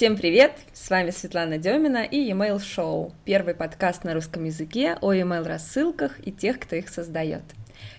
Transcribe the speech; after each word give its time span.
Всем 0.00 0.16
привет! 0.16 0.52
С 0.72 0.88
вами 0.88 1.10
Светлана 1.10 1.58
Демина 1.58 2.04
и 2.04 2.16
e-mail 2.16 2.56
Show, 2.56 3.12
первый 3.26 3.52
подкаст 3.52 4.02
на 4.02 4.14
русском 4.14 4.44
языке 4.44 4.96
о 5.02 5.12
e-mail 5.12 5.46
рассылках 5.46 6.26
и 6.26 6.32
тех, 6.32 6.58
кто 6.58 6.74
их 6.74 6.88
создает. 6.88 7.42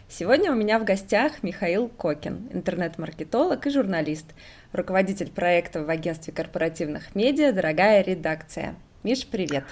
Сегодня 0.09 0.51
у 0.51 0.55
меня 0.55 0.79
в 0.79 0.83
гостях 0.83 1.43
Михаил 1.43 1.89
Кокин, 1.89 2.49
интернет-маркетолог 2.53 3.67
и 3.67 3.69
журналист, 3.69 4.25
руководитель 4.73 5.29
проекта 5.29 5.83
в 5.83 5.91
агентстве 5.91 6.33
корпоративных 6.33 7.13
медиа 7.13 7.53
«Дорогая 7.53 8.03
редакция». 8.03 8.73
Миш, 9.03 9.27
привет! 9.27 9.65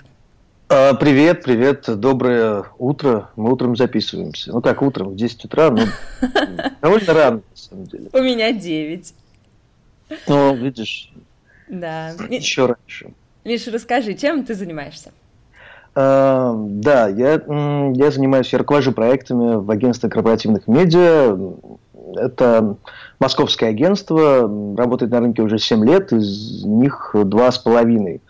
А, 0.67 0.93
привет, 0.93 1.41
привет, 1.41 1.85
доброе 1.99 2.65
утро. 2.77 3.31
Мы 3.37 3.51
утром 3.51 3.75
записываемся. 3.75 4.51
Ну 4.51 4.61
как 4.61 4.83
утром, 4.83 5.09
в 5.09 5.15
10 5.15 5.45
утра, 5.45 5.71
ну 5.71 5.81
довольно 6.79 7.11
рано, 7.11 7.37
на 7.37 7.57
самом 7.57 7.85
деле. 7.85 8.09
У 8.13 8.19
меня 8.19 8.51
9. 8.51 9.15
Ну, 10.27 10.55
видишь, 10.55 11.11
да. 11.69 12.09
еще 12.29 12.65
раньше. 12.65 13.11
Миша, 13.45 13.71
расскажи, 13.71 14.13
чем 14.15 14.43
ты 14.43 14.53
занимаешься? 14.53 15.11
А, 15.95 16.53
да, 16.57 17.07
я, 17.07 17.33
я 17.33 18.11
занимаюсь, 18.11 18.51
я 18.51 18.59
руковожу 18.59 18.91
проектами 18.91 19.55
в 19.55 19.69
агентстве 19.71 20.09
корпоративных 20.09 20.67
медиа. 20.67 21.37
Это 22.15 22.75
московское 23.19 23.69
агентство, 23.69 24.41
работает 24.75 25.11
на 25.11 25.19
рынке 25.19 25.41
уже 25.41 25.59
7 25.59 25.85
лет, 25.85 26.11
из 26.11 26.63
них 26.65 27.15
два 27.25 27.51
с 27.51 27.59
половиной 27.59 28.21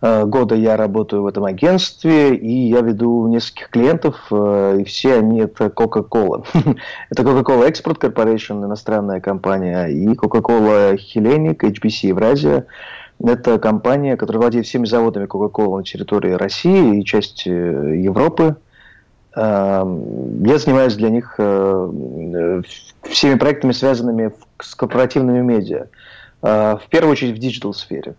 года 0.00 0.54
я 0.54 0.76
работаю 0.76 1.22
в 1.22 1.26
этом 1.26 1.44
агентстве, 1.44 2.34
и 2.34 2.68
я 2.68 2.82
веду 2.82 3.26
нескольких 3.28 3.70
клиентов, 3.70 4.26
э, 4.30 4.78
и 4.80 4.84
все 4.84 5.14
они 5.14 5.40
это 5.40 5.66
Coca-Cola. 5.66 6.46
это 7.10 7.22
Coca-Cola 7.22 7.70
Export 7.70 7.98
Corporation, 7.98 8.64
иностранная 8.64 9.20
компания, 9.20 9.86
и 9.86 10.06
Coca-Cola 10.08 10.96
Hellenic, 10.96 11.60
HBC 11.60 12.08
Евразия. 12.08 12.66
Это 13.24 13.58
компания, 13.58 14.18
которая 14.18 14.42
владеет 14.42 14.66
всеми 14.66 14.84
заводами 14.84 15.24
Coca-Cola 15.24 15.78
на 15.78 15.84
территории 15.84 16.32
России 16.32 17.00
и 17.00 17.04
части 17.04 17.48
э, 17.48 17.96
Европы. 17.98 18.56
Я 19.38 19.84
занимаюсь 19.84 20.94
для 20.94 21.10
них 21.10 21.34
всеми 21.34 23.34
проектами, 23.34 23.72
связанными 23.72 24.32
с 24.58 24.74
корпоративными 24.74 25.42
медиа. 25.42 25.88
В 26.40 26.80
первую 26.88 27.12
очередь 27.12 27.36
в 27.36 27.38
digital-сфере. 27.38 28.14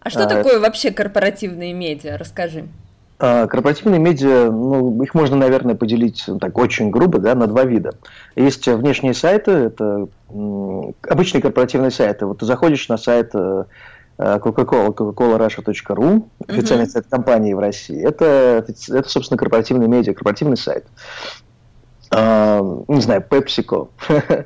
А 0.00 0.10
что 0.10 0.24
а, 0.24 0.26
такое 0.26 0.58
вообще 0.60 0.90
корпоративные 0.90 1.72
медиа? 1.72 2.16
Расскажи. 2.16 2.66
А, 3.18 3.46
корпоративные 3.46 4.00
медиа, 4.00 4.50
ну, 4.50 5.02
их 5.02 5.14
можно, 5.14 5.36
наверное, 5.36 5.74
поделить 5.74 6.24
ну, 6.26 6.38
так 6.38 6.56
очень 6.56 6.90
грубо, 6.90 7.18
да, 7.18 7.34
на 7.34 7.46
два 7.46 7.64
вида. 7.64 7.92
Есть 8.34 8.66
внешние 8.66 9.12
сайты, 9.12 9.50
это 9.50 10.08
обычные 11.08 11.42
корпоративные 11.42 11.90
сайты. 11.90 12.24
Вот 12.24 12.38
ты 12.38 12.46
заходишь 12.46 12.88
на 12.88 12.96
сайт 12.96 13.32
э, 13.34 13.64
Coca-Cola, 14.18 14.94
coca-cola-russia.ru, 14.94 16.28
официальный 16.48 16.86
uh-huh. 16.86 16.90
сайт 16.90 17.06
компании 17.10 17.52
в 17.52 17.58
России. 17.58 18.02
Это, 18.02 18.64
это, 18.66 19.08
собственно, 19.08 19.36
корпоративный 19.36 19.88
медиа, 19.88 20.14
корпоративный 20.14 20.56
сайт. 20.56 20.86
Uh, 22.12 22.84
не 22.88 23.00
знаю, 23.00 23.24
PepsiCo. 23.28 23.90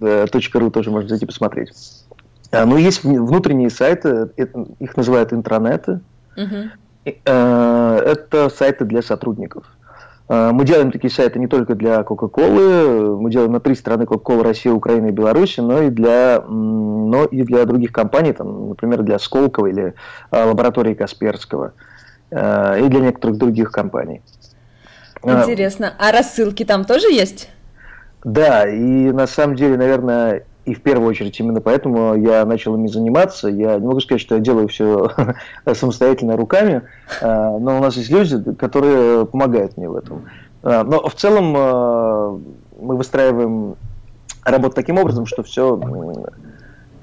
.ru 0.00 0.70
тоже 0.70 0.90
можно 0.90 1.08
зайти 1.08 1.26
посмотреть. 1.26 1.72
А, 2.50 2.64
ну, 2.64 2.76
есть 2.76 3.04
внутренние 3.04 3.70
сайты, 3.70 4.30
их 4.36 4.96
называют 4.96 5.32
интранеты. 5.32 6.00
Uh-huh. 6.36 6.70
Это 7.04 8.48
сайты 8.54 8.84
для 8.84 9.02
сотрудников. 9.02 9.64
А, 10.28 10.52
мы 10.52 10.64
делаем 10.64 10.90
такие 10.90 11.10
сайты 11.10 11.38
не 11.38 11.46
только 11.46 11.74
для 11.74 12.00
Coca-Cola, 12.00 13.16
мы 13.16 13.30
делаем 13.30 13.52
на 13.52 13.60
три 13.60 13.74
страны 13.74 14.02
Coca-Cola, 14.02 14.42
Россия, 14.42 14.72
Украина 14.72 15.06
и 15.06 15.12
Беларусь, 15.12 15.56
но 15.58 15.82
и 15.82 15.90
для, 15.90 16.42
но 16.48 17.24
и 17.24 17.42
для 17.42 17.64
других 17.64 17.92
компаний, 17.92 18.32
там, 18.32 18.70
например, 18.70 19.02
для 19.02 19.18
Сколково 19.18 19.66
или 19.66 19.94
лаборатории 20.30 20.94
Касперского, 20.94 21.72
и 22.30 22.34
для 22.88 23.00
некоторых 23.00 23.38
других 23.38 23.70
компаний. 23.70 24.20
Интересно. 25.22 25.94
А 25.98 26.12
рассылки 26.12 26.64
там 26.64 26.84
тоже 26.84 27.06
есть? 27.08 27.50
Да, 28.24 28.68
и 28.68 29.12
на 29.12 29.26
самом 29.28 29.54
деле, 29.54 29.76
наверное, 29.76 30.44
и 30.66 30.74
в 30.74 30.82
первую 30.82 31.08
очередь 31.08 31.38
именно 31.38 31.60
поэтому 31.60 32.16
я 32.16 32.44
начал 32.44 32.74
ими 32.74 32.88
заниматься. 32.88 33.48
Я 33.48 33.78
не 33.78 33.86
могу 33.86 34.00
сказать, 34.00 34.20
что 34.20 34.34
я 34.34 34.40
делаю 34.40 34.66
все 34.66 35.10
самостоятельно 35.74 36.36
руками, 36.36 36.82
а, 37.22 37.56
но 37.58 37.78
у 37.78 37.80
нас 37.80 37.96
есть 37.96 38.10
люди, 38.10 38.52
которые 38.54 39.26
помогают 39.26 39.76
мне 39.76 39.88
в 39.88 39.96
этом. 39.96 40.24
А, 40.64 40.82
но 40.82 41.08
в 41.08 41.14
целом 41.14 41.54
а, 41.56 42.40
мы 42.80 42.96
выстраиваем 42.96 43.76
работу 44.44 44.74
таким 44.74 44.98
образом, 44.98 45.24
что 45.24 45.44
все 45.44 45.80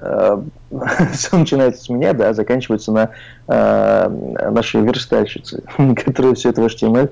все 1.12 1.36
начинается 1.36 1.84
с 1.84 1.88
меня, 1.88 2.12
да, 2.12 2.34
заканчивается 2.34 2.92
на 2.92 3.10
нашей 3.48 4.82
верстальщице, 4.82 5.62
которая 6.04 6.34
все 6.34 6.50
это 6.50 6.60
HTML 6.60 7.10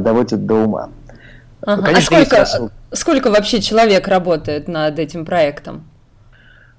доводит 0.00 0.44
до 0.44 0.54
ума. 0.56 0.90
Ага. 1.62 1.82
Конечно, 1.82 2.18
а 2.18 2.24
сколько, 2.24 2.70
сколько 2.92 3.30
вообще 3.30 3.60
человек 3.60 4.06
работает 4.08 4.68
над 4.68 4.98
этим 4.98 5.24
проектом? 5.24 5.84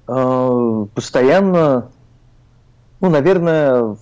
А, 0.06 0.86
постоянно, 0.94 1.88
ну, 3.00 3.10
наверное, 3.10 3.96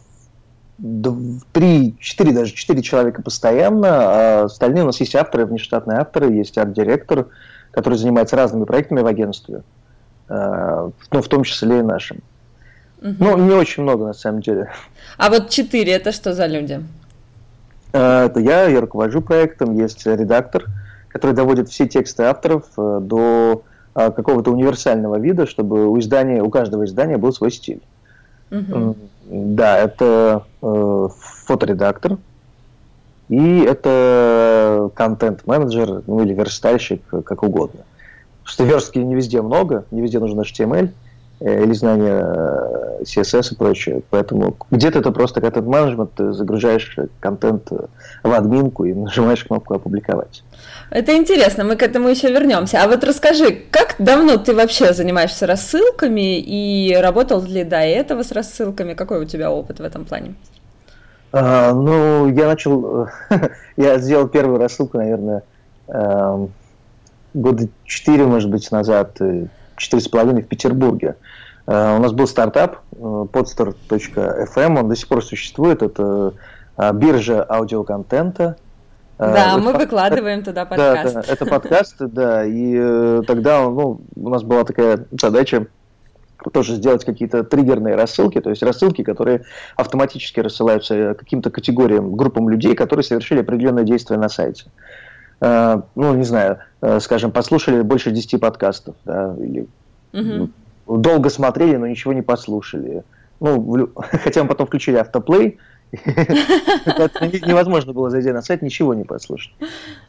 три, 1.52 1.96
четыре 1.98 2.32
даже, 2.32 2.54
четыре 2.54 2.82
человека 2.82 3.22
постоянно, 3.22 3.88
а 3.90 4.44
остальные 4.44 4.84
у 4.84 4.86
нас 4.86 5.00
есть 5.00 5.14
авторы, 5.16 5.46
внештатные 5.46 5.98
авторы, 5.98 6.32
есть 6.32 6.56
арт-директор, 6.56 7.26
который 7.72 7.98
занимается 7.98 8.36
разными 8.36 8.64
проектами 8.64 9.00
в 9.00 9.06
агентстве, 9.06 9.62
а, 10.28 10.90
ну, 11.10 11.22
в 11.22 11.28
том 11.28 11.42
числе 11.42 11.80
и 11.80 11.82
нашим. 11.82 12.22
Угу. 13.02 13.16
Ну, 13.18 13.36
не 13.36 13.52
очень 13.52 13.82
много, 13.82 14.06
на 14.06 14.14
самом 14.14 14.40
деле. 14.40 14.70
А 15.16 15.30
вот 15.30 15.50
четыре, 15.50 15.92
это 15.92 16.12
что 16.12 16.32
за 16.34 16.46
люди? 16.46 16.82
А, 17.92 18.26
это 18.26 18.40
я, 18.40 18.66
я 18.66 18.80
руковожу 18.80 19.20
проектом, 19.20 19.76
есть 19.76 20.06
редактор, 20.06 20.66
который 21.08 21.32
доводит 21.32 21.68
все 21.68 21.86
тексты 21.86 22.24
авторов 22.24 22.64
э, 22.76 22.98
до 23.02 23.62
а, 23.94 24.10
какого-то 24.10 24.52
универсального 24.52 25.18
вида, 25.18 25.46
чтобы 25.46 25.88
у 25.88 25.98
издания, 25.98 26.42
у 26.42 26.50
каждого 26.50 26.84
издания 26.84 27.16
был 27.16 27.32
свой 27.32 27.50
стиль. 27.50 27.82
Угу. 28.50 28.96
Да, 29.26 29.78
это 29.78 30.44
э, 30.62 31.08
фоторедактор, 31.46 32.18
и 33.28 33.60
это 33.60 34.90
контент-менеджер, 34.94 36.02
ну 36.06 36.22
или 36.22 36.32
верстальщик, 36.32 37.02
как 37.08 37.42
угодно. 37.42 37.80
Что 38.44 38.64
верстки 38.64 38.98
не 38.98 39.14
везде 39.14 39.42
много, 39.42 39.84
не 39.90 40.00
везде 40.00 40.18
нужен 40.18 40.40
HTML, 40.40 40.86
Э, 40.86 40.90
или 41.40 41.72
знание 41.72 42.22
э, 42.24 43.02
CSS 43.02 43.52
и 43.52 43.56
прочее. 43.56 44.02
Поэтому 44.10 44.56
где-то 44.70 44.98
это 44.98 45.12
просто 45.12 45.40
контент-менеджмент, 45.40 46.14
ты 46.14 46.32
загружаешь 46.32 46.96
контент 47.20 47.70
в 48.22 48.32
админку 48.32 48.84
и 48.84 48.94
нажимаешь 48.94 49.44
кнопку 49.44 49.74
«Опубликовать». 49.74 50.42
Это 50.90 51.16
интересно, 51.16 51.64
мы 51.64 51.76
к 51.76 51.82
этому 51.82 52.08
еще 52.08 52.32
вернемся. 52.32 52.82
А 52.82 52.88
вот 52.88 53.04
расскажи, 53.04 53.58
как 53.70 53.96
давно 53.98 54.38
ты 54.38 54.54
вообще 54.54 54.94
занимаешься 54.94 55.46
рассылками 55.46 56.40
и 56.40 56.96
работал 56.96 57.42
ли 57.42 57.62
до 57.62 57.76
этого 57.76 58.22
с 58.22 58.32
рассылками? 58.32 58.94
Какой 58.94 59.20
у 59.20 59.24
тебя 59.24 59.50
опыт 59.50 59.80
в 59.80 59.84
этом 59.84 60.06
плане? 60.06 60.34
А, 61.30 61.74
ну, 61.74 62.28
я 62.28 62.46
начал, 62.46 63.08
я 63.76 63.98
сделал 63.98 64.28
первую 64.28 64.58
рассылку, 64.58 64.96
наверное, 64.96 65.42
эм, 65.88 66.52
года 67.34 67.68
четыре, 67.84 68.24
может 68.24 68.50
быть, 68.50 68.70
назад, 68.70 69.20
четыре 69.78 70.02
с 70.02 70.08
половиной 70.08 70.42
в 70.42 70.48
Петербурге. 70.48 71.16
Э, 71.66 71.96
у 71.96 72.00
нас 72.00 72.12
был 72.12 72.26
стартап 72.26 72.78
э, 72.92 72.96
podstar.fm, 72.96 74.78
он 74.78 74.88
до 74.88 74.96
сих 74.96 75.08
пор 75.08 75.24
существует, 75.24 75.82
это 75.82 76.34
э, 76.76 76.92
биржа 76.94 77.44
аудиоконтента. 77.48 78.56
Да, 79.18 79.52
это 79.52 79.58
мы 79.58 79.72
под... 79.72 79.82
выкладываем 79.82 80.42
туда 80.42 80.64
подкаст. 80.66 81.14
Да, 81.14 81.22
да, 81.22 81.32
это 81.32 81.46
подкасты, 81.46 82.06
да, 82.06 82.44
и 82.44 83.22
тогда 83.26 83.62
ну, 83.64 84.00
у 84.16 84.28
нас 84.28 84.42
была 84.42 84.64
такая 84.64 85.06
задача 85.10 85.66
тоже 86.52 86.74
сделать 86.74 87.04
какие-то 87.04 87.42
триггерные 87.44 87.96
рассылки, 87.96 88.40
то 88.40 88.50
есть 88.50 88.62
рассылки, 88.62 89.02
которые 89.02 89.42
автоматически 89.76 90.40
рассылаются 90.40 91.14
каким-то 91.18 91.50
категориям, 91.50 92.14
группам 92.14 92.48
людей, 92.48 92.74
которые 92.74 93.04
совершили 93.04 93.40
определенное 93.40 93.84
действие 93.84 94.18
на 94.18 94.28
сайте. 94.28 94.66
Ну, 95.40 96.14
не 96.14 96.24
знаю, 96.24 96.58
скажем, 97.00 97.30
послушали 97.30 97.82
больше 97.82 98.10
10 98.10 98.40
подкастов, 98.40 98.96
да, 99.04 99.34
или 99.38 99.68
угу 100.12 100.50
долго 100.88 101.28
смотрели, 101.30 101.76
но 101.76 101.86
ничего 101.86 102.12
не 102.12 102.22
послушали. 102.22 103.04
Ну, 103.40 103.90
хотя 103.96 104.42
мы 104.42 104.48
потом 104.48 104.66
включили 104.66 104.96
автоплей, 104.96 105.58
невозможно 107.46 107.92
было 107.92 108.10
зайти 108.10 108.30
на 108.30 108.42
сайт, 108.42 108.62
ничего 108.62 108.94
не 108.94 109.04
послушать. 109.04 109.52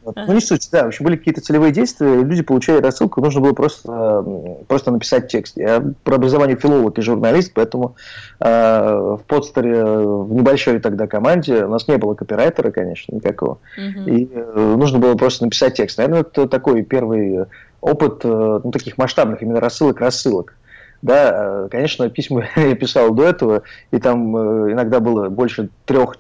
Ну, 0.04 0.34
не 0.34 0.42
суть, 0.42 0.68
да. 0.72 0.84
В 0.84 0.88
общем, 0.88 1.06
были 1.06 1.16
какие-то 1.16 1.42
целевые 1.42 1.72
действия, 1.72 2.22
люди 2.22 2.42
получали 2.42 2.82
рассылку, 2.82 3.22
нужно 3.22 3.42
было 3.42 3.54
просто, 3.54 4.26
просто 4.68 4.92
написать 4.92 5.30
текст. 5.30 5.58
Я 5.58 5.84
про 6.04 6.16
образование 6.16 6.58
филолог 6.58 6.98
и 6.98 7.02
журналист, 7.02 7.54
поэтому 7.54 7.96
э, 8.40 8.46
в 8.46 9.22
подстере 9.28 9.84
в 9.84 10.34
небольшой 10.34 10.80
тогда 10.80 11.08
команде 11.08 11.66
у 11.66 11.70
нас 11.70 11.88
не 11.88 11.98
было 11.98 12.14
копирайтера, 12.14 12.72
конечно, 12.72 13.16
никакого. 13.16 13.60
И 13.78 14.30
э, 14.32 14.76
нужно 14.78 15.00
было 15.00 15.16
просто 15.16 15.46
написать 15.46 15.76
текст. 15.76 15.98
Наверное, 15.98 16.22
это 16.22 16.48
такой 16.48 16.84
первый 16.84 17.46
опыт 17.82 18.22
э, 18.24 18.60
ну, 18.64 18.72
таких 18.72 18.98
масштабных 18.98 19.42
именно 19.42 19.60
рассылок-рассылок. 19.60 20.56
Да, 21.02 21.68
конечно, 21.72 22.10
письма 22.10 22.46
я 22.56 22.76
писал 22.76 23.14
до 23.14 23.24
этого, 23.24 23.64
и 23.92 24.00
там 24.00 24.36
иногда 24.72 25.00
было 25.00 25.30
больше 25.30 25.70
трех 25.86 26.18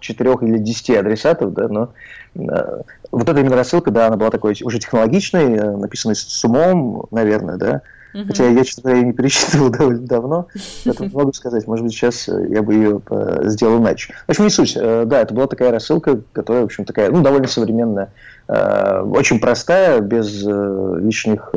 четырех 0.00 0.42
или 0.42 0.58
десяти 0.58 0.94
адресатов, 0.94 1.52
да, 1.52 1.68
но 1.68 1.92
э, 2.34 2.82
вот 3.10 3.28
эта 3.28 3.40
именно 3.40 3.56
рассылка, 3.56 3.90
да, 3.90 4.06
она 4.06 4.16
была 4.16 4.30
такой 4.30 4.56
уже 4.62 4.78
технологичной, 4.78 5.56
э, 5.56 5.76
написанной 5.76 6.16
с 6.16 6.44
умом, 6.44 7.06
наверное, 7.10 7.56
да, 7.56 7.82
Uh-huh. 8.14 8.26
Хотя 8.26 8.48
я, 8.48 8.64
честно 8.64 8.84
говоря, 8.84 9.02
не 9.02 9.12
пересчитывал 9.12 9.68
довольно 9.70 10.06
давно, 10.06 10.48
поэтому 10.84 11.10
могу 11.12 11.32
сказать, 11.34 11.66
может 11.66 11.84
быть, 11.84 11.92
сейчас 11.92 12.26
э, 12.28 12.48
я 12.48 12.62
бы 12.62 12.72
ее 12.72 13.02
э, 13.10 13.40
сделал 13.44 13.78
иначе. 13.78 14.14
В 14.26 14.30
общем, 14.30 14.44
не 14.44 14.50
суть. 14.50 14.74
Э, 14.76 15.04
да, 15.04 15.20
это 15.20 15.34
была 15.34 15.46
такая 15.46 15.70
рассылка, 15.70 16.18
которая, 16.32 16.62
в 16.62 16.64
общем, 16.64 16.86
такая, 16.86 17.10
ну, 17.10 17.20
довольно 17.20 17.48
современная, 17.48 18.10
очень 18.48 19.40
простая, 19.40 20.00
без 20.00 20.42
лишних 20.42 21.52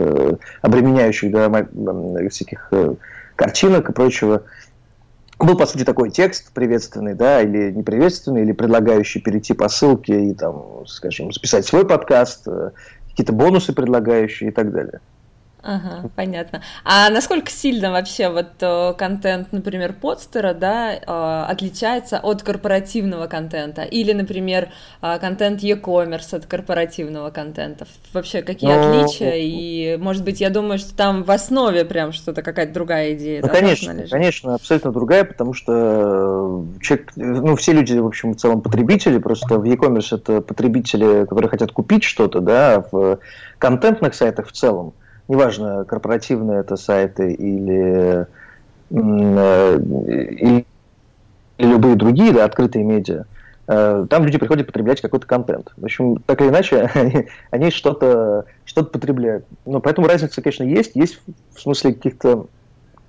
обременяющих, 0.61 1.31
да, 1.31 1.65
всяких 2.29 2.71
картинок 3.35 3.89
и 3.89 3.93
прочего 3.93 4.43
был, 5.39 5.57
по 5.57 5.65
сути, 5.65 5.83
такой 5.85 6.11
текст 6.11 6.51
приветственный, 6.53 7.15
да, 7.15 7.41
или 7.41 7.71
неприветственный, 7.71 8.41
или 8.41 8.51
предлагающий 8.51 9.21
перейти 9.21 9.53
по 9.53 9.69
ссылке 9.69 10.25
и, 10.25 10.33
там, 10.33 10.85
скажем, 10.85 11.31
записать 11.31 11.65
свой 11.65 11.87
подкаст, 11.87 12.47
какие-то 13.09 13.33
бонусы 13.33 13.73
предлагающие 13.73 14.49
и 14.49 14.53
так 14.53 14.71
далее. 14.71 14.99
Ага, 15.63 16.09
понятно. 16.15 16.61
А 16.83 17.09
насколько 17.11 17.51
сильно 17.51 17.91
вообще 17.91 18.29
вот 18.29 18.53
э, 18.61 18.93
контент, 18.97 19.51
например, 19.51 19.93
подстера, 19.93 20.55
да, 20.55 20.93
э, 20.93 21.51
отличается 21.51 22.19
от 22.19 22.41
корпоративного 22.41 23.27
контента? 23.27 23.83
Или, 23.83 24.13
например, 24.13 24.69
э, 25.03 25.19
контент 25.19 25.61
e-commerce 25.61 26.35
от 26.35 26.47
корпоративного 26.47 27.29
контента? 27.29 27.85
Вообще, 28.11 28.41
какие. 28.41 28.73
Ну, 28.73 29.01
отличия? 29.01 29.33
И, 29.35 29.97
может 29.97 30.23
быть, 30.23 30.41
я 30.41 30.49
думаю, 30.49 30.79
что 30.79 30.95
там 30.95 31.23
в 31.23 31.29
основе 31.29 31.85
прям 31.85 32.11
что-то, 32.11 32.41
какая-то 32.41 32.73
другая 32.73 33.13
идея. 33.13 33.41
Ну, 33.41 33.47
да, 33.47 33.53
конечно, 33.53 33.95
конечно, 34.09 34.55
абсолютно 34.55 34.91
другая, 34.91 35.25
потому 35.25 35.53
что 35.53 36.65
человек, 36.81 37.11
ну, 37.15 37.55
все 37.55 37.73
люди, 37.73 37.97
в 37.99 38.07
общем, 38.07 38.33
в 38.33 38.37
целом 38.37 38.61
потребители, 38.61 39.19
просто 39.19 39.59
в 39.59 39.63
e-commerce 39.65 40.15
это 40.15 40.41
потребители, 40.41 41.25
которые 41.25 41.49
хотят 41.49 41.71
купить 41.71 42.03
что-то, 42.03 42.39
да, 42.39 42.83
в 42.91 43.19
контентных 43.59 44.15
сайтах 44.15 44.47
в 44.47 44.53
целом 44.53 44.93
неважно, 45.31 45.85
корпоративные 45.85 46.59
это 46.59 46.75
сайты 46.75 47.31
или, 47.31 48.27
э, 48.89 49.79
или 49.79 50.65
любые 51.57 51.95
другие, 51.95 52.33
да, 52.33 52.43
открытые 52.43 52.83
медиа, 52.83 53.23
э, 53.67 54.05
там 54.09 54.25
люди 54.25 54.37
приходят 54.37 54.67
потреблять 54.67 54.99
какой-то 54.99 55.25
контент. 55.25 55.71
В 55.77 55.85
общем, 55.85 56.17
так 56.25 56.41
или 56.41 56.49
иначе, 56.49 56.81
они, 56.93 57.27
они 57.49 57.71
что-то 57.71 58.45
что 58.65 58.83
потребляют. 58.83 59.45
Но 59.65 59.79
поэтому 59.79 60.07
разница, 60.07 60.41
конечно, 60.41 60.63
есть. 60.63 60.95
Есть 60.95 61.21
в 61.55 61.61
смысле 61.61 61.93
каких-то 61.93 62.47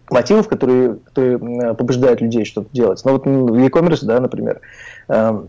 мотивов, 0.08 0.46
которые, 0.46 0.96
которые 0.96 1.74
побуждают 1.74 2.20
людей 2.20 2.44
что-то 2.44 2.68
делать. 2.72 3.02
Но 3.04 3.12
вот 3.12 3.26
в 3.26 3.54
e-commerce, 3.56 4.04
да, 4.04 4.20
например, 4.20 4.60
эм, 5.08 5.48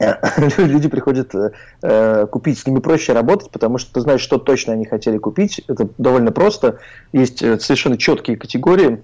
люди 0.58 0.88
приходят 0.88 1.34
э, 1.82 2.26
купить, 2.26 2.58
с 2.58 2.66
ними 2.66 2.80
проще 2.80 3.12
работать, 3.12 3.50
потому 3.50 3.78
что 3.78 3.92
ты 3.92 4.00
знаешь, 4.00 4.22
что 4.22 4.38
точно 4.38 4.72
они 4.72 4.86
хотели 4.86 5.18
купить. 5.18 5.60
Это 5.68 5.88
довольно 5.98 6.32
просто. 6.32 6.78
Есть 7.12 7.42
э, 7.42 7.58
совершенно 7.58 7.98
четкие 7.98 8.36
категории. 8.36 9.02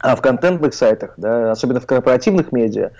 А 0.00 0.14
в 0.14 0.20
контентных 0.20 0.74
сайтах, 0.74 1.14
да, 1.16 1.50
особенно 1.50 1.80
в 1.80 1.86
корпоративных 1.86 2.52
медиа, 2.52 2.90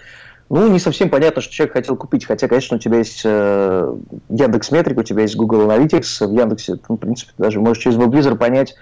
ну, 0.48 0.68
не 0.68 0.78
совсем 0.78 1.10
понятно, 1.10 1.42
что 1.42 1.52
человек 1.52 1.74
хотел 1.74 1.96
купить. 1.96 2.24
Хотя, 2.24 2.48
конечно, 2.48 2.78
у 2.78 2.80
тебя 2.80 2.96
есть 2.98 3.20
э, 3.24 3.94
Яндекс 4.30 4.70
Метрик, 4.70 4.98
у 4.98 5.02
тебя 5.02 5.22
есть 5.22 5.36
Google 5.36 5.70
Analytics. 5.70 6.26
В 6.26 6.32
Яндексе, 6.32 6.78
ну, 6.88 6.96
в 6.96 6.98
принципе, 6.98 7.32
даже 7.36 7.60
можешь 7.60 7.82
через 7.82 7.98
веб 7.98 8.38
понять, 8.38 8.74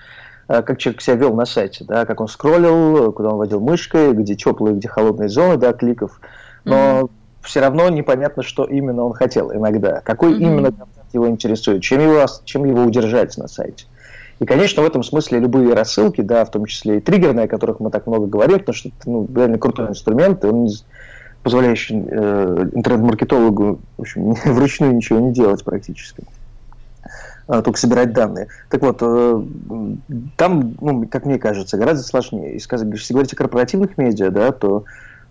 э, 0.49 0.63
как 0.63 0.79
человек 0.79 1.03
себя 1.03 1.17
вел 1.17 1.35
на 1.35 1.47
сайте, 1.47 1.85
да, 1.85 2.07
как 2.07 2.21
он 2.21 2.29
скроллил, 2.29 3.13
куда 3.13 3.31
он 3.31 3.39
водил 3.39 3.59
мышкой, 3.59 4.13
где 4.13 4.37
теплые, 4.37 4.77
где 4.77 4.87
холодные 4.87 5.29
зоны, 5.29 5.57
да, 5.57 5.73
кликов. 5.73 6.21
Но 6.65 6.75
mm-hmm 6.75 7.11
все 7.47 7.61
равно 7.61 7.89
непонятно, 7.89 8.43
что 8.43 8.65
именно 8.65 9.05
он 9.05 9.13
хотел 9.13 9.53
иногда, 9.53 10.01
какой 10.01 10.33
mm-hmm. 10.33 10.43
именно 10.43 10.73
контент 10.73 11.07
его 11.13 11.29
интересует, 11.29 11.83
чем 11.83 12.01
его, 12.01 12.27
чем 12.45 12.65
его 12.65 12.83
удержать 12.83 13.37
на 13.39 13.49
сайте. 13.49 13.87
И, 14.39 14.45
конечно, 14.45 14.83
в 14.83 14.87
этом 14.87 15.03
смысле 15.03 15.39
любые 15.39 15.73
рассылки, 15.73 16.21
да, 16.21 16.45
в 16.45 16.51
том 16.51 16.67
числе 16.67 16.99
и 16.99 17.01
триггерные, 17.01 17.47
о 17.47 17.49
которых 17.49 17.81
мы 17.81 17.91
так 17.91 18.07
много 18.07 18.27
говорим, 18.27 18.59
потому 18.59 18.75
что 18.75 18.89
это 18.89 19.11
ну, 19.11 19.27
реально 19.35 19.59
крутой 19.59 19.89
инструмент, 19.89 20.45
он 20.45 20.69
позволяющий 21.43 21.95
э, 21.95 22.69
интернет-маркетологу 22.75 23.79
в 23.97 24.01
общем, 24.01 24.33
вручную 24.45 24.95
ничего 24.95 25.21
не 25.21 25.33
делать 25.33 25.65
практически 25.65 26.25
а, 27.49 27.63
только 27.63 27.79
собирать 27.79 28.13
данные. 28.13 28.49
Так 28.69 28.83
вот, 28.83 28.99
э, 29.01 29.43
там, 30.37 30.75
ну, 30.81 31.07
как 31.09 31.25
мне 31.25 31.39
кажется, 31.39 31.79
гораздо 31.79 32.03
сложнее. 32.03 32.55
Если 32.55 33.13
говорить 33.13 33.33
о 33.33 33.37
корпоративных 33.37 33.97
медиа, 33.97 34.31
да, 34.31 34.51
то 34.51 34.85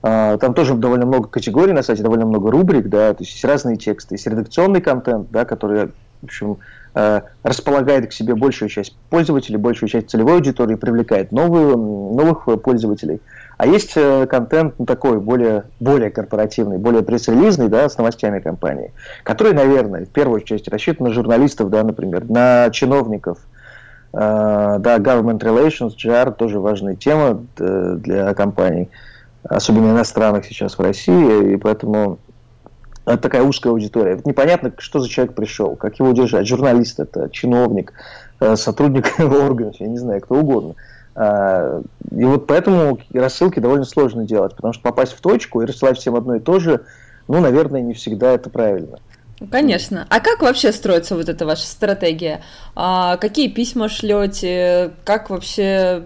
там 0.06 0.54
тоже 0.54 0.76
довольно 0.76 1.08
много 1.08 1.28
категорий 1.28 1.74
на 1.74 1.82
сайте, 1.82 2.04
довольно 2.04 2.28
много 2.28 2.52
рубрик, 2.52 2.90
да, 2.90 3.12
то 3.14 3.24
есть 3.24 3.32
есть 3.32 3.44
разные 3.44 3.76
тексты, 3.76 4.14
есть 4.14 4.28
редакционный 4.28 4.80
контент, 4.80 5.32
да, 5.32 5.46
который, 5.46 5.88
в 6.22 6.26
общем, 6.26 6.58
э, 6.94 7.22
располагает 7.42 8.10
к 8.10 8.14
себе 8.14 8.36
большую 8.36 8.70
часть 8.70 8.96
пользователей, 9.10 9.58
большую 9.58 9.90
часть 9.90 10.12
целевой 10.12 10.36
аудитории, 10.36 10.76
привлекает 10.76 11.32
новую, 11.32 11.76
новых 11.78 12.46
пользователей. 12.62 13.20
А 13.58 13.66
есть 13.66 13.94
э, 13.96 14.28
контент 14.28 14.76
ну, 14.78 14.86
такой, 14.86 15.20
более, 15.20 15.64
более 15.80 16.12
корпоративный, 16.12 16.78
более 16.78 17.02
пресс-релизный, 17.02 17.70
да, 17.70 17.90
с 17.90 17.98
новостями 17.98 18.40
компании, 18.40 18.94
который, 19.24 19.54
наверное, 19.54 20.06
в 20.06 20.10
первую 20.10 20.42
очередь 20.42 20.68
рассчитан 20.68 21.08
на 21.08 21.14
журналистов, 21.14 21.72
да, 21.72 21.84
например, 21.84 22.30
на 22.30 22.70
чиновников, 22.70 23.40
э, 24.14 24.18
да, 24.20 24.98
government 24.98 25.40
relations, 25.40 25.94
GR, 25.98 26.32
тоже 26.36 26.60
важная 26.60 26.96
тема 26.96 27.42
для 27.58 28.36
компаний 28.36 28.92
особенно 29.50 29.92
иностранных 29.92 30.46
сейчас 30.46 30.78
в 30.78 30.82
России, 30.82 31.54
и 31.54 31.58
поэтому 31.58 32.20
это 33.06 33.18
такая 33.18 33.44
узкая 33.44 33.72
аудитория. 33.72 34.16
Вот 34.16 34.26
непонятно, 34.26 34.74
что 34.78 35.00
за 35.00 35.10
человек 35.10 35.36
пришел, 35.36 35.76
как 35.76 36.00
его 36.00 36.10
удержать. 36.10 36.48
Журналист 36.48 37.00
это, 37.00 37.30
чиновник, 37.30 37.94
э, 38.40 38.56
сотрудник 38.56 39.14
органов, 39.20 39.76
я 39.80 39.88
не 39.88 39.98
знаю, 39.98 40.22
кто 40.22 40.36
угодно. 40.36 40.76
А, 41.16 41.82
и 42.12 42.24
вот 42.26 42.48
поэтому 42.48 43.00
рассылки 43.14 43.60
довольно 43.60 43.86
сложно 43.86 44.26
делать, 44.26 44.56
потому 44.56 44.74
что 44.74 44.84
попасть 44.84 45.14
в 45.14 45.22
точку 45.22 45.62
и 45.62 45.66
рассылать 45.66 45.98
всем 45.98 46.16
одно 46.16 46.36
и 46.36 46.40
то 46.40 46.60
же, 46.60 46.82
ну, 47.28 47.40
наверное, 47.40 47.82
не 47.82 47.94
всегда 47.94 48.32
это 48.34 48.50
правильно. 48.50 49.00
Конечно. 49.52 50.08
А 50.10 50.20
как 50.20 50.42
вообще 50.42 50.72
строится 50.72 51.16
вот 51.16 51.28
эта 51.28 51.46
ваша 51.46 51.68
стратегия? 51.68 52.42
А 52.76 53.18
какие 53.18 53.50
письма 53.50 53.90
шлете? 53.90 54.92
Как 55.04 55.30
вообще 55.30 56.02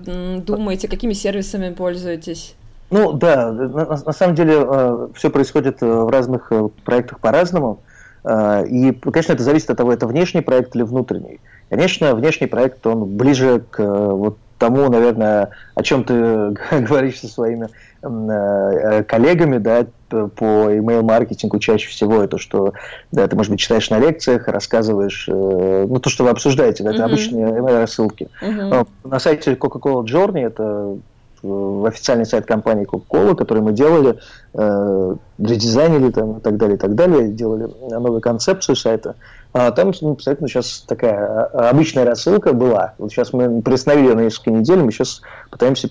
думаете? 0.46 0.88
Какими 0.88 1.14
сервисами 1.14 1.74
пользуетесь? 1.74 2.56
Ну 2.92 3.14
да, 3.14 3.52
на, 3.52 3.86
на 3.86 4.14
самом 4.14 4.36
деле 4.36 4.56
э, 4.58 5.08
все 5.14 5.30
происходит 5.30 5.82
э, 5.82 5.86
в 5.86 6.10
разных 6.10 6.52
э, 6.52 6.70
проектах 6.84 7.20
по-разному. 7.20 7.82
Э, 8.24 8.66
и, 8.66 8.92
конечно, 8.92 9.34
это 9.34 9.44
зависит 9.44 9.70
от 9.70 9.78
того, 9.78 9.94
это 9.94 10.08
внешний 10.08 10.42
проект 10.42 10.76
или 10.76 10.84
внутренний. 10.84 11.40
Конечно, 11.70 12.16
внешний 12.16 12.48
проект, 12.48 12.86
он 12.88 13.06
ближе 13.16 13.64
к 13.70 13.80
э, 13.80 13.86
вот 13.86 14.38
тому, 14.58 14.90
наверное, 14.90 15.52
о 15.76 15.84
чем 15.84 16.04
ты 16.04 16.14
говоришь 16.72 17.20
со 17.20 17.28
своими 17.28 17.70
э, 18.02 19.04
коллегами, 19.04 19.58
да, 19.60 19.86
по 20.10 20.74
email-маркетингу 20.74 21.60
чаще 21.60 21.88
всего 21.90 22.24
это, 22.24 22.40
что 22.40 22.74
да, 23.12 23.28
ты, 23.28 23.36
может 23.36 23.52
быть, 23.52 23.60
читаешь 23.60 23.92
на 23.92 24.00
лекциях, 24.00 24.48
рассказываешь, 24.48 25.26
ну, 25.28 26.00
то, 26.00 26.10
что 26.10 26.24
вы 26.24 26.32
обсуждаете, 26.32 26.84
да, 26.84 26.90
это 26.90 27.04
uh-huh. 27.04 27.06
обычные 27.06 27.46
email-рассылки. 27.46 28.30
Uh-huh. 28.42 28.88
На 29.04 29.20
сайте 29.20 29.54
Coca-Cola 29.54 30.04
Journey, 30.04 30.48
это 30.48 30.98
в 31.42 31.86
официальный 31.86 32.26
сайт 32.26 32.46
компании 32.46 32.86
Coca-Cola, 32.86 33.36
который 33.36 33.62
мы 33.62 33.74
делали, 33.74 34.20
э, 34.54 35.16
редизайнили 35.38 36.12
там 36.12 36.38
и 36.38 36.42
так 36.42 36.58
далее, 36.58 36.78
и 36.78 36.80
так 36.80 36.96
далее, 36.96 37.30
делали 37.30 37.70
новую 37.90 38.22
концепцию 38.22 38.76
сайта. 38.76 39.16
А 39.54 39.72
там 39.72 39.94
ну, 40.02 40.12
абсолютно 40.12 40.48
сейчас 40.48 40.84
такая 40.88 41.18
а, 41.18 41.70
обычная 41.70 42.06
рассылка 42.06 42.54
была. 42.54 42.94
Вот 42.98 43.12
сейчас 43.12 43.34
мы 43.34 43.62
приостановили 43.62 44.14
на 44.14 44.22
несколько 44.22 44.52
недель, 44.52 44.80
мы 44.80 44.92
сейчас 44.92 45.22
пытаемся 45.50 45.90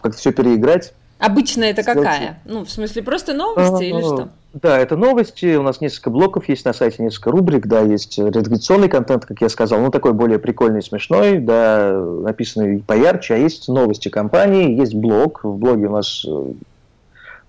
как-то 0.00 0.18
все 0.18 0.32
переиграть 0.32 0.92
Обычно 1.20 1.64
это 1.64 1.82
какая? 1.82 2.40
Ну, 2.44 2.64
в 2.64 2.70
смысле, 2.70 3.02
просто 3.02 3.34
новости 3.34 3.84
или 3.84 4.00
что? 4.00 4.28
Да, 4.52 4.78
это 4.78 4.96
новости. 4.96 5.54
У 5.54 5.62
нас 5.62 5.80
несколько 5.80 6.10
блоков 6.10 6.48
есть 6.48 6.64
на 6.64 6.72
сайте, 6.72 7.02
несколько 7.02 7.30
рубрик, 7.30 7.66
да, 7.66 7.82
есть 7.82 8.18
редакционный 8.18 8.88
контент, 8.88 9.24
как 9.24 9.40
я 9.40 9.48
сказал, 9.48 9.80
ну, 9.80 9.90
такой 9.90 10.12
более 10.12 10.40
прикольный, 10.40 10.82
смешной, 10.82 11.38
да, 11.38 11.92
написанный 11.92 12.80
поярче, 12.80 13.34
а 13.34 13.36
есть 13.36 13.68
новости 13.68 14.08
компании, 14.08 14.74
есть 14.74 14.94
блог. 14.94 15.44
В 15.44 15.56
блоге 15.56 15.86
у 15.86 15.92
нас 15.92 16.24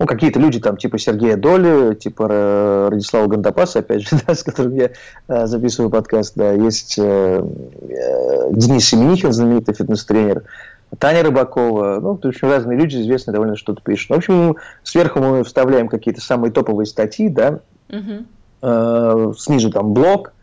ну, 0.02 0.08
какие-то 0.08 0.40
люди 0.40 0.60
там, 0.60 0.78
типа 0.78 0.98
Сергея 0.98 1.38
Доли, 1.38 1.94
типа 1.94 2.90
Радислава 2.90 3.28
Гандапаса, 3.28 3.80
опять 3.80 4.02
же, 4.02 4.18
да, 4.28 4.34
с 4.34 4.42
которым 4.42 4.74
я 4.74 4.90
э, 5.28 5.46
записываю 5.46 5.92
подкаст, 5.92 6.34
да, 6.36 6.54
есть 6.54 6.96
э, 6.98 7.04
э, 7.04 8.50
Денис 8.52 8.84
Семенихин, 8.84 9.32
знаменитый 9.32 9.76
фитнес-тренер, 9.76 10.42
Таня 11.00 11.24
Рыбакова, 11.24 12.00
ну, 12.00 12.20
в 12.22 12.26
общем, 12.26 12.50
разные 12.50 12.78
люди 12.78 12.98
известные 12.98 13.34
довольно 13.34 13.56
что-то 13.56 13.82
пишут. 13.82 14.10
В 14.10 14.14
общем, 14.14 14.58
сверху 14.84 15.20
мы 15.20 15.44
вставляем 15.44 15.88
какие-то 15.88 16.22
самые 16.22 16.52
топовые 16.52 16.86
статьи, 16.86 17.30
да, 17.30 17.60
угу. 17.90 18.26
э, 18.62 19.34
снизу 19.38 19.72
там 19.72 19.94
блог, 19.94 20.34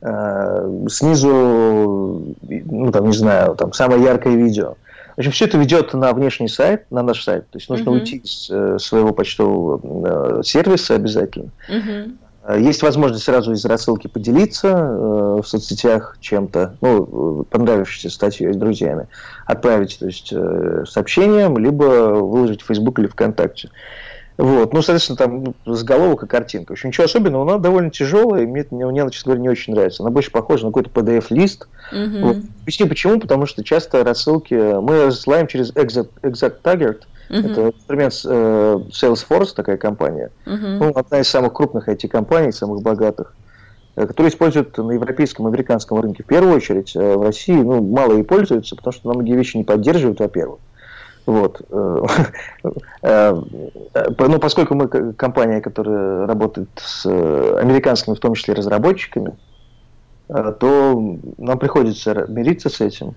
э, 0.00 0.86
снизу, 0.88 2.34
ну 2.40 2.92
там, 2.92 3.06
не 3.06 3.16
знаю, 3.16 3.54
там 3.54 3.72
самое 3.72 4.02
яркое 4.02 4.34
видео. 4.34 4.76
В 5.14 5.18
общем, 5.18 5.30
все 5.32 5.44
это 5.44 5.58
ведет 5.58 5.92
на 5.92 6.12
внешний 6.12 6.48
сайт, 6.48 6.90
на 6.90 7.02
наш 7.02 7.22
сайт. 7.22 7.48
То 7.50 7.58
есть 7.58 7.68
нужно 7.68 7.90
uh-huh. 7.90 7.92
уйти 7.92 8.16
из 8.16 8.48
э, 8.50 8.78
своего 8.78 9.12
почтового 9.12 10.38
э, 10.38 10.42
сервиса 10.42 10.94
обязательно. 10.94 11.50
Uh-huh. 11.68 12.16
Есть 12.58 12.82
возможность 12.82 13.24
сразу 13.24 13.52
из 13.52 13.64
рассылки 13.64 14.08
поделиться 14.08 14.68
э, 14.68 15.40
в 15.40 15.44
соцсетях 15.44 16.16
чем-то, 16.20 16.74
ну, 16.80 17.46
понравившейся 17.48 18.10
статьей 18.10 18.52
с 18.52 18.56
друзьями, 18.56 19.06
отправить 19.46 19.98
то 20.00 20.06
есть, 20.06 20.32
э, 20.32 20.84
сообщением, 20.88 21.56
либо 21.56 21.84
выложить 21.84 22.62
в 22.62 22.66
Facebook 22.66 22.98
или 22.98 23.06
ВКонтакте. 23.06 23.70
Вот. 24.38 24.72
Ну, 24.72 24.82
соответственно, 24.82 25.18
там 25.18 25.54
заголовок 25.66 26.24
и 26.24 26.26
картинка. 26.26 26.70
В 26.70 26.72
общем, 26.72 26.88
ничего 26.88 27.04
особенного, 27.04 27.44
но 27.44 27.52
она 27.52 27.60
довольно 27.60 27.90
тяжелая, 27.90 28.42
и 28.42 28.46
мне, 28.46 28.66
мне, 28.70 28.86
мне, 28.86 29.10
честно 29.10 29.30
говоря, 29.30 29.42
не 29.42 29.48
очень 29.48 29.74
нравится. 29.74 30.02
Она 30.02 30.10
больше 30.10 30.32
похожа 30.32 30.64
на 30.64 30.72
какой-то 30.72 30.90
PDF-лист. 30.90 31.68
Uh-huh. 31.92 32.22
Вот. 32.22 32.36
Объясню 32.62 32.88
почему, 32.88 33.20
потому 33.20 33.46
что 33.46 33.62
часто 33.62 34.02
рассылки 34.02 34.54
мы 34.54 35.06
рассылаем 35.06 35.46
через 35.46 35.70
Exact, 35.74 36.10
exact 36.22 36.56
Target, 36.64 37.02
Uh-huh. 37.28 37.50
Это 37.50 37.68
инструмент 37.68 38.12
э, 38.24 38.78
Salesforce, 38.90 39.54
такая 39.54 39.76
компания. 39.76 40.30
Uh-huh. 40.46 40.78
Ну, 40.78 40.92
одна 40.94 41.20
из 41.20 41.28
самых 41.28 41.52
крупных 41.54 41.88
IT-компаний, 41.88 42.52
самых 42.52 42.82
богатых, 42.82 43.34
э, 43.96 44.06
которая 44.06 44.30
используют 44.30 44.76
на 44.76 44.92
европейском 44.92 45.46
и 45.46 45.48
американском 45.48 46.00
рынке 46.00 46.22
в 46.22 46.26
первую 46.26 46.54
очередь. 46.54 46.94
Э, 46.94 47.16
в 47.16 47.22
России 47.22 47.54
ну, 47.54 47.82
мало 47.82 48.18
и 48.18 48.22
пользуются, 48.22 48.76
потому 48.76 48.92
что 48.92 49.08
многие 49.12 49.36
вещи 49.36 49.56
не 49.56 49.64
поддерживают, 49.64 50.20
во-первых. 50.20 50.58
Вот. 51.26 51.62
Ну, 53.04 54.38
поскольку 54.40 54.74
мы 54.74 54.88
компания, 54.88 55.60
которая 55.60 56.26
работает 56.26 56.68
с 56.76 57.06
американскими, 57.06 58.14
в 58.14 58.20
том 58.20 58.34
числе, 58.34 58.54
разработчиками, 58.54 59.36
то 60.28 61.18
нам 61.38 61.58
приходится 61.58 62.26
мириться 62.28 62.68
с 62.68 62.80
этим. 62.80 63.14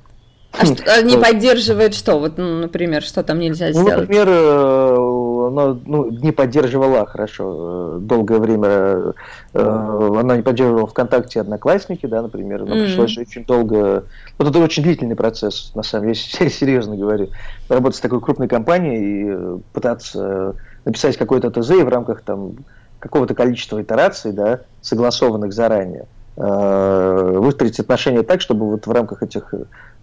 А 0.57 0.65
что, 0.65 0.83
а 0.87 1.01
не 1.01 1.17
поддерживает 1.17 1.93
что? 1.93 2.19
Вот, 2.19 2.37
ну, 2.37 2.59
например, 2.59 3.01
что 3.03 3.23
там 3.23 3.39
нельзя 3.39 3.67
ну, 3.67 3.81
сделать? 3.81 4.01
Например, 4.01 4.27
э, 4.29 5.47
она 5.47 5.77
ну, 5.85 6.09
не 6.09 6.31
поддерживала, 6.31 7.05
хорошо, 7.05 7.97
э, 7.97 7.99
долгое 8.01 8.39
время 8.39 9.13
э, 9.53 10.17
она 10.19 10.37
не 10.37 10.43
поддерживала 10.43 10.87
ВКонтакте 10.87 11.41
Одноклассники, 11.41 12.05
да, 12.05 12.21
например, 12.21 12.65
но 12.65 12.75
mm-hmm. 12.75 12.85
пришлось 12.85 13.17
очень 13.17 13.45
долго... 13.45 14.05
Вот 14.37 14.47
это 14.47 14.59
очень 14.59 14.83
длительный 14.83 15.15
процесс, 15.15 15.71
на 15.75 15.83
самом 15.83 16.13
деле, 16.13 16.19
я 16.39 16.49
серьезно 16.49 16.95
говорю. 16.95 17.29
Работать 17.69 17.97
с 17.97 18.01
такой 18.01 18.21
крупной 18.21 18.47
компанией 18.47 19.31
и 19.31 19.61
пытаться 19.73 20.55
написать 20.85 21.17
какой-то 21.17 21.49
ТЗ 21.49 21.71
и 21.71 21.83
в 21.83 21.89
рамках 21.89 22.21
там 22.21 22.53
какого-то 22.99 23.35
количества 23.35 23.81
итераций, 23.81 24.31
да, 24.31 24.61
согласованных 24.81 25.53
заранее, 25.53 26.05
выстроить 26.35 27.79
отношения 27.79 28.23
так, 28.23 28.41
чтобы 28.41 28.69
вот 28.69 28.87
в 28.87 28.91
рамках 28.91 29.21
этих 29.23 29.53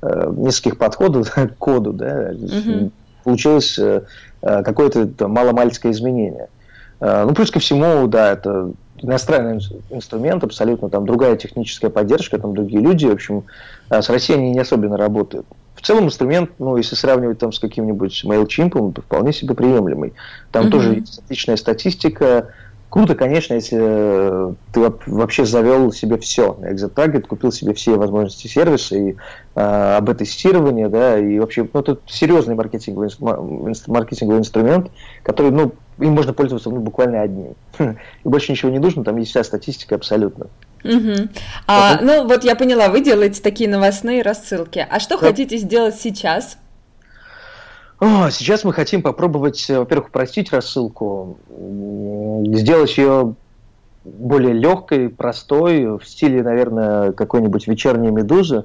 нескольких 0.02 0.78
подходов 0.78 1.30
к 1.35 1.54
коду, 1.59 1.92
да, 1.92 2.32
угу. 2.32 2.90
получилось 3.25 3.78
э, 3.78 4.02
э, 4.42 4.62
какое-то 4.62 5.28
маломальское 5.28 5.92
изменение. 5.92 6.49
Ну, 7.00 7.35
плюс 7.35 7.50
ко 7.50 7.59
всему, 7.59 8.06
да, 8.06 8.30
это 8.30 8.71
иностранный 9.02 9.61
инструмент, 9.90 10.44
абсолютно 10.44 10.88
там 10.88 11.04
другая 11.04 11.37
техническая 11.37 11.90
поддержка, 11.90 12.38
там 12.38 12.54
другие 12.54 12.80
люди, 12.80 13.06
в 13.06 13.12
общем, 13.12 13.42
с 13.90 14.09
Россией 14.09 14.38
они 14.38 14.52
не 14.52 14.61
особенно 14.61 14.97
работают. 14.97 15.44
В 15.75 15.80
целом 15.85 16.04
инструмент, 16.04 16.50
ну, 16.61 16.76
если 16.76 16.94
сравнивать 16.94 17.40
там 17.40 17.52
с 17.52 17.59
каким-нибудь 17.59 18.23
MailChimp, 18.25 18.92
то 18.92 19.02
вполне 19.02 19.32
себе 19.32 19.56
приемлемый. 19.56 20.12
Там 20.52 20.66
mm-hmm. 20.66 20.71
тоже 20.71 20.94
есть 20.94 21.18
отличная 21.18 21.56
статистика, 21.56 22.50
Круто, 22.92 23.14
конечно, 23.14 23.54
если 23.54 23.78
э, 23.80 24.52
ты 24.70 24.92
вообще 25.06 25.46
завел 25.46 25.92
себе 25.92 26.18
все 26.18 26.52
на 26.61 26.75
Exit 26.75 26.92
Target, 26.92 27.22
купил 27.22 27.50
себе 27.50 27.72
все 27.72 27.96
возможности 27.96 28.49
сервиса 28.49 28.94
и 28.94 29.16
э, 29.54 29.96
об 29.96 30.14
тестирование, 30.14 30.90
да, 30.90 31.18
и 31.18 31.38
вообще, 31.38 31.66
ну, 31.72 31.80
это 31.80 31.96
серьезный 32.06 32.54
маркетинговый, 32.54 33.08
маркетинговый 33.87 34.40
инструмент, 34.40 34.90
который, 35.22 35.52
ну, 35.52 35.72
им 36.00 36.12
можно 36.12 36.34
пользоваться 36.34 36.68
ну, 36.68 36.80
буквально 36.80 37.22
одним. 37.22 37.54
И 37.78 38.28
больше 38.28 38.52
ничего 38.52 38.70
не 38.70 38.78
нужно, 38.78 39.04
там 39.04 39.16
есть 39.16 39.30
вся 39.30 39.42
статистика 39.42 39.94
абсолютно. 39.94 40.49
Угу. 40.84 41.28
А, 41.66 41.99
ну, 42.02 42.26
вот 42.26 42.44
я 42.44 42.54
поняла, 42.56 42.90
вы 42.90 43.00
делаете 43.00 43.40
такие 43.40 43.70
новостные 43.70 44.20
рассылки. 44.20 44.87
А 44.90 45.00
что 45.00 45.18
да. 45.18 45.28
хотите 45.28 45.56
сделать 45.56 45.94
сейчас? 45.94 46.58
О, 48.02 48.30
сейчас 48.30 48.64
мы 48.64 48.73
хотим 48.73 49.00
попробовать, 49.00 49.71
э, 49.71 49.78
во-первых, 49.78 50.09
упростить 50.09 50.52
рассылку, 50.52 51.38
сделать 51.49 52.99
ее 52.99 53.37
более 54.02 54.52
легкой, 54.54 55.09
простой, 55.09 55.87
в 55.87 56.04
стиле, 56.04 56.42
наверное, 56.42 57.12
какой-нибудь 57.12 57.68
вечерней 57.68 58.11
медузы. 58.11 58.64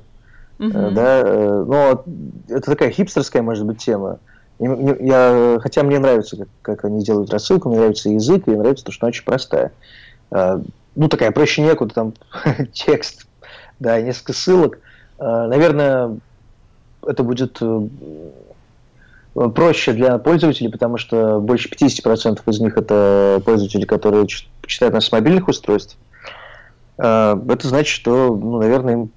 Uh-huh. 0.58 0.90
Да, 0.90 1.22
э, 1.24 1.66
но 1.68 2.04
это 2.50 2.72
такая 2.72 2.90
хипстерская, 2.90 3.44
может 3.44 3.64
быть, 3.64 3.78
тема. 3.78 4.18
Я, 4.58 5.60
хотя 5.62 5.84
мне 5.84 6.00
нравится, 6.00 6.38
как, 6.38 6.48
как 6.64 6.86
они 6.86 7.04
делают 7.04 7.30
рассылку, 7.30 7.70
мне 7.70 7.78
нравится 7.78 8.10
язык, 8.10 8.48
и 8.48 8.50
мне 8.50 8.60
нравится 8.60 8.86
то, 8.86 8.92
что 8.92 9.06
она 9.06 9.10
очень 9.10 9.24
простая. 9.24 9.72
Ну, 10.32 11.10
такая 11.10 11.30
проще 11.30 11.62
некуда, 11.62 11.94
там 11.94 12.14
текст, 12.74 13.28
да, 13.80 14.02
несколько 14.02 14.34
ссылок. 14.34 14.80
Наверное, 15.20 16.18
это 17.06 17.22
будет 17.22 17.62
проще 19.54 19.94
для 19.94 20.18
пользователей, 20.18 20.70
потому 20.70 20.98
что 20.98 21.40
больше 21.40 21.70
50% 21.70 22.42
из 22.48 22.60
них 22.60 22.76
это 22.78 23.42
пользователи, 23.46 23.86
которые 23.86 24.26
читают 24.28 24.96
нас 24.96 25.06
с 25.06 25.12
мобильных 25.12 25.48
устройств. 25.48 25.98
А, 26.98 27.40
это 27.48 27.68
значит, 27.68 27.94
что, 27.94 28.36
ну, 28.36 28.60
наверное, 28.60 28.94
им 28.94 29.12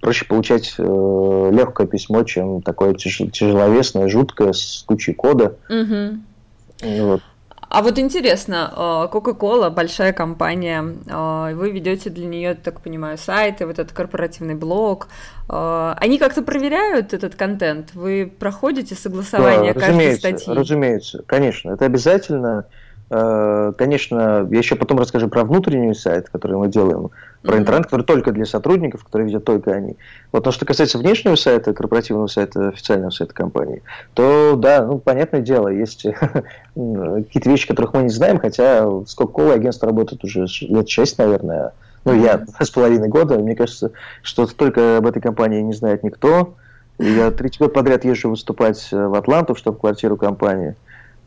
проще 0.00 0.24
получать 0.24 0.74
э, 0.78 1.50
легкое 1.52 1.86
письмо, 1.86 2.22
чем 2.24 2.62
такое 2.62 2.94
тяжеловесное, 2.94 4.08
жуткое, 4.08 4.52
с 4.52 4.84
кучей 4.86 5.14
кода. 5.14 5.56
Угу. 5.68 7.00
Вот. 7.00 7.22
А 7.68 7.82
вот 7.82 7.98
интересно, 7.98 9.08
Coca-Cola 9.12 9.70
большая 9.70 10.12
компания, 10.12 10.82
вы 10.82 11.70
ведете 11.70 12.10
для 12.10 12.26
нее, 12.26 12.54
так 12.54 12.80
понимаю, 12.80 13.18
сайты, 13.18 13.66
вот 13.66 13.78
этот 13.78 13.92
корпоративный 13.92 14.54
блог. 14.54 15.08
Они 15.48 16.18
как-то 16.18 16.42
проверяют 16.42 17.12
этот 17.12 17.34
контент? 17.34 17.94
Вы 17.94 18.32
проходите 18.38 18.94
согласование 18.94 19.74
да, 19.74 19.80
каждой 19.80 20.16
статьи? 20.16 20.52
Разумеется, 20.52 21.22
конечно, 21.26 21.70
это 21.72 21.84
обязательно. 21.86 22.66
Э, 23.08 23.72
конечно, 23.78 24.48
я 24.50 24.58
еще 24.58 24.74
потом 24.74 24.98
расскажу 24.98 25.28
про 25.28 25.44
внутренний 25.44 25.94
сайт, 25.94 26.28
который 26.28 26.56
мы 26.56 26.68
делаем, 26.68 27.10
про 27.42 27.56
интернет, 27.58 27.84
который 27.84 28.02
только 28.02 28.32
для 28.32 28.44
сотрудников, 28.44 29.04
которые 29.04 29.26
видят 29.26 29.44
только 29.44 29.72
они. 29.72 29.96
Вот 30.32 30.42
то, 30.44 30.50
что 30.50 30.66
касается 30.66 30.98
внешнего 30.98 31.36
сайта, 31.36 31.72
корпоративного 31.72 32.26
сайта, 32.26 32.68
официального 32.68 33.10
сайта 33.10 33.32
компании, 33.32 33.82
то 34.14 34.56
да, 34.56 34.84
ну, 34.84 34.98
понятное 34.98 35.40
дело, 35.40 35.68
есть 35.68 36.04
какие-то 36.74 37.50
вещи, 37.50 37.68
которых 37.68 37.94
мы 37.94 38.02
не 38.02 38.10
знаем, 38.10 38.40
хотя 38.40 38.82
с 38.82 39.16
Coca-Cola 39.16 39.54
агентство 39.54 39.86
работает 39.86 40.24
уже 40.24 40.46
лет 40.62 40.88
шесть, 40.88 41.18
наверное. 41.18 41.72
Ну, 42.04 42.12
я 42.12 42.38
два 42.38 42.54
с 42.60 42.70
половиной 42.70 43.08
года, 43.08 43.38
мне 43.38 43.54
кажется, 43.54 43.92
что 44.22 44.46
только 44.46 44.96
об 44.96 45.06
этой 45.06 45.22
компании 45.22 45.60
не 45.60 45.74
знает 45.74 46.02
никто. 46.02 46.54
Я 46.98 47.30
третий 47.30 47.58
год 47.58 47.74
подряд 47.74 48.04
езжу 48.04 48.30
выступать 48.30 48.88
в 48.90 49.14
Атланту, 49.14 49.54
в 49.54 49.58
штаб-квартиру 49.58 50.16
компании. 50.16 50.74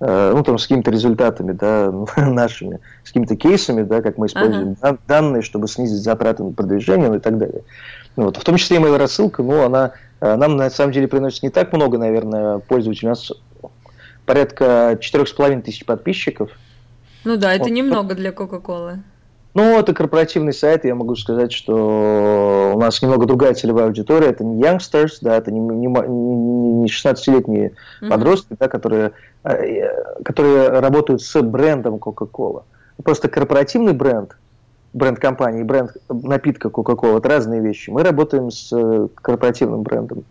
Э, 0.01 0.31
ну, 0.33 0.43
там, 0.43 0.57
с 0.57 0.63
какими-то 0.63 0.91
результатами, 0.91 1.51
да, 1.51 1.91
нашими, 2.17 2.79
с 3.03 3.07
какими-то 3.07 3.35
кейсами, 3.35 3.83
да, 3.83 4.01
как 4.01 4.17
мы 4.17 4.27
используем 4.27 4.77
ага. 4.81 4.97
данные, 5.07 5.41
чтобы 5.41 5.67
снизить 5.67 6.01
затраты 6.01 6.43
на 6.43 6.53
продвижение 6.53 7.09
ну, 7.09 7.15
и 7.15 7.19
так 7.19 7.37
далее. 7.37 7.63
Ну, 8.15 8.25
вот. 8.25 8.37
В 8.37 8.43
том 8.43 8.55
числе 8.55 8.77
email 8.77 8.97
рассылка, 8.97 9.43
ну, 9.43 9.61
она 9.63 9.91
э, 10.21 10.35
нам 10.35 10.55
на 10.55 10.69
самом 10.69 10.93
деле 10.93 11.09
приносит 11.09 11.43
не 11.43 11.49
так 11.49 11.73
много, 11.73 11.97
наверное, 11.97 12.59
пользователей. 12.59 13.07
У 13.07 13.11
нас 13.11 13.31
порядка 14.25 14.97
4,5 15.01 15.63
тысяч 15.63 15.85
подписчиков. 15.85 16.51
Ну 17.25 17.35
да, 17.35 17.53
это 17.53 17.65
вот. 17.65 17.71
немного 17.71 18.15
для 18.15 18.31
Кока-Колы. 18.31 18.99
Ну, 19.55 19.79
это 19.79 19.93
корпоративный 19.93 20.53
сайт, 20.53 20.85
я 20.85 20.93
могу 20.93 21.15
сказать, 21.15 21.51
что 21.51 22.73
у 22.75 22.79
нас 22.79 23.01
немного 23.01 23.25
другая 23.25 23.55
целевая 23.55 23.85
аудитория, 23.85 24.27
это 24.27 24.43
не 24.43 24.61
youngsters, 24.61 25.17
да, 25.21 25.37
это 25.37 25.51
не, 25.51 25.59
не, 25.59 25.87
не 25.87 26.85
16-летние 26.87 27.71
mm-hmm. 27.71 28.09
подростки, 28.09 28.55
да, 28.59 28.67
которые, 28.67 29.11
э, 29.43 30.21
которые 30.23 30.69
работают 30.69 31.23
с 31.23 31.41
брендом 31.41 31.95
Coca-Cola. 31.95 32.63
Просто 33.03 33.27
корпоративный 33.27 33.93
бренд, 33.93 34.37
бренд 34.93 35.19
компании, 35.19 35.63
бренд 35.63 35.97
напитка 36.09 36.67
Coca-Cola, 36.67 37.17
это 37.17 37.29
разные 37.29 37.61
вещи. 37.61 37.89
Мы 37.89 38.03
работаем 38.03 38.51
с 38.51 38.71
э, 38.71 39.07
корпоративным 39.15 39.81
брендом. 39.81 40.25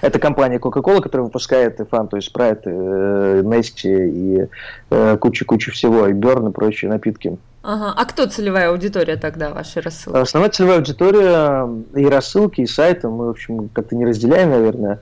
Это 0.00 0.18
компания 0.18 0.58
Coca-Cola, 0.58 1.00
которая 1.00 1.24
выпускает 1.24 1.80
и 1.80 1.84
Фанту, 1.84 2.16
и 2.16 2.20
Спрайт, 2.20 2.66
и 2.66 2.70
Нести, 2.70 3.88
и 3.88 4.48
кучу-кучу 5.16 5.72
всего, 5.72 6.06
и 6.06 6.12
Берн, 6.12 6.48
и 6.48 6.52
прочие 6.52 6.90
напитки. 6.90 7.36
Ага. 7.64 7.94
А 7.96 8.04
кто 8.06 8.26
целевая 8.26 8.70
аудитория 8.70 9.16
тогда 9.16 9.50
вашей 9.50 9.82
рассылки? 9.82 10.16
Основная 10.16 10.50
целевая 10.50 10.78
аудитория 10.78 11.68
и 11.94 12.06
рассылки, 12.06 12.62
и 12.62 12.66
сайты 12.66 13.08
мы, 13.08 13.26
в 13.26 13.30
общем, 13.30 13.68
как-то 13.68 13.94
не 13.94 14.04
разделяем, 14.04 14.50
наверное. 14.50 14.98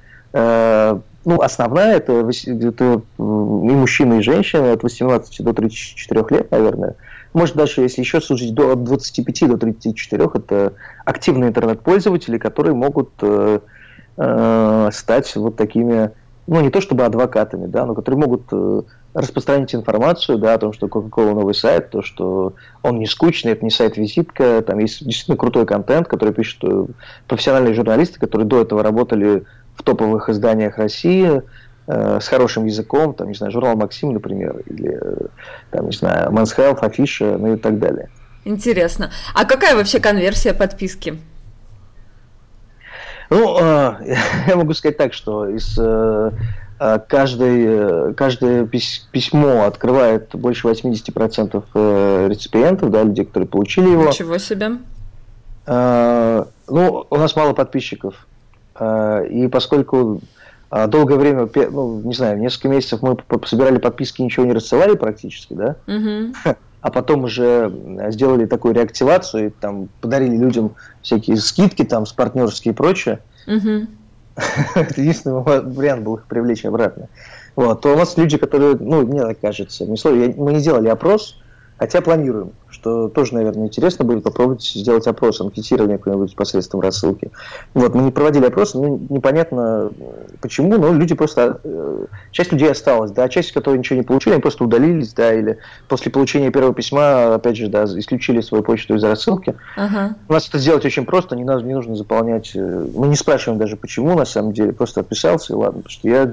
ну, 1.24 1.40
основная 1.40 1.96
это, 1.96 2.28
это 2.42 3.02
и 3.18 3.22
мужчины, 3.22 4.18
и 4.18 4.22
женщины 4.22 4.72
от 4.72 4.82
18 4.82 5.44
до 5.44 5.52
34 5.52 6.24
лет, 6.30 6.50
наверное. 6.50 6.96
Может, 7.32 7.56
даже 7.56 7.82
если 7.82 8.00
еще 8.00 8.20
служить 8.20 8.54
до, 8.54 8.72
от 8.72 8.84
25 8.84 9.48
до 9.48 9.56
34, 9.56 10.30
это 10.34 10.72
активные 11.04 11.50
интернет-пользователи, 11.50 12.38
которые 12.38 12.74
могут 12.74 13.10
э, 14.16 14.90
стать 14.92 15.34
вот 15.36 15.56
такими, 15.56 16.10
ну, 16.46 16.60
не 16.60 16.70
то 16.70 16.80
чтобы 16.80 17.04
адвокатами, 17.04 17.66
да, 17.66 17.86
но 17.86 17.94
которые 17.94 18.20
могут 18.20 18.42
э, 18.52 18.82
распространить 19.14 19.74
информацию, 19.74 20.38
да, 20.38 20.54
о 20.54 20.58
том, 20.58 20.72
что 20.72 20.86
Coca-Cola 20.86 21.34
новый 21.34 21.54
сайт, 21.54 21.90
то, 21.90 22.02
что 22.02 22.54
он 22.82 22.98
не 22.98 23.06
скучный, 23.06 23.52
это 23.52 23.64
не 23.64 23.70
сайт-визитка, 23.70 24.62
там 24.62 24.78
есть 24.78 25.04
действительно 25.04 25.36
крутой 25.36 25.66
контент, 25.66 26.06
который 26.06 26.32
пишут 26.32 26.64
э, 26.64 26.86
профессиональные 27.26 27.74
журналисты, 27.74 28.20
которые 28.20 28.46
до 28.46 28.60
этого 28.60 28.82
работали 28.82 29.44
в 29.74 29.82
топовых 29.82 30.28
изданиях 30.28 30.78
России, 30.78 31.42
э, 31.86 32.18
с 32.20 32.28
хорошим 32.28 32.66
языком, 32.66 33.14
там, 33.14 33.28
не 33.28 33.34
знаю, 33.34 33.52
журнал 33.52 33.76
Максим, 33.76 34.12
например, 34.12 34.62
или, 34.66 34.98
э, 35.00 35.26
там, 35.70 35.86
не 35.86 35.96
знаю, 35.96 36.30
Men's 36.30 36.56
Health, 36.56 36.80
Афиша, 36.80 37.36
ну 37.38 37.54
и 37.54 37.56
так 37.56 37.78
далее. 37.78 38.10
Интересно. 38.44 39.10
А 39.34 39.44
какая 39.44 39.74
вообще 39.74 40.00
конверсия 40.00 40.54
подписки? 40.54 41.18
Ну, 43.30 43.58
э, 43.60 44.16
я 44.48 44.56
могу 44.56 44.74
сказать 44.74 44.96
так, 44.96 45.14
что 45.14 45.48
из 45.48 45.78
э, 45.78 46.30
э 46.80 46.98
каждой, 47.08 47.64
э, 47.64 48.12
каждое 48.14 48.66
письмо 48.66 49.64
открывает 49.64 50.30
больше 50.34 50.68
80% 50.68 51.64
э, 51.74 52.26
реципиентов, 52.28 52.90
да, 52.90 53.04
людей, 53.04 53.24
которые 53.24 53.48
получили 53.48 53.88
его. 53.88 54.08
Ничего 54.08 54.36
себе. 54.38 54.72
Э, 55.66 56.44
ну, 56.68 57.06
у 57.08 57.16
нас 57.16 57.36
мало 57.36 57.52
подписчиков. 57.52 58.26
И 58.80 59.48
поскольку 59.52 60.22
долгое 60.70 61.16
время, 61.16 61.50
ну, 61.70 62.00
не 62.00 62.14
знаю, 62.14 62.38
несколько 62.38 62.68
месяцев 62.68 63.02
мы 63.02 63.18
собирали 63.44 63.76
подписки, 63.76 64.22
ничего 64.22 64.46
не 64.46 64.54
рассылали 64.54 64.94
практически, 64.94 65.52
да, 65.52 65.76
угу. 65.86 66.32
а 66.80 66.90
потом 66.90 67.24
уже 67.24 67.72
сделали 68.08 68.46
такую 68.46 68.74
реактивацию, 68.74 69.46
и 69.46 69.50
там 69.50 69.88
подарили 70.00 70.36
людям 70.36 70.74
всякие 71.02 71.36
скидки 71.36 71.84
там 71.84 72.06
с 72.06 72.12
партнерские 72.12 72.72
и 72.72 72.76
прочее. 72.76 73.20
Угу. 73.46 73.86
Это 74.74 75.00
единственный 75.00 75.42
вариант 75.42 76.02
был 76.02 76.16
их 76.16 76.24
привлечь 76.24 76.64
обратно. 76.64 77.08
Вот, 77.56 77.80
то 77.80 77.92
у 77.92 77.96
нас 77.96 78.16
люди, 78.16 78.38
которые, 78.38 78.76
ну, 78.78 79.06
мне 79.06 79.22
так 79.22 79.40
кажется, 79.40 79.84
мы 79.84 80.52
не 80.52 80.60
делали 80.60 80.88
опрос, 80.88 81.36
хотя 81.78 82.00
планируем 82.00 82.52
что 82.80 83.08
тоже, 83.08 83.34
наверное, 83.34 83.66
интересно 83.66 84.04
будет 84.04 84.24
попробовать 84.24 84.62
сделать 84.62 85.06
опрос, 85.06 85.40
анкетирование 85.40 85.98
какое-нибудь 85.98 86.34
посредством 86.34 86.80
рассылки. 86.80 87.30
Вот, 87.74 87.94
мы 87.94 88.02
не 88.02 88.10
проводили 88.10 88.46
опрос, 88.46 88.74
ну, 88.74 89.00
непонятно 89.08 89.90
почему, 90.40 90.78
но 90.78 90.92
люди 90.92 91.14
просто, 91.14 91.60
э, 91.62 92.06
часть 92.30 92.52
людей 92.52 92.70
осталась, 92.70 93.10
да, 93.10 93.28
часть, 93.28 93.52
которые 93.52 93.78
ничего 93.78 93.98
не 93.98 94.02
получили, 94.02 94.34
они 94.34 94.42
просто 94.42 94.64
удалились, 94.64 95.12
да, 95.12 95.32
или 95.34 95.58
после 95.88 96.10
получения 96.10 96.50
первого 96.50 96.74
письма, 96.74 97.34
опять 97.34 97.56
же, 97.56 97.68
да, 97.68 97.84
исключили 97.84 98.40
свою 98.40 98.64
почту 98.64 98.94
из 98.94 99.04
рассылки. 99.04 99.54
Ага. 99.76 100.16
У 100.28 100.32
нас 100.32 100.48
это 100.48 100.58
сделать 100.58 100.84
очень 100.84 101.04
просто, 101.04 101.36
не, 101.36 101.44
надо, 101.44 101.64
не 101.64 101.74
нужно 101.74 101.96
заполнять, 101.96 102.52
э, 102.54 102.86
мы 102.94 103.08
не 103.08 103.16
спрашиваем 103.16 103.58
даже 103.58 103.76
почему, 103.76 104.16
на 104.16 104.24
самом 104.24 104.52
деле, 104.52 104.72
просто 104.72 105.00
отписался, 105.00 105.52
и 105.52 105.56
ладно, 105.56 105.82
потому 105.82 105.90
что 105.90 106.08
я 106.08 106.32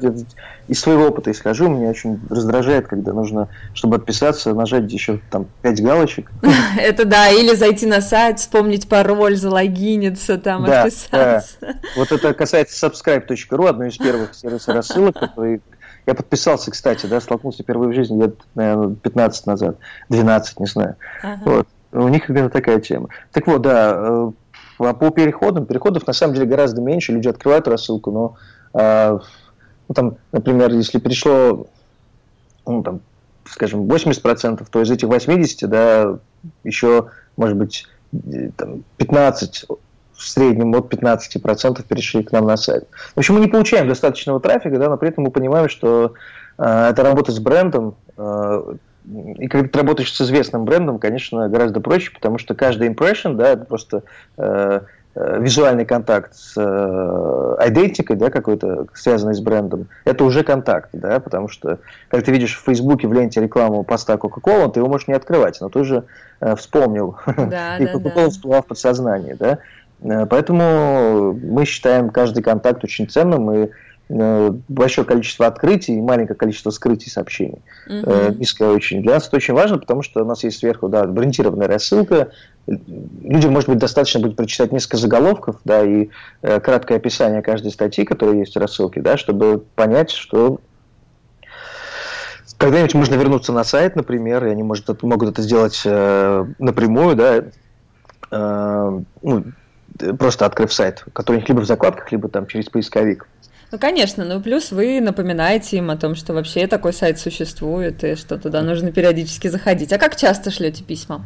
из 0.68 0.80
своего 0.80 1.08
опыта 1.08 1.32
исхожу, 1.32 1.68
меня 1.68 1.90
очень 1.90 2.20
раздражает, 2.30 2.88
когда 2.88 3.14
нужно, 3.14 3.50
чтобы 3.74 3.98
отписаться, 3.98 4.54
нажать 4.54 4.92
еще 4.92 5.20
там 5.30 5.48
пять 5.62 5.82
галочек, 5.82 6.32
Это 6.78 7.06
да, 7.06 7.30
или 7.30 7.56
зайти 7.56 7.86
на 7.86 8.02
сайт, 8.02 8.40
вспомнить 8.40 8.88
пароль, 8.88 9.36
залогиниться, 9.36 10.38
там, 10.38 10.66
да, 10.66 10.84
отписаться. 10.84 11.58
Да. 11.62 11.76
Вот 11.96 12.12
это 12.12 12.34
касается 12.34 12.88
subscribe.ru, 12.88 13.68
одной 13.68 13.90
из 13.90 13.98
первых 13.98 14.36
сервисов 14.36 14.76
рассылок, 14.76 15.20
который 15.20 15.62
я 16.06 16.14
подписался, 16.14 16.72
кстати, 16.72 17.06
да, 17.06 17.20
столкнулся 17.20 17.64
впервые 17.64 17.92
в 17.92 17.94
жизни 17.96 18.22
лет, 18.22 18.36
наверное, 18.56 18.96
15 18.96 19.46
назад, 19.46 19.78
12, 20.10 20.60
не 20.60 20.66
знаю. 20.66 20.96
Ага. 21.22 21.42
Вот. 21.44 21.68
У 21.92 22.08
них 22.08 22.30
именно 22.30 22.50
такая 22.50 22.80
тема. 22.80 23.10
Так 23.32 23.48
вот, 23.48 23.62
да, 23.62 23.96
э, 23.98 24.32
а 24.80 24.94
по 24.94 25.10
переходам, 25.10 25.66
переходов 25.66 26.06
на 26.06 26.14
самом 26.14 26.34
деле 26.34 26.46
гораздо 26.46 26.82
меньше, 26.82 27.12
люди 27.12 27.28
открывают 27.28 27.68
рассылку, 27.68 28.12
но, 28.12 28.36
а, 28.74 29.20
ну, 29.88 29.96
там, 29.96 30.18
например, 30.32 30.72
если 30.74 31.00
пришло, 31.00 31.68
ну, 32.66 32.84
там, 32.84 33.02
скажем, 33.50 33.88
80%, 33.88 34.66
то 34.70 34.82
из 34.82 34.92
этих 34.92 35.08
80, 35.08 35.70
да, 35.70 36.20
еще, 36.64 37.08
может 37.36 37.58
быть, 37.58 37.88
там, 38.58 38.84
15 38.98 39.66
в 40.14 40.24
среднем 40.24 40.74
от 40.74 40.92
15% 40.92 41.84
перешли 41.88 42.24
к 42.24 42.32
нам 42.32 42.48
на 42.48 42.58
сайт. 42.58 42.88
В 43.16 43.20
общем, 43.20 43.36
мы 43.36 43.42
не 43.42 43.48
получаем 43.48 43.88
достаточного 43.88 44.40
трафика, 44.40 44.78
да, 44.80 44.90
но 44.90 44.98
при 44.98 45.10
этом 45.10 45.26
мы 45.26 45.32
понимаем, 45.32 45.70
что 45.70 46.14
э, 46.58 46.88
это 46.90 47.04
работа 47.04 47.32
с 47.32 47.40
брендом, 47.40 47.96
э, 48.18 48.76
и 49.38 49.48
когда 49.48 49.70
ты 49.70 49.80
работаешь 49.80 50.14
с 50.14 50.20
известным 50.20 50.66
брендом, 50.66 51.00
конечно, 51.00 51.48
гораздо 51.48 51.80
проще, 51.80 52.12
потому 52.12 52.40
что 52.40 52.56
каждый 52.56 52.90
impression, 52.90 53.36
да, 53.36 53.50
это 53.50 53.64
просто 53.64 54.04
э, 54.38 54.38
Э, 54.38 54.82
визуальный 55.40 55.86
контакт 55.86 56.36
с 56.36 56.54
э, 56.58 57.68
идентикой, 57.68 58.16
да, 58.16 58.30
какой-то 58.30 58.88
связанный 58.94 59.34
с 59.34 59.40
брендом, 59.40 59.88
это 60.06 60.24
уже 60.24 60.44
контакт, 60.44 60.90
да, 60.94 61.20
потому 61.20 61.48
что, 61.48 61.80
как 62.10 62.24
ты 62.24 62.32
видишь 62.32 62.58
в 62.58 62.64
Фейсбуке 62.66 63.08
в 63.08 63.14
ленте 63.14 63.42
рекламу 63.42 63.84
поста 63.84 64.16
Coca-Cola, 64.16 64.72
ты 64.72 64.80
его 64.80 64.90
можешь 64.90 65.08
не 65.08 65.14
открывать, 65.14 65.60
но 65.62 65.70
ты 65.70 65.80
уже 65.80 66.04
э, 66.40 66.56
вспомнил, 66.56 67.18
да, 67.26 67.78
и 67.80 67.86
Coca-Cola 67.86 68.26
да, 68.26 68.30
всплыла 68.30 68.62
в 68.62 68.66
подсознании, 68.66 69.34
да, 69.34 69.60
э, 70.02 70.26
поэтому 70.28 71.34
мы 71.34 71.66
считаем 71.66 72.10
каждый 72.10 72.44
контакт 72.44 72.84
очень 72.84 73.10
ценным, 73.10 73.52
и 73.52 73.70
Э, 73.70 73.70
большое 74.10 75.06
количество 75.06 75.48
открытий 75.48 75.96
и 75.98 76.02
маленькое 76.02 76.38
количество 76.38 76.70
скрытий 76.70 77.12
сообщений. 77.12 77.62
Mm-hmm. 77.90 78.38
Низкое 78.38 78.70
очень. 78.70 79.02
Для 79.02 79.16
нас 79.16 79.28
это 79.28 79.36
очень 79.36 79.54
важно, 79.54 79.78
потому 79.78 80.02
что 80.02 80.24
у 80.24 80.26
нас 80.26 80.44
есть 80.44 80.60
сверху 80.60 80.88
да, 80.88 81.04
брендированная 81.06 81.68
рассылка. 81.68 82.32
Людям, 82.68 83.54
может 83.54 83.70
быть, 83.70 83.80
достаточно 83.80 84.20
будет 84.20 84.36
прочитать 84.36 84.72
несколько 84.72 84.98
заголовков, 84.98 85.58
да, 85.66 85.84
и 85.84 86.10
э, 86.42 86.60
краткое 86.60 86.96
описание 86.96 87.42
каждой 87.42 87.72
статьи, 87.72 88.06
которая 88.06 88.38
есть 88.38 88.56
в 88.56 88.60
рассылке, 88.60 89.02
да, 89.02 89.18
чтобы 89.18 89.64
понять, 89.76 90.12
что 90.12 90.60
когда-нибудь 92.58 92.96
можно 92.96 93.16
вернуться 93.16 93.54
на 93.54 93.64
сайт, 93.64 93.96
например, 93.96 94.46
и 94.46 94.50
они 94.50 94.64
может, 94.64 95.02
могут 95.04 95.30
это 95.30 95.42
сделать 95.42 95.82
э, 95.86 96.46
напрямую, 96.60 97.16
да, 97.16 97.44
э, 98.32 99.00
ну, 99.22 99.44
просто 100.18 100.46
открыв 100.46 100.74
сайт, 100.74 101.06
который 101.14 101.38
у 101.38 101.40
них 101.40 101.50
либо 101.50 101.62
в 101.62 101.66
закладках, 101.66 102.12
либо 102.12 102.30
там 102.30 102.48
через 102.48 102.66
поисковик. 102.70 103.28
Ну, 103.72 103.78
конечно, 103.80 104.24
ну 104.24 104.42
плюс 104.42 104.72
вы 104.72 105.02
напоминаете 105.02 105.78
им 105.78 105.90
о 105.90 105.98
том, 105.98 106.16
что 106.16 106.34
вообще 106.34 106.68
такой 106.68 106.94
сайт 106.94 107.20
существует 107.20 108.04
и 108.04 108.16
что 108.16 108.38
туда 108.38 108.62
нужно 108.62 108.92
периодически 108.92 109.50
заходить. 109.50 109.92
А 109.92 109.98
как 109.98 110.16
часто 110.16 110.52
шлете 110.52 110.84
письма? 110.84 111.26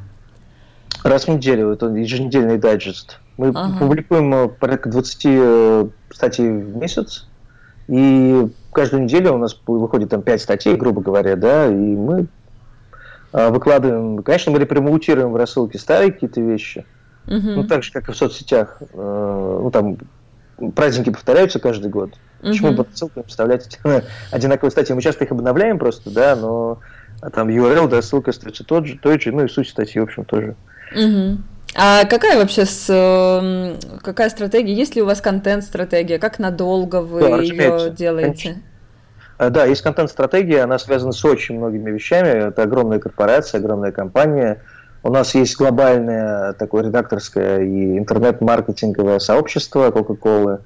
Раз 1.03 1.25
в 1.25 1.27
неделю, 1.29 1.71
это 1.71 1.87
еженедельный 1.87 2.57
дайджест. 2.57 3.19
Мы 3.37 3.49
ага. 3.49 3.77
публикуем 3.79 4.33
э, 4.33 4.47
порядка 4.49 4.89
20 4.89 5.21
э, 5.25 5.87
статей 6.11 6.49
в 6.49 6.75
месяц, 6.77 7.27
и 7.87 8.47
каждую 8.71 9.03
неделю 9.03 9.33
у 9.33 9.37
нас 9.37 9.59
выходит 9.65 10.09
там 10.09 10.21
5 10.21 10.41
статей, 10.41 10.75
грубо 10.75 11.01
говоря, 11.01 11.35
да, 11.35 11.67
и 11.67 11.71
мы 11.73 12.27
э, 13.33 13.49
выкладываем, 13.49 14.21
конечно, 14.21 14.51
мы 14.51 14.59
репромоутируем 14.59 15.31
в 15.31 15.35
рассылке 15.35 15.79
старые 15.79 16.11
какие-то 16.11 16.41
вещи, 16.41 16.85
угу. 17.25 17.35
ну, 17.39 17.63
так 17.67 17.83
же, 17.83 17.91
как 17.91 18.09
и 18.09 18.11
в 18.11 18.17
соцсетях, 18.17 18.81
ну, 18.93 19.71
там, 19.71 19.97
праздники 20.75 21.09
повторяются 21.09 21.59
каждый 21.59 21.89
год. 21.89 22.13
Почему 22.41 22.71
бы 22.71 22.85
ссылками 22.93 23.23
вставлять 23.27 23.79
одинаковые 24.31 24.71
статьи? 24.71 24.95
Мы 24.95 25.01
часто 25.01 25.25
их 25.25 25.31
обновляем 25.31 25.79
просто, 25.79 26.09
да, 26.09 26.35
но 26.35 26.79
а 27.21 27.29
там 27.29 27.49
URL, 27.49 27.87
да, 27.87 28.01
ссылка 28.01 28.31
остается 28.31 28.63
тот 28.63 28.87
же, 28.87 28.97
тот 28.97 29.21
же, 29.21 29.31
ну 29.31 29.45
и 29.45 29.47
суть 29.47 29.69
статьи, 29.69 29.99
в 29.99 30.03
общем, 30.03 30.25
тоже. 30.25 30.55
Угу. 30.95 31.37
А 31.75 32.05
какая 32.05 32.37
вообще 32.37 32.65
с, 32.65 32.87
эм, 32.89 33.77
какая 34.01 34.29
стратегия? 34.29 34.73
Есть 34.73 34.95
ли 34.95 35.01
у 35.01 35.05
вас 35.05 35.21
контент-стратегия? 35.21 36.19
Как 36.19 36.39
надолго 36.39 37.01
вы 37.01 37.21
да, 37.21 37.37
ее 37.37 37.91
делаете? 37.91 38.43
Конечно. 38.43 38.63
А, 39.37 39.49
да, 39.49 39.65
есть 39.65 39.81
контент-стратегия, 39.81 40.61
она 40.63 40.77
связана 40.77 41.11
с 41.13 41.23
очень 41.23 41.57
многими 41.57 41.91
вещами. 41.91 42.49
Это 42.49 42.63
огромная 42.63 42.99
корпорация, 42.99 43.59
огромная 43.59 43.91
компания. 43.91 44.61
У 45.03 45.09
нас 45.09 45.33
есть 45.33 45.57
глобальное 45.57 46.53
такое 46.53 46.83
редакторское 46.83 47.61
и 47.61 47.97
интернет-маркетинговое 47.97 49.19
сообщество 49.19 49.89
Coca-Cola, 49.89 50.61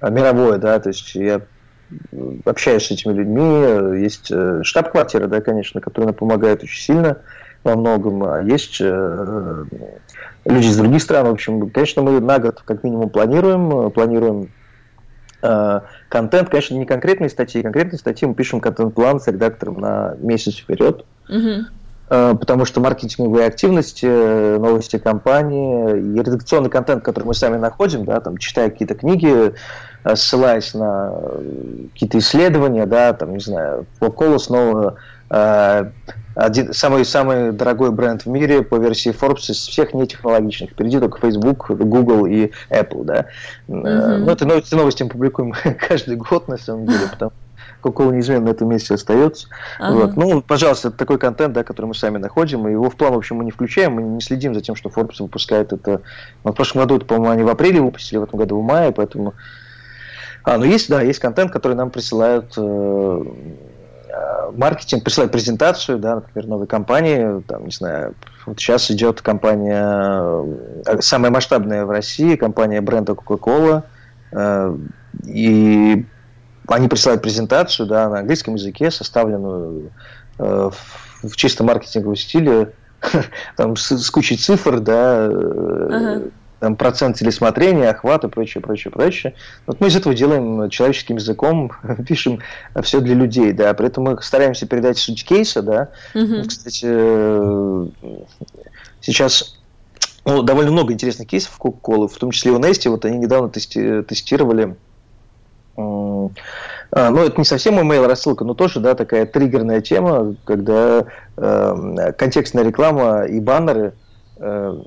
а, 0.00 0.10
мировое, 0.10 0.58
да, 0.58 0.78
то 0.78 0.88
есть 0.90 1.14
я 1.16 1.40
общаюсь 2.44 2.86
с 2.86 2.90
этими 2.92 3.12
людьми, 3.12 4.00
есть 4.00 4.30
э, 4.30 4.60
штаб-квартира, 4.62 5.26
да, 5.26 5.40
конечно, 5.40 5.80
которая 5.80 6.12
помогает 6.12 6.62
очень 6.62 6.80
сильно 6.80 7.18
во 7.64 7.74
многом, 7.74 8.22
а 8.22 8.40
есть 8.42 8.78
э, 8.80 9.64
люди 10.44 10.66
из 10.66 10.76
других 10.76 11.02
стран, 11.02 11.26
в 11.26 11.30
общем, 11.30 11.68
конечно, 11.70 12.02
мы 12.02 12.20
на 12.20 12.38
год 12.38 12.62
как 12.64 12.84
минимум 12.84 13.10
планируем, 13.10 13.90
планируем 13.90 14.50
э, 15.42 15.80
контент, 16.08 16.48
конечно, 16.48 16.76
не 16.76 16.86
конкретные 16.86 17.28
статьи, 17.28 17.60
конкретные 17.60 17.98
статьи 17.98 18.26
мы 18.26 18.34
пишем 18.34 18.60
контент-план 18.60 19.18
с 19.18 19.26
редактором 19.26 19.80
на 19.80 20.14
месяц 20.20 20.58
вперед, 20.58 21.04
угу. 21.28 21.66
Э, 22.10 22.34
потому 22.38 22.64
что 22.64 22.80
маркетинговые 22.80 23.46
активности, 23.46 24.06
э, 24.06 24.58
новости 24.58 24.98
компании 24.98 25.92
и 25.96 26.18
редакционный 26.18 26.68
контент, 26.68 27.04
который 27.04 27.24
мы 27.24 27.34
сами 27.34 27.56
находим, 27.56 28.04
да, 28.04 28.20
там, 28.20 28.36
читая 28.36 28.68
какие-то 28.68 28.96
книги, 28.96 29.54
ссылаясь 30.14 30.74
на 30.74 31.12
какие-то 31.92 32.18
исследования, 32.18 32.86
да, 32.86 33.12
там, 33.12 33.34
не 33.34 33.40
знаю, 33.40 33.86
Coca-Cola 34.00 34.38
снова 34.38 34.96
один, 36.34 36.72
самый, 36.72 37.04
самый 37.04 37.52
дорогой 37.52 37.92
бренд 37.92 38.24
в 38.24 38.26
мире 38.26 38.62
по 38.62 38.76
версии 38.76 39.12
Forbes 39.12 39.50
из 39.50 39.58
всех 39.58 39.94
нетехнологичных. 39.94 40.70
Впереди 40.70 40.98
только 40.98 41.20
Facebook, 41.20 41.70
Google 41.70 42.26
и 42.26 42.50
Apple, 42.70 43.04
да. 43.04 43.26
Uh-huh. 43.68 44.16
Ну, 44.16 44.30
это 44.30 44.46
новости, 44.46 44.74
новости 44.74 45.02
мы 45.02 45.10
публикуем 45.10 45.52
каждый 45.88 46.16
год, 46.16 46.48
на 46.48 46.56
самом 46.56 46.86
деле, 46.86 47.08
потому 47.10 47.32
Coca-Cola 47.82 48.12
неизменно 48.12 48.46
на 48.46 48.50
этом 48.50 48.68
месте 48.68 48.94
остается. 48.94 49.48
Ага. 49.78 49.94
Вот. 49.94 50.16
Ну, 50.16 50.42
пожалуйста, 50.42 50.88
это 50.88 50.96
такой 50.96 51.18
контент, 51.18 51.54
да, 51.54 51.64
который 51.64 51.86
мы 51.86 51.94
сами 51.94 52.18
находим, 52.18 52.66
и 52.68 52.72
его 52.72 52.90
в 52.90 52.96
план, 52.96 53.14
в 53.14 53.18
общем, 53.18 53.36
мы 53.36 53.44
не 53.44 53.50
включаем, 53.50 53.94
мы 53.94 54.02
не 54.02 54.20
следим 54.20 54.54
за 54.54 54.60
тем, 54.60 54.76
что 54.76 54.88
Forbes 54.88 55.16
выпускает 55.20 55.72
это. 55.72 56.02
Ну, 56.44 56.52
в 56.52 56.54
прошлом 56.54 56.82
году, 56.82 56.96
это, 56.96 57.06
по-моему, 57.06 57.32
они 57.32 57.42
в 57.42 57.48
апреле 57.48 57.80
выпустили, 57.80 58.18
в 58.18 58.24
этом 58.24 58.38
году 58.38 58.60
в 58.60 58.62
мае, 58.62 58.92
поэтому... 58.92 59.34
А, 60.42 60.56
ну 60.56 60.64
есть, 60.64 60.88
да, 60.88 61.02
есть 61.02 61.18
контент, 61.18 61.52
который 61.52 61.74
нам 61.74 61.90
присылают 61.90 62.54
э, 62.56 63.24
маркетинг 64.52 65.04
присылает 65.04 65.32
презентацию, 65.32 65.98
да, 65.98 66.16
например, 66.16 66.48
новой 66.48 66.66
компании, 66.66 67.42
там, 67.46 67.66
не 67.66 67.70
знаю, 67.70 68.14
вот 68.46 68.58
сейчас 68.58 68.90
идет 68.90 69.20
компания, 69.20 70.44
э, 70.86 71.00
самая 71.00 71.30
масштабная 71.30 71.84
в 71.84 71.90
России, 71.90 72.36
компания 72.36 72.80
бренда 72.80 73.12
Coca-Cola, 73.12 73.82
э, 74.32 74.76
и 75.26 76.06
они 76.76 76.88
присылают 76.88 77.22
презентацию, 77.22 77.86
да, 77.86 78.08
на 78.08 78.20
английском 78.20 78.54
языке, 78.54 78.90
составленную 78.90 79.90
э, 80.38 80.70
в 81.22 81.36
чисто 81.36 81.64
маркетинговом 81.64 82.16
стиле, 82.16 82.72
там 83.56 83.76
с, 83.76 83.90
с 83.90 84.10
кучей 84.10 84.36
цифр, 84.36 84.80
да, 84.80 85.26
ага 85.26 86.22
там, 86.60 86.76
процент 86.76 87.16
телесмотрения, 87.16 87.88
охвата, 87.88 88.28
прочее, 88.28 88.62
прочее, 88.62 88.92
прочее. 88.92 89.34
Вот 89.66 89.80
мы 89.80 89.88
из 89.88 89.96
этого 89.96 90.14
делаем 90.14 90.68
человеческим 90.68 91.16
языком, 91.16 91.72
пишем 92.06 92.40
все 92.82 93.00
для 93.00 93.14
людей, 93.14 93.52
да, 93.52 93.74
при 93.74 93.86
этом 93.86 94.04
мы 94.04 94.22
стараемся 94.22 94.66
передать 94.66 94.98
суть 94.98 95.24
кейса, 95.24 95.62
да. 95.62 95.88
Угу. 96.14 96.44
Кстати, 96.46 96.84
э, 96.86 97.86
сейчас 99.00 99.58
ну, 100.24 100.42
довольно 100.42 100.70
много 100.70 100.92
интересных 100.92 101.28
кейсов 101.28 101.58
Coca-Cola, 101.58 102.08
в 102.08 102.16
том 102.16 102.30
числе 102.30 102.52
у 102.52 102.58
Nesti, 102.58 102.90
вот 102.90 103.06
они 103.06 103.16
недавно 103.16 103.50
тести, 103.50 104.02
тестировали 104.02 104.76
ну, 106.92 107.18
это 107.24 107.34
не 107.36 107.44
совсем 107.44 107.78
email 107.78 108.06
рассылка, 108.06 108.44
но 108.44 108.54
тоже, 108.54 108.80
да, 108.80 108.94
такая 108.94 109.26
триггерная 109.26 109.80
тема, 109.80 110.34
когда 110.44 111.04
э, 111.36 112.12
контекстная 112.18 112.64
реклама 112.64 113.26
и 113.26 113.38
баннеры 113.40 113.94
э, 114.38 114.80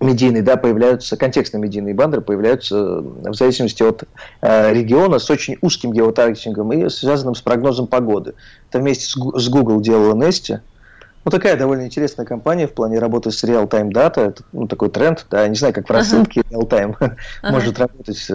медийные, 0.00 0.42
да, 0.42 0.56
появляются, 0.56 1.16
контекстные 1.16 1.60
медийные 1.60 1.94
баннеры 1.94 2.20
появляются 2.20 2.76
э, 2.76 3.30
в 3.30 3.34
зависимости 3.34 3.82
от 3.82 4.04
э, 4.42 4.72
региона 4.72 5.18
с 5.18 5.28
очень 5.30 5.56
узким 5.60 5.92
геотаргетингом 5.92 6.72
и 6.72 6.88
связанным 6.88 7.34
с 7.34 7.40
прогнозом 7.40 7.86
погоды. 7.86 8.34
Это 8.68 8.78
вместе 8.78 9.06
с, 9.06 9.12
с 9.12 9.48
Google 9.48 9.80
делала 9.80 10.14
Nesti. 10.14 10.60
Ну, 11.24 11.30
такая 11.30 11.56
довольно 11.56 11.86
интересная 11.86 12.26
компания 12.26 12.66
в 12.66 12.72
плане 12.72 12.98
работы 12.98 13.30
с 13.30 13.42
real-time 13.44 13.90
data. 13.90 14.28
Это 14.28 14.42
ну, 14.52 14.68
такой 14.68 14.90
тренд, 14.90 15.26
да, 15.30 15.48
не 15.48 15.56
знаю, 15.56 15.72
как 15.72 15.88
в 15.88 15.92
рассылке 15.92 16.42
real-time 16.42 16.96
может 17.42 17.78
работать. 17.78 18.30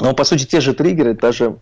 Э. 0.00 0.04
Но, 0.04 0.14
по 0.14 0.24
сути, 0.24 0.44
те 0.44 0.60
же 0.60 0.74
триггеры, 0.74 1.14
даже 1.14 1.56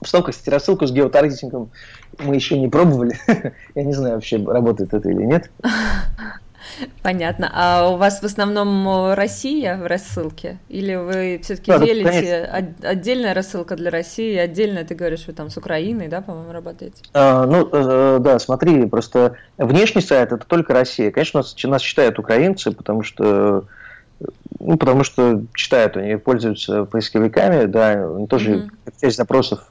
Обстановка, 0.00 0.32
кстати, 0.32 0.50
рассылку 0.50 0.86
с 0.86 0.92
геотаргетингом 0.92 1.70
мы 2.18 2.34
еще 2.34 2.58
не 2.58 2.68
пробовали. 2.68 3.18
Я 3.74 3.84
не 3.84 3.94
знаю, 3.94 4.16
вообще 4.16 4.36
работает 4.36 4.92
это 4.92 5.08
или 5.08 5.22
нет. 5.22 5.50
Понятно. 7.02 7.50
А 7.54 7.88
у 7.88 7.96
вас 7.96 8.20
в 8.20 8.24
основном 8.24 9.14
Россия 9.14 9.78
в 9.78 9.86
рассылке? 9.86 10.58
Или 10.68 10.94
вы 10.94 11.40
все-таки 11.42 11.70
да, 11.70 11.78
делите 11.78 12.50
да, 12.80 12.90
отдельная 12.90 13.32
рассылка 13.32 13.76
для 13.76 13.90
России, 13.90 14.36
отдельно 14.36 14.84
ты 14.84 14.94
говоришь, 14.94 15.24
вы 15.26 15.32
там 15.32 15.48
с 15.48 15.56
Украиной, 15.56 16.08
да, 16.08 16.20
по-моему, 16.20 16.52
работаете? 16.52 17.02
А, 17.14 17.46
ну, 17.46 17.68
э, 17.72 18.18
да, 18.20 18.38
смотри, 18.38 18.86
просто 18.86 19.36
внешний 19.56 20.02
сайт 20.02 20.32
это 20.32 20.44
только 20.46 20.74
Россия. 20.74 21.10
Конечно, 21.10 21.40
нас, 21.40 21.54
нас 21.64 21.82
читают 21.82 22.18
украинцы, 22.18 22.72
потому 22.72 23.02
что 23.02 23.64
ну, 24.60 24.76
потому 24.76 25.04
что 25.04 25.42
читают, 25.54 25.96
они 25.96 26.16
пользуются 26.16 26.84
поисковиками, 26.84 27.66
да, 27.66 28.26
тоже 28.28 28.52
mm-hmm. 28.52 28.92
часть 29.00 29.16
запросов 29.16 29.68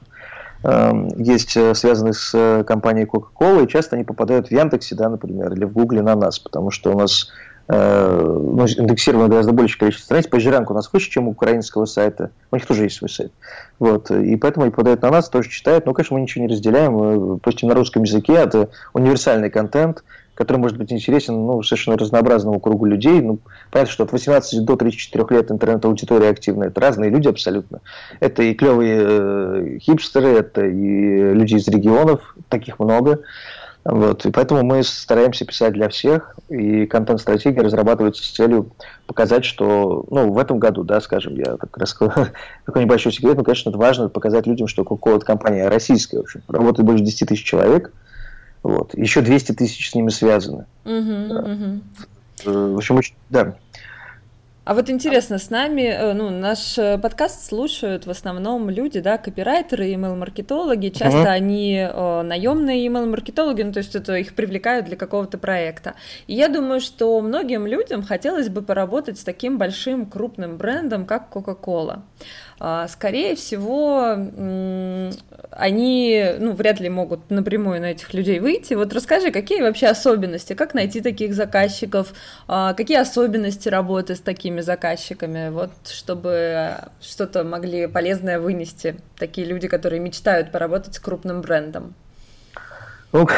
Эм, 0.64 1.08
есть 1.18 1.58
э, 1.58 1.74
связанные 1.74 2.14
с 2.14 2.30
э, 2.32 2.64
компанией 2.64 3.04
Coca-Cola, 3.04 3.64
и 3.64 3.68
часто 3.68 3.96
они 3.96 4.04
попадают 4.04 4.48
в 4.48 4.50
Яндексе, 4.50 4.94
да, 4.94 5.10
например, 5.10 5.52
или 5.52 5.66
в 5.66 5.72
Гугле 5.72 6.00
на 6.00 6.14
нас, 6.14 6.38
потому 6.38 6.70
что 6.70 6.90
у 6.90 6.98
нас 6.98 7.30
э, 7.68 8.18
ну, 8.18 8.64
индексировано 8.66 9.28
гораздо 9.28 9.52
большее 9.52 9.78
количество 9.78 10.06
страниц. 10.06 10.26
PageRank 10.26 10.64
у 10.70 10.72
нас 10.74 10.90
выше, 10.90 11.10
чем 11.10 11.28
у 11.28 11.32
украинского 11.32 11.84
сайта. 11.84 12.30
У 12.50 12.56
них 12.56 12.64
тоже 12.64 12.84
есть 12.84 12.96
свой 12.96 13.10
сайт. 13.10 13.30
Вот. 13.78 14.10
И 14.10 14.36
поэтому 14.36 14.64
они 14.64 14.70
попадают 14.70 15.02
на 15.02 15.10
нас, 15.10 15.28
тоже 15.28 15.50
читают. 15.50 15.84
Но, 15.84 15.92
конечно, 15.92 16.16
мы 16.16 16.22
ничего 16.22 16.46
не 16.46 16.50
разделяем. 16.50 16.92
Мы 16.94 17.38
постим 17.40 17.68
на 17.68 17.74
русском 17.74 18.02
языке. 18.02 18.32
Это 18.32 18.70
универсальный 18.94 19.50
контент 19.50 20.02
который 20.34 20.58
может 20.58 20.76
быть 20.76 20.92
интересен 20.92 21.34
ну, 21.46 21.62
совершенно 21.62 21.96
разнообразному 21.96 22.60
кругу 22.60 22.86
людей. 22.86 23.20
Ну, 23.20 23.38
понятно, 23.70 23.92
что 23.92 24.04
от 24.04 24.12
18 24.12 24.64
до 24.64 24.76
34 24.76 25.24
лет 25.30 25.50
интернет-аудитория 25.50 26.28
активная. 26.28 26.68
Это 26.68 26.80
разные 26.80 27.10
люди 27.10 27.28
абсолютно. 27.28 27.80
Это 28.20 28.42
и 28.42 28.54
клевые 28.54 28.98
э, 29.00 29.78
хипстеры, 29.80 30.28
это 30.28 30.64
и 30.64 31.34
люди 31.34 31.54
из 31.54 31.68
регионов, 31.68 32.36
таких 32.48 32.78
много. 32.78 33.20
Вот. 33.84 34.24
И 34.24 34.30
поэтому 34.30 34.62
мы 34.62 34.82
стараемся 34.82 35.44
писать 35.44 35.74
для 35.74 35.90
всех, 35.90 36.36
и 36.48 36.86
контент-стратегия 36.86 37.60
разрабатывается 37.60 38.24
с 38.24 38.30
целью 38.30 38.72
показать, 39.06 39.44
что 39.44 40.06
ну, 40.10 40.32
в 40.32 40.38
этом 40.38 40.58
году, 40.58 40.84
да, 40.84 41.02
скажем, 41.02 41.34
я 41.34 41.56
так 41.58 41.76
раскрою 41.76 42.28
такой 42.66 42.82
небольшой 42.82 43.12
секрет, 43.12 43.36
но, 43.36 43.44
конечно, 43.44 43.68
это 43.68 43.78
важно 43.78 44.08
показать 44.08 44.46
людям, 44.46 44.68
что 44.68 44.82
Coca-Cola 44.82 45.20
компания 45.20 45.68
российская, 45.68 46.18
в 46.18 46.22
общем, 46.22 46.42
работает 46.48 46.86
больше 46.86 47.04
10 47.04 47.28
тысяч 47.28 47.44
человек, 47.44 47.92
вот. 48.64 48.94
Еще 48.94 49.20
200 49.20 49.52
тысяч 49.52 49.90
с 49.90 49.94
ними 49.94 50.08
связаны. 50.08 50.64
Угу, 50.84 50.92
угу. 50.94 51.80
В 52.72 52.76
общем, 52.76 52.96
очень, 52.96 53.14
да. 53.30 53.54
А 54.64 54.72
вот 54.72 54.88
интересно, 54.88 55.38
с 55.38 55.50
нами, 55.50 55.82
э, 55.82 56.14
ну, 56.14 56.30
наш 56.30 56.78
э, 56.78 56.96
подкаст 56.96 57.46
слушают 57.46 58.06
в 58.06 58.10
основном 58.10 58.70
люди, 58.70 59.00
да, 59.00 59.18
копирайтеры, 59.18 59.92
email-маркетологи. 59.92 60.88
Часто 60.88 61.18
uh-huh. 61.18 61.26
они 61.26 61.76
э, 61.76 62.22
наемные 62.22 62.86
email-маркетологи, 62.86 63.60
ну, 63.60 63.72
то 63.72 63.80
есть 63.80 63.94
это 63.94 64.14
их 64.14 64.34
привлекают 64.34 64.86
для 64.86 64.96
какого-то 64.96 65.36
проекта. 65.36 65.96
И 66.26 66.34
я 66.34 66.48
думаю, 66.48 66.80
что 66.80 67.20
многим 67.20 67.66
людям 67.66 68.02
хотелось 68.02 68.48
бы 68.48 68.62
поработать 68.62 69.18
с 69.18 69.24
таким 69.24 69.58
большим 69.58 70.06
крупным 70.06 70.56
брендом, 70.56 71.04
как 71.04 71.28
Coca-Cola. 71.30 72.00
А, 72.60 72.88
скорее 72.88 73.34
всего, 73.34 74.16
они 75.50 76.24
ну, 76.38 76.52
вряд 76.52 76.80
ли 76.80 76.88
могут 76.88 77.30
напрямую 77.30 77.80
на 77.80 77.86
этих 77.92 78.14
людей 78.14 78.40
выйти. 78.40 78.74
Вот 78.74 78.92
расскажи, 78.92 79.30
какие 79.30 79.62
вообще 79.62 79.88
особенности, 79.88 80.54
как 80.54 80.74
найти 80.74 81.00
таких 81.00 81.34
заказчиков, 81.34 82.12
а, 82.46 82.74
какие 82.74 82.98
особенности 82.98 83.68
работы 83.68 84.14
с 84.14 84.20
такими 84.20 84.60
заказчиками, 84.60 85.50
вот, 85.50 85.70
чтобы 85.88 86.76
что-то 87.00 87.44
могли 87.44 87.86
полезное 87.86 88.38
вынести 88.38 88.96
такие 89.18 89.46
люди, 89.46 89.68
которые 89.68 90.00
мечтают 90.00 90.52
поработать 90.52 90.94
с 90.94 90.98
крупным 90.98 91.40
брендом. 91.40 91.94
Ну, 93.14 93.28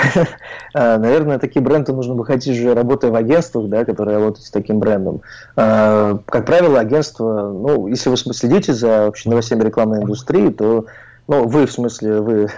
а, 0.72 0.98
наверное, 0.98 1.38
такие 1.38 1.62
бренды 1.62 1.92
нужно 1.92 2.14
выходить 2.14 2.58
уже 2.58 2.74
работая 2.74 3.10
в 3.10 3.14
агентствах, 3.14 3.68
да, 3.68 3.84
которые 3.84 4.16
работают 4.16 4.46
с 4.46 4.50
таким 4.50 4.78
брендом. 4.78 5.20
А, 5.54 6.18
как 6.24 6.46
правило, 6.46 6.80
агентство, 6.80 7.52
ну, 7.52 7.86
если 7.86 8.08
вы 8.08 8.16
следите 8.16 8.72
за 8.72 9.04
вообще 9.04 9.28
новостями 9.28 9.62
рекламной 9.62 10.00
индустрии, 10.00 10.48
то, 10.48 10.86
ну, 11.28 11.46
вы, 11.46 11.66
в 11.66 11.72
смысле, 11.72 12.20
вы, 12.22 12.48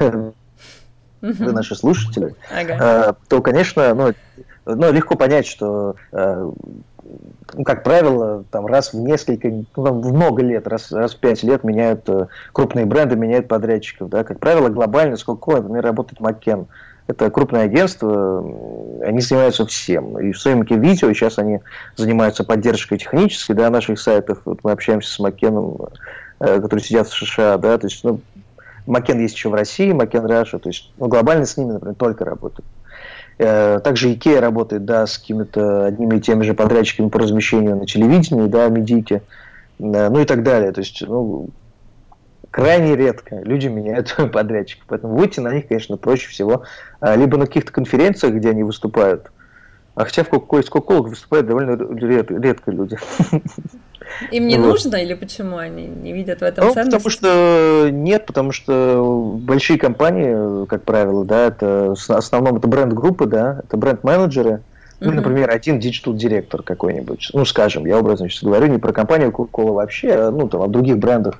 вы 1.20 1.52
наши 1.52 1.74
слушатели, 1.74 2.36
ага. 2.56 3.16
то, 3.26 3.42
конечно, 3.42 3.92
ну, 3.94 4.12
ну, 4.64 4.92
легко 4.92 5.16
понять, 5.16 5.46
что 5.46 5.96
ну, 7.54 7.64
как 7.64 7.82
правило, 7.82 8.44
там 8.50 8.66
раз 8.66 8.92
в 8.92 8.98
несколько, 8.98 9.48
ну, 9.48 9.64
там, 9.74 10.02
в 10.02 10.12
много 10.12 10.42
лет, 10.42 10.68
раз, 10.68 10.92
раз 10.92 11.14
в 11.14 11.20
пять 11.20 11.42
лет 11.42 11.64
меняют 11.64 12.08
э, 12.08 12.26
крупные 12.52 12.84
бренды, 12.84 13.16
меняют 13.16 13.48
подрядчиков. 13.48 14.10
Да? 14.10 14.22
Как 14.24 14.38
правило, 14.38 14.68
глобально, 14.68 15.16
сколько, 15.16 15.52
например, 15.52 15.84
работает 15.84 16.20
Маккен. 16.20 16.66
Это 17.08 17.30
крупное 17.30 17.62
агентство, 17.62 18.40
они 19.02 19.20
занимаются 19.20 19.64
всем. 19.66 20.18
И 20.20 20.30
в 20.32 20.38
съемке 20.38 20.76
видео 20.76 21.10
сейчас 21.14 21.38
они 21.38 21.60
занимаются 21.96 22.44
поддержкой 22.44 22.98
технической 22.98 23.56
да, 23.56 23.70
наших 23.70 23.98
сайтов. 23.98 24.42
Вот 24.44 24.60
мы 24.62 24.72
общаемся 24.72 25.10
с 25.10 25.18
Маккеном, 25.18 25.78
э, 26.38 26.60
который 26.60 26.80
сидят 26.80 27.08
в 27.08 27.16
США. 27.16 27.56
Да, 27.56 27.78
то 27.78 27.86
есть, 27.86 28.04
ну, 28.04 28.20
Макен 28.86 29.20
есть 29.20 29.34
еще 29.34 29.48
в 29.48 29.54
России, 29.54 29.92
Макен 29.92 30.26
Раша. 30.26 30.58
То 30.58 30.68
есть 30.68 30.92
ну, 30.98 31.08
глобально 31.08 31.46
с 31.46 31.56
ними, 31.56 31.72
например, 31.72 31.94
только 31.94 32.26
работают. 32.26 32.66
Э, 33.38 33.80
также 33.82 34.12
Икея 34.12 34.42
работает 34.42 34.84
да, 34.84 35.06
с 35.06 35.16
какими-то 35.16 35.86
одними 35.86 36.16
и 36.16 36.20
теми 36.20 36.42
же 36.42 36.52
подрядчиками 36.52 37.08
по 37.08 37.18
размещению 37.20 37.76
на 37.76 37.86
телевидении, 37.86 38.48
да, 38.48 38.68
медике, 38.68 39.22
э, 39.78 40.08
ну 40.10 40.20
и 40.20 40.24
так 40.26 40.42
далее. 40.42 40.72
То 40.72 40.80
есть, 40.80 41.02
ну, 41.06 41.48
крайне 42.58 42.96
редко 42.96 43.40
люди 43.44 43.68
меняют 43.68 44.16
подрядчиков. 44.32 44.84
Поэтому 44.88 45.16
выйти 45.16 45.38
на 45.38 45.54
них, 45.54 45.68
конечно, 45.68 45.96
проще 45.96 46.28
всего 46.28 46.64
а, 47.00 47.14
либо 47.14 47.38
на 47.38 47.46
каких-то 47.46 47.72
конференциях, 47.72 48.34
где 48.34 48.50
они 48.50 48.64
выступают, 48.64 49.30
а 49.94 50.04
хотя 50.04 50.24
в 50.24 50.28
Coca-Cola 50.28 51.02
выступают 51.02 51.46
довольно 51.46 51.76
редко, 51.76 52.70
люди. 52.70 52.98
Им 54.32 54.48
не 54.48 54.56
вот. 54.56 54.66
нужно 54.66 54.96
или 54.96 55.14
почему 55.14 55.58
они 55.58 55.86
не 55.86 56.12
видят 56.12 56.40
в 56.40 56.42
этом 56.42 56.66
ну, 56.66 56.72
ценность? 56.72 56.96
Потому 56.96 57.10
что 57.10 57.88
нет, 57.92 58.26
потому 58.26 58.52
что 58.52 59.38
большие 59.40 59.78
компании, 59.78 60.66
как 60.66 60.82
правило, 60.82 61.24
да, 61.24 61.46
это 61.46 61.94
в 61.94 62.10
основном 62.10 62.56
это 62.56 62.66
бренд-группы, 62.66 63.26
да, 63.26 63.60
это 63.64 63.76
бренд-менеджеры, 63.76 64.62
ну, 65.00 65.12
например, 65.12 65.50
один 65.50 65.78
digital-директор 65.78 66.62
какой-нибудь. 66.62 67.30
Ну, 67.32 67.44
скажем, 67.44 67.86
я 67.86 67.98
образно 67.98 68.28
сейчас 68.28 68.42
говорю 68.42 68.66
не 68.66 68.78
про 68.78 68.92
компанию 68.92 69.30
Coca-Cola 69.30 69.72
вообще, 69.72 70.10
а, 70.12 70.30
ну, 70.30 70.48
там, 70.48 70.62
о 70.62 70.66
других 70.66 70.98
брендах 70.98 71.38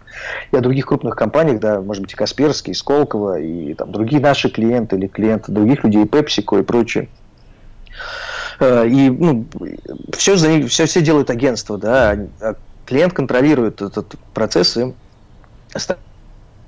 и 0.52 0.56
о 0.56 0.60
других 0.60 0.86
крупных 0.86 1.16
компаниях, 1.16 1.58
да, 1.58 1.80
может 1.80 2.02
быть, 2.02 2.12
и 2.12 2.16
Касперский, 2.16 2.70
и 2.70 2.74
Сколково, 2.74 3.40
и 3.40 3.74
там 3.74 3.90
другие 3.90 4.22
наши 4.22 4.48
клиенты 4.48 4.96
или 4.96 5.08
клиенты 5.08 5.50
других 5.50 5.82
людей, 5.82 6.04
PepsiCo 6.04 6.60
и 6.60 6.62
прочее. 6.62 7.08
Э, 8.60 8.86
и 8.86 9.10
ну, 9.10 9.44
все, 10.16 10.36
за 10.36 10.48
них, 10.48 10.70
все, 10.70 10.86
все 10.86 11.00
делают 11.00 11.30
агентство, 11.30 11.78
да, 11.78 12.16
а 12.40 12.54
клиент 12.86 13.12
контролирует 13.12 13.82
этот 13.82 14.14
процесс 14.34 14.76
и 14.76 14.94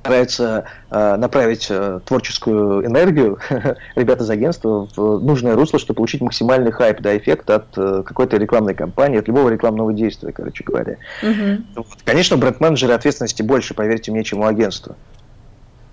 старается 0.00 0.64
э, 0.90 1.16
направить 1.16 1.66
э, 1.68 2.00
творческую 2.04 2.86
энергию 2.86 3.38
ребят 3.96 4.20
из 4.20 4.30
агентства 4.30 4.88
в 4.96 5.20
нужное 5.20 5.54
русло, 5.54 5.78
чтобы 5.78 5.98
получить 5.98 6.22
максимальный 6.22 6.72
хайп, 6.72 7.00
да, 7.00 7.16
эффект 7.16 7.50
от 7.50 7.66
э, 7.76 8.02
какой-то 8.04 8.38
рекламной 8.38 8.74
кампании, 8.74 9.18
от 9.18 9.28
любого 9.28 9.50
рекламного 9.50 9.92
действия, 9.92 10.32
короче 10.32 10.64
говоря. 10.64 10.96
Uh-huh. 11.22 11.62
Вот, 11.76 11.98
конечно, 12.04 12.38
бренд-менеджеры 12.38 12.94
ответственности 12.94 13.42
больше, 13.42 13.74
поверьте 13.74 14.10
мне, 14.10 14.24
чем 14.24 14.40
у 14.40 14.46
агентства. 14.46 14.96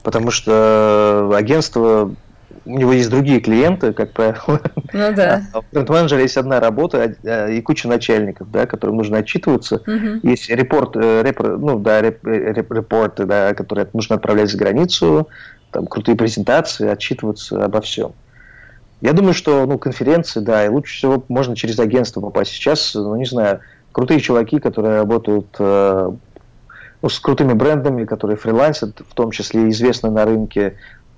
Потому 0.04 0.32
что 0.32 1.34
агентство 1.36 2.12
у 2.68 2.78
него 2.78 2.94
есть 2.94 3.10
другие 3.10 3.40
клиенты, 3.40 3.94
как 3.94 4.12
правило. 4.12 4.62
Ну 4.94 5.14
да. 5.16 5.44
А 5.54 5.60
у 5.60 5.64
бренд-менеджера 5.72 6.22
есть 6.22 6.38
одна 6.38 6.60
работа 6.60 7.16
а, 7.24 7.48
и 7.48 7.62
куча 7.62 7.88
начальников, 7.88 8.52
да, 8.52 8.66
которым 8.66 8.98
нужно 8.98 9.20
отчитываться. 9.20 9.78
Угу. 9.78 10.28
Есть 10.28 10.50
репорт, 10.50 10.96
э, 10.96 11.24
реп, 11.24 11.40
ну 11.40 11.80
да, 11.80 12.02
реп, 12.02 12.26
реп, 12.26 12.72
репорты, 12.72 13.26
да, 13.26 13.54
которые 13.54 13.88
нужно 13.94 14.16
отправлять 14.16 14.50
за 14.50 14.58
границу, 14.58 15.28
там 15.72 15.88
крутые 15.88 16.16
презентации, 16.16 16.88
отчитываться 16.88 17.64
обо 17.64 17.82
всем. 17.82 18.14
Я 19.02 19.14
думаю, 19.14 19.34
что 19.34 19.66
ну, 19.66 19.78
конференции, 19.78 20.40
да, 20.40 20.66
и 20.66 20.70
лучше 20.70 20.98
всего 20.98 21.24
можно 21.28 21.56
через 21.56 21.80
агентство 21.80 22.20
попасть. 22.20 22.52
Сейчас, 22.52 22.94
ну, 22.96 23.16
не 23.16 23.26
знаю, 23.26 23.60
крутые 23.92 24.20
чуваки, 24.20 24.60
которые 24.60 24.98
работают 24.98 25.48
э, 25.60 26.12
ну, 27.02 27.10
с 27.10 27.20
крутыми 27.20 27.54
брендами, 27.54 28.06
которые 28.06 28.38
фрилансят, 28.38 29.02
в 29.08 29.14
том 29.14 29.32
числе 29.32 29.70
известны 29.70 30.10
на 30.10 30.26
рынке, 30.26 30.76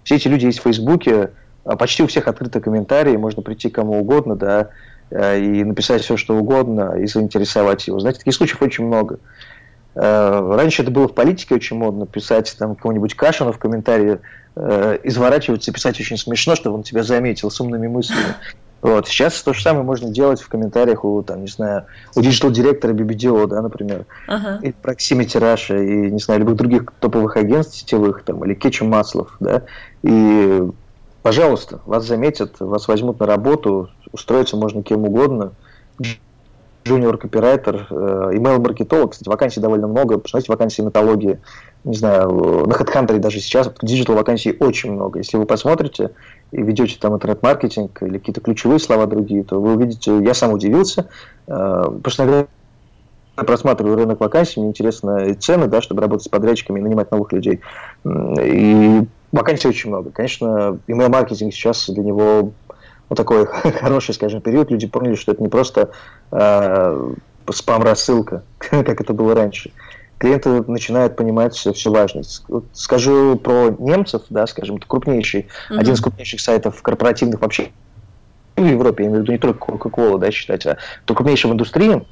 все 0.10 0.16
эти 0.16 0.28
люди 0.28 0.48
есть 0.48 0.58
в 0.58 0.64
Фейсбуке, 0.64 1.30
а 1.66 1.76
почти 1.76 2.02
у 2.02 2.08
всех 2.08 2.28
открыты 2.28 2.60
комментарии, 2.60 3.16
можно 3.16 3.44
прийти 3.44 3.70
кому 3.70 4.00
угодно, 4.00 4.36
да, 4.36 4.70
э, 5.12 5.40
и 5.40 5.64
написать 5.64 6.02
все, 6.02 6.18
что 6.18 6.36
угодно, 6.36 6.96
и 6.98 7.06
заинтересовать 7.06 7.86
его. 7.86 8.00
Знаете, 8.00 8.18
таких 8.18 8.34
случаев 8.34 8.60
очень 8.64 8.88
много. 8.88 9.20
Э, 9.94 10.56
раньше 10.56 10.82
это 10.82 10.90
было 10.90 11.08
в 11.08 11.14
политике 11.14 11.54
очень 11.54 11.78
модно, 11.78 12.08
писать 12.08 12.56
там 12.58 12.76
кого-нибудь 12.76 13.14
Кашина 13.14 13.52
в 13.52 13.60
комментарии, 13.60 14.18
э, 14.56 14.98
изворачиваться, 15.04 15.72
писать 15.72 16.00
очень 16.00 16.18
смешно, 16.18 16.56
чтобы 16.56 16.78
он 16.78 16.82
тебя 16.82 17.04
заметил 17.04 17.52
с 17.52 17.62
умными 17.62 17.86
мыслями. 17.86 18.34
Вот. 18.82 19.08
Сейчас 19.08 19.42
то 19.42 19.54
же 19.54 19.62
самое 19.62 19.84
можно 19.84 20.10
делать 20.10 20.42
в 20.42 20.48
комментариях 20.48 21.04
у, 21.04 21.22
там, 21.22 21.42
не 21.42 21.48
знаю, 21.48 21.86
у 22.16 22.22
digital-директора 22.22 22.94
BBDO, 22.94 23.48
да, 23.48 23.62
например, 23.62 24.06
ага. 24.28 24.60
и 24.62 24.70
Proximity 24.70 25.40
Russia, 25.40 25.84
и, 25.84 26.12
не 26.12 26.20
знаю, 26.20 26.42
любых 26.42 26.56
других 26.56 26.86
топовых 27.00 27.36
агентств 27.38 27.76
сетевых, 27.76 28.24
там, 28.24 28.44
или 28.46 28.54
Ketchum 28.54 28.88
Maslov, 28.88 29.36
да, 29.40 29.64
и, 30.04 30.64
пожалуйста, 31.22 31.82
вас 31.86 32.06
заметят, 32.06 32.60
вас 32.60 32.88
возьмут 32.88 33.20
на 33.20 33.26
работу, 33.26 33.90
устроиться 34.12 34.56
можно 34.56 34.82
кем 34.82 35.04
угодно, 35.04 35.52
junior 36.90 37.18
копирайтер, 37.18 37.88
email-маркетолог, 37.90 39.12
кстати, 39.12 39.30
вакансий 39.30 39.60
довольно 39.60 39.88
много, 39.88 40.18
посмотрите 40.18 40.52
вакансии 40.52 40.82
на 40.82 40.92
Нетологии, 40.92 41.40
не 41.84 41.96
знаю, 41.96 42.30
на 42.68 42.74
HeadHunter 42.74 43.20
даже 43.20 43.40
сейчас 43.40 43.72
digital 43.82 44.16
вакансий 44.16 44.56
очень 44.60 44.92
много. 44.92 45.20
Если 45.20 45.38
вы 45.38 45.46
посмотрите 45.46 46.12
и 46.52 46.62
введете 46.62 46.98
там 47.00 47.16
интернет-маркетинг 47.16 48.02
или 48.04 48.18
какие-то 48.18 48.42
ключевые 48.42 48.80
слова 48.80 49.06
другие, 49.06 49.44
то 49.44 49.62
вы 49.62 49.76
увидите, 49.76 50.18
я 50.22 50.34
сам 50.34 50.52
удивился, 50.52 51.08
э, 51.48 51.52
потому 51.52 52.10
что 52.10 52.24
иногда 52.24 52.48
просматриваю 53.36 53.96
рынок 53.96 54.20
вакансий, 54.20 54.60
мне 54.60 54.70
интересно 54.70 55.34
цены, 55.36 55.68
да, 55.68 55.82
чтобы 55.82 56.02
работать 56.02 56.26
с 56.26 56.30
подрядчиками 56.30 56.80
и 56.80 56.84
нанимать 56.84 57.12
новых 57.12 57.32
людей. 57.32 57.62
И 58.06 59.02
вакансий 59.32 59.68
очень 59.68 59.90
много. 59.90 60.12
Конечно, 60.12 60.80
email-маркетинг 60.88 61.54
сейчас 61.54 61.90
для 61.90 62.04
него 62.04 62.52
вот 63.10 63.16
такой 63.16 63.46
хороший, 63.80 64.14
скажем, 64.14 64.42
период. 64.42 64.72
Люди 64.72 64.88
поняли, 64.88 65.16
что 65.16 65.32
это 65.32 65.42
не 65.42 65.50
просто 65.50 65.92
э, 66.32 67.14
спам-рассылка, 67.52 68.44
как 68.58 69.02
это 69.02 69.14
было 69.14 69.36
раньше 69.36 69.72
клиенты 70.20 70.64
начинают 70.68 71.16
понимать 71.16 71.56
всю 71.56 71.92
важность. 71.92 72.44
скажу 72.74 73.38
про 73.38 73.70
немцев, 73.80 74.24
да, 74.30 74.46
скажем, 74.46 74.76
это 74.76 74.86
крупнейший, 74.86 75.48
mm-hmm. 75.72 75.80
один 75.80 75.94
из 75.94 76.02
крупнейших 76.02 76.42
сайтов 76.42 76.82
корпоративных 76.82 77.42
вообще 77.42 77.70
в 78.56 78.66
Европе, 78.66 79.06
я 79.06 79.10
имею 79.10 79.22
в 79.22 79.24
виду 79.24 79.32
не 79.32 79.38
только 79.38 79.66
Coca-Cola, 79.66 80.20
да, 80.20 80.32
считать, 80.32 80.66
а 80.66 80.78
то 81.06 81.14
крупнейший 81.14 81.50
в 81.50 81.54
индустрии, 81.54 82.06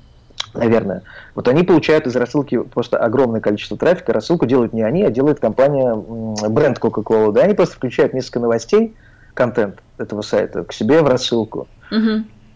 наверное. 0.54 1.04
Вот 1.36 1.50
они 1.50 1.64
получают 1.64 2.08
из 2.08 2.16
рассылки 2.16 2.62
просто 2.64 2.98
огромное 2.98 3.42
количество 3.42 3.78
трафика. 3.78 4.14
Рассылку 4.14 4.46
делают 4.46 4.72
не 4.72 4.82
они, 4.82 5.04
а 5.04 5.10
делает 5.10 5.42
компания, 5.42 5.94
бренд 5.94 6.80
Coca-Cola. 6.80 7.34
Да, 7.34 7.42
они 7.42 7.54
просто 7.54 7.76
включают 7.76 8.14
несколько 8.14 8.40
новостей, 8.40 8.96
контент 9.38 9.80
этого 9.98 10.22
сайта 10.24 10.64
к 10.64 10.74
себе 10.74 11.02
в 11.02 11.08
рассылку. 11.08 11.68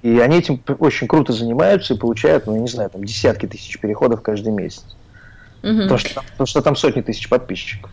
И 0.02 0.20
они 0.20 0.38
этим 0.38 0.62
очень 0.80 1.08
круто 1.08 1.32
занимаются 1.32 1.94
и 1.94 1.98
получают, 1.98 2.48
ну, 2.48 2.56
я 2.56 2.62
не 2.62 2.68
знаю, 2.68 2.90
там 2.90 3.04
десятки 3.04 3.46
тысяч 3.46 3.80
переходов 3.80 4.22
каждый 4.24 4.52
месяц. 4.52 4.84
Угу. 5.62 5.84
Потому, 5.84 5.98
что, 6.00 6.24
потому 6.32 6.48
что 6.48 6.62
там 6.64 6.76
сотни 6.76 7.02
тысяч 7.02 7.30
подписчиков. 7.30 7.92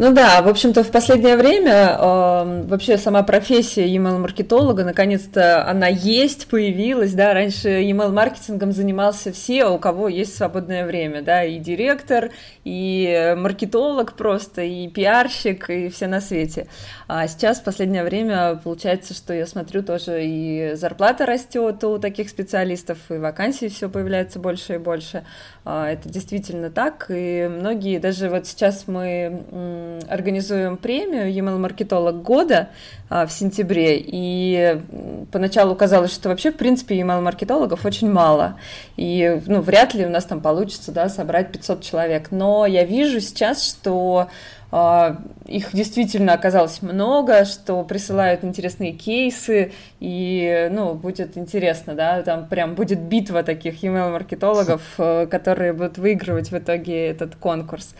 Ну 0.00 0.12
да, 0.12 0.42
в 0.42 0.48
общем-то, 0.48 0.84
в 0.84 0.92
последнее 0.92 1.36
время 1.36 1.96
э, 1.98 2.64
вообще 2.68 2.98
сама 2.98 3.24
профессия 3.24 3.84
email-маркетолога, 3.92 4.84
наконец-то 4.84 5.68
она 5.68 5.88
есть, 5.88 6.46
появилась, 6.46 7.14
да, 7.14 7.34
раньше 7.34 7.82
email-маркетингом 7.82 8.70
занимался 8.70 9.32
все, 9.32 9.66
у 9.66 9.76
кого 9.78 10.06
есть 10.06 10.36
свободное 10.36 10.86
время, 10.86 11.22
да, 11.22 11.42
и 11.42 11.58
директор, 11.58 12.30
и 12.62 13.34
маркетолог 13.36 14.12
просто, 14.12 14.62
и 14.62 14.86
пиарщик, 14.86 15.68
и 15.68 15.88
все 15.88 16.06
на 16.06 16.20
свете. 16.20 16.68
А 17.08 17.26
сейчас 17.26 17.58
в 17.58 17.64
последнее 17.64 18.04
время 18.04 18.54
получается, 18.62 19.14
что 19.14 19.34
я 19.34 19.48
смотрю 19.48 19.82
тоже 19.82 20.24
и 20.24 20.74
зарплата 20.74 21.26
растет 21.26 21.82
у 21.82 21.98
таких 21.98 22.28
специалистов, 22.28 22.98
и 23.10 23.14
вакансий 23.14 23.68
все 23.68 23.88
появляется 23.88 24.38
больше 24.38 24.74
и 24.74 24.78
больше. 24.78 25.24
А, 25.70 25.90
это 25.90 26.08
действительно 26.08 26.70
так, 26.70 27.10
и 27.10 27.46
многие, 27.46 27.98
даже 27.98 28.30
вот 28.30 28.46
сейчас 28.46 28.84
мы 28.86 30.00
организуем 30.08 30.78
премию 30.78 31.30
email 31.30 31.58
маркетолог 31.58 32.22
года 32.22 32.70
а, 33.10 33.26
в 33.26 33.32
сентябре, 33.32 33.98
и 34.02 34.80
поначалу 35.30 35.74
казалось, 35.74 36.14
что 36.14 36.30
вообще, 36.30 36.52
в 36.52 36.56
принципе, 36.56 36.98
email 36.98 37.20
маркетологов 37.20 37.84
очень 37.84 38.10
мало, 38.10 38.58
и, 38.96 39.42
ну, 39.44 39.60
вряд 39.60 39.92
ли 39.92 40.06
у 40.06 40.08
нас 40.08 40.24
там 40.24 40.40
получится, 40.40 40.90
да, 40.90 41.10
собрать 41.10 41.52
500 41.52 41.82
человек, 41.82 42.28
но 42.30 42.64
я 42.64 42.84
вижу 42.84 43.20
сейчас, 43.20 43.62
что 43.62 44.28
их 44.70 45.72
действительно 45.72 46.34
оказалось 46.34 46.82
много, 46.82 47.46
что 47.46 47.82
присылают 47.84 48.44
интересные 48.44 48.92
кейсы, 48.92 49.72
и, 49.98 50.68
ну, 50.70 50.92
будет 50.92 51.38
интересно, 51.38 51.94
да, 51.94 52.22
там 52.22 52.46
прям 52.46 52.74
будет 52.74 53.00
битва 53.00 53.42
таких 53.42 53.82
email-маркетологов, 53.82 54.82
э, 54.98 55.26
которые 55.26 55.72
будут 55.72 55.96
выигрывать 55.96 56.50
в 56.50 56.58
итоге 56.58 57.06
этот 57.06 57.34
конкурс. 57.36 57.94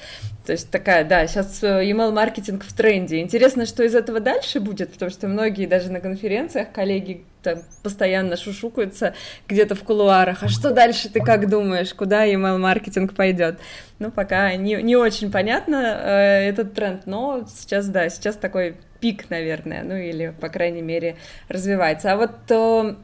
То 0.45 0.53
есть 0.53 0.71
такая, 0.71 1.05
да, 1.05 1.27
сейчас 1.27 1.63
э, 1.63 1.85
email-маркетинг 1.91 2.63
в 2.65 2.73
тренде. 2.75 3.21
Интересно, 3.21 3.65
что 3.65 3.83
из 3.83 3.95
этого 3.95 4.21
дальше 4.21 4.61
будет, 4.61 4.93
потому 4.93 5.11
что 5.11 5.27
многие 5.27 5.67
даже 5.67 5.91
на 5.91 6.01
конференциях 6.01 6.71
коллеги 6.73 7.25
там 7.43 7.63
постоянно 7.83 8.37
шушукаются 8.37 9.15
где-то 9.49 9.75
в 9.75 9.83
кулуарах. 9.83 10.43
А 10.43 10.49
что 10.49 10.71
дальше 10.71 11.09
ты 11.09 11.21
как 11.21 11.49
думаешь, 11.49 11.95
куда 11.95 12.27
email-маркетинг 12.27 13.15
пойдет? 13.15 13.59
Ну, 13.99 14.11
пока 14.11 14.55
не, 14.57 14.83
не 14.83 14.97
очень 14.97 15.31
понятно 15.31 15.77
э, 15.77 16.49
этот 16.49 16.75
тренд, 16.75 17.07
но 17.07 17.45
сейчас, 17.49 17.89
да, 17.89 18.09
сейчас 18.09 18.37
такой 18.37 18.77
пик, 19.01 19.31
наверное, 19.31 19.83
ну 19.83 19.97
или, 19.97 20.35
по 20.41 20.49
крайней 20.49 20.83
мере, 20.83 21.17
развивается. 21.49 22.13
А 22.13 22.17
вот 22.17 22.33
э, 22.51 22.95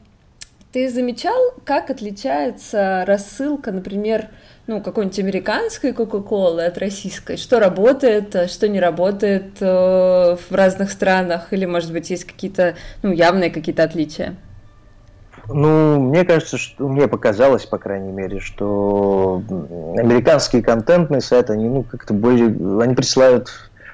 ты 0.71 0.89
замечал, 0.89 1.53
как 1.63 1.89
отличается 1.89 3.03
рассылка, 3.07 3.71
например, 3.71 4.27
ну, 4.67 4.81
какой-нибудь 4.81 5.19
американской 5.19 5.93
Кока-Колы 5.93 6.65
от 6.65 6.77
российской? 6.77 7.37
Что 7.37 7.59
работает, 7.59 8.35
а 8.35 8.47
что 8.47 8.67
не 8.67 8.79
работает 8.79 9.61
э, 9.61 9.65
в 10.37 10.51
разных 10.51 10.91
странах? 10.91 11.53
Или, 11.53 11.65
может 11.65 11.91
быть, 11.91 12.09
есть 12.09 12.25
какие-то, 12.25 12.75
ну, 13.03 13.11
явные 13.11 13.51
какие-то 13.51 13.83
отличия? 13.83 14.35
Ну, 15.47 15.99
мне 15.99 16.25
кажется, 16.25 16.57
что 16.57 16.87
мне 16.87 17.07
показалось, 17.07 17.65
по 17.65 17.77
крайней 17.77 18.11
мере, 18.11 18.39
что 18.39 19.43
американские 19.97 20.63
контентные 20.63 21.21
сайты, 21.21 21.53
они, 21.53 21.69
ну, 21.69 21.83
как-то 21.83 22.15
более, 22.15 22.47
они 22.81 22.95
присылают 22.95 23.49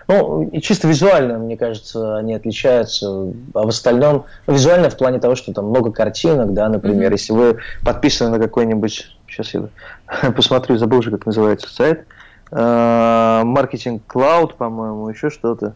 ну, 0.07 0.43
и 0.43 0.59
чисто 0.59 0.89
визуально, 0.89 1.37
мне 1.37 1.55
кажется, 1.55 2.17
они 2.17 2.33
отличаются. 2.33 3.07
А 3.53 3.63
в 3.63 3.67
остальном, 3.67 4.25
ну, 4.45 4.53
визуально 4.53 4.89
в 4.89 4.97
плане 4.97 5.19
того, 5.19 5.35
что 5.35 5.53
там 5.53 5.67
много 5.67 5.91
картинок, 5.91 6.53
да, 6.53 6.67
например, 6.67 7.11
mm-hmm. 7.11 7.15
если 7.15 7.33
вы 7.33 7.57
подписаны 7.85 8.31
на 8.31 8.39
какой-нибудь 8.39 9.17
сейчас 9.31 9.53
я 9.53 10.31
посмотрю, 10.31 10.77
забыл 10.77 10.99
уже, 10.99 11.11
как 11.11 11.25
называется 11.25 11.69
сайт. 11.69 12.05
Маркетинг 12.51 14.03
Cloud, 14.09 14.55
по-моему, 14.57 15.07
еще 15.07 15.29
что-то. 15.29 15.73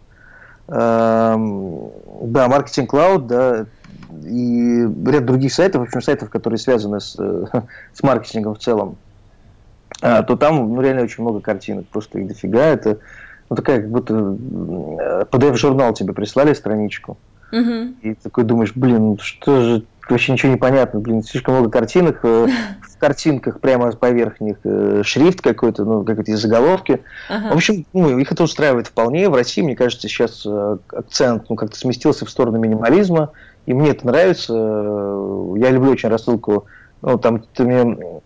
Да, 0.68 1.38
Маркетинг 1.38 2.94
Cloud, 2.94 3.28
да, 3.28 3.66
и 4.24 4.88
ряд 5.06 5.26
других 5.26 5.54
сайтов, 5.54 5.82
в 5.82 5.86
общем, 5.86 6.02
сайтов, 6.02 6.30
которые 6.30 6.58
связаны 6.58 7.00
с, 7.00 7.16
с 7.94 8.04
маркетингом 8.04 8.56
в 8.56 8.60
целом, 8.60 8.98
а, 10.02 10.24
то 10.24 10.36
там 10.36 10.74
ну, 10.74 10.82
реально 10.82 11.04
очень 11.04 11.24
много 11.24 11.40
картинок, 11.40 11.88
просто 11.88 12.20
их 12.20 12.28
дофига. 12.28 12.64
Это 12.64 13.00
ну, 13.50 13.56
такая, 13.56 13.82
как 13.82 13.90
будто 13.90 14.14
PDF-журнал 14.14 15.94
тебе 15.94 16.14
прислали 16.14 16.54
страничку, 16.54 17.18
угу. 17.52 17.94
и 18.02 18.14
такой 18.16 18.44
думаешь, 18.44 18.74
блин, 18.76 19.18
что 19.20 19.62
же, 19.62 19.84
вообще 20.10 20.34
ничего 20.34 20.52
не 20.52 20.58
понятно, 20.58 21.00
блин, 21.00 21.24
слишком 21.24 21.56
много 21.56 21.70
картинок, 21.70 22.20
э, 22.24 22.48
в 22.96 23.00
картинках 23.00 23.60
прямо 23.60 23.92
поверх 23.92 24.40
них 24.40 24.58
э, 24.64 25.02
шрифт 25.04 25.42
какой-то, 25.42 25.84
ну, 25.84 26.04
какие-то 26.04 26.38
заголовки. 26.38 27.02
Ага. 27.30 27.50
В 27.50 27.56
общем, 27.56 27.86
ну, 27.94 28.18
их 28.18 28.32
это 28.32 28.44
устраивает 28.44 28.88
вполне. 28.88 29.30
В 29.30 29.36
России, 29.36 29.62
мне 29.62 29.76
кажется, 29.76 30.08
сейчас 30.08 30.44
э, 30.46 30.78
акцент 30.94 31.50
ну, 31.50 31.56
как-то 31.56 31.78
сместился 31.78 32.26
в 32.26 32.30
сторону 32.30 32.58
минимализма, 32.58 33.32
и 33.66 33.74
мне 33.74 33.92
это 33.92 34.08
нравится. 34.08 34.54
Я 34.54 35.72
люблю 35.72 35.92
очень 35.92 36.10
рассылку. 36.10 36.66
Ну, 37.02 37.18
там 37.18 37.44
ты 37.54 37.64
мне 37.64 38.22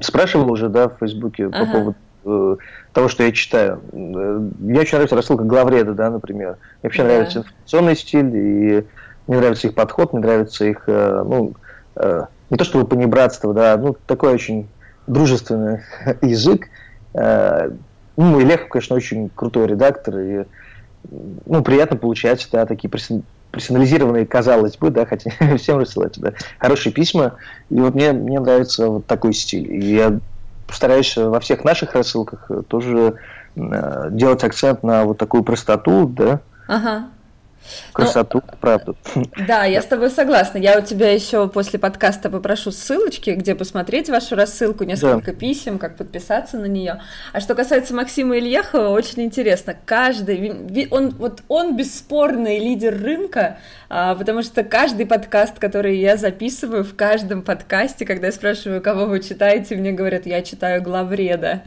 спрашивал 0.00 0.50
уже, 0.50 0.68
да, 0.68 0.88
в 0.88 0.98
Фейсбуке 1.00 1.46
ага. 1.46 1.66
по 1.66 1.72
поводу 1.72 1.96
э, 2.24 2.56
того, 2.92 3.08
что 3.08 3.24
я 3.24 3.32
читаю. 3.32 3.80
Мне 3.92 4.80
очень 4.80 4.92
нравится 4.92 5.16
рассылка 5.16 5.44
главреда, 5.44 5.94
да, 5.94 6.10
например. 6.10 6.50
Мне 6.50 6.56
вообще 6.84 7.02
да. 7.02 7.08
нравится 7.08 7.38
информационный 7.40 7.96
стиль, 7.96 8.36
и 8.36 8.84
мне 9.26 9.38
нравится 9.38 9.66
их 9.66 9.74
подход, 9.74 10.12
мне 10.12 10.22
нравится 10.22 10.64
их, 10.64 10.84
э, 10.86 11.22
ну, 11.26 11.54
э, 11.96 12.24
не 12.50 12.56
то 12.56 12.64
чтобы 12.64 12.86
понебратство, 12.86 13.52
да, 13.54 13.76
ну, 13.76 13.96
такой 14.06 14.32
очень 14.32 14.68
дружественный 15.06 15.80
язык. 16.22 16.68
Э, 17.14 17.70
ну, 18.16 18.40
и 18.40 18.44
Лехов, 18.44 18.68
конечно, 18.68 18.96
очень 18.96 19.30
крутой 19.34 19.68
редактор, 19.68 20.18
и 20.18 20.44
ну, 21.46 21.62
приятно 21.62 21.96
получать, 21.96 22.48
да, 22.52 22.64
такие 22.66 22.90
персонализированные, 23.50 24.26
казалось 24.26 24.76
бы, 24.76 24.90
да, 24.90 25.04
хотя 25.06 25.30
всем 25.56 25.78
рассылать, 25.78 26.18
да, 26.18 26.32
хорошие 26.58 26.92
письма. 26.92 27.36
И 27.70 27.80
вот 27.80 27.94
мне, 27.94 28.12
мне 28.12 28.40
нравится 28.40 28.88
вот 28.88 29.06
такой 29.06 29.32
стиль. 29.32 29.70
И 29.72 29.94
я 29.94 30.18
постараюсь 30.66 31.16
во 31.16 31.40
всех 31.40 31.64
наших 31.64 31.94
рассылках 31.94 32.50
тоже 32.68 33.16
э, 33.56 34.08
делать 34.10 34.44
акцент 34.44 34.82
на 34.82 35.04
вот 35.04 35.18
такую 35.18 35.42
простоту, 35.42 36.06
да, 36.06 36.40
ага 36.68 37.08
красоту, 37.92 38.42
ну, 38.46 38.58
правду. 38.60 38.96
Да, 39.46 39.64
я 39.64 39.82
с 39.82 39.86
тобой 39.86 40.10
согласна. 40.10 40.58
Я 40.58 40.78
у 40.78 40.82
тебя 40.82 41.12
еще 41.12 41.48
после 41.48 41.78
подкаста 41.78 42.30
попрошу 42.30 42.70
ссылочки, 42.70 43.30
где 43.30 43.54
посмотреть 43.54 44.08
вашу 44.08 44.36
рассылку, 44.36 44.84
несколько 44.84 45.32
да. 45.32 45.38
писем, 45.38 45.78
как 45.78 45.96
подписаться 45.96 46.58
на 46.58 46.66
нее. 46.66 47.00
А 47.32 47.40
что 47.40 47.54
касается 47.54 47.94
Максима 47.94 48.38
Ильяхова, 48.38 48.88
очень 48.88 49.22
интересно. 49.22 49.74
Каждый, 49.84 50.88
он 50.90 51.10
вот 51.10 51.42
он 51.48 51.76
бесспорный 51.76 52.58
лидер 52.58 53.00
рынка, 53.00 53.58
потому 53.94 54.42
что 54.42 54.64
каждый 54.64 55.06
подкаст, 55.06 55.60
который 55.60 55.98
я 55.98 56.16
записываю, 56.16 56.82
в 56.82 56.96
каждом 56.96 57.42
подкасте, 57.42 58.04
когда 58.04 58.26
я 58.26 58.32
спрашиваю, 58.32 58.82
кого 58.82 59.06
вы 59.06 59.20
читаете, 59.20 59.76
мне 59.76 59.92
говорят, 59.92 60.26
я 60.26 60.42
читаю 60.42 60.82
главреда. 60.82 61.62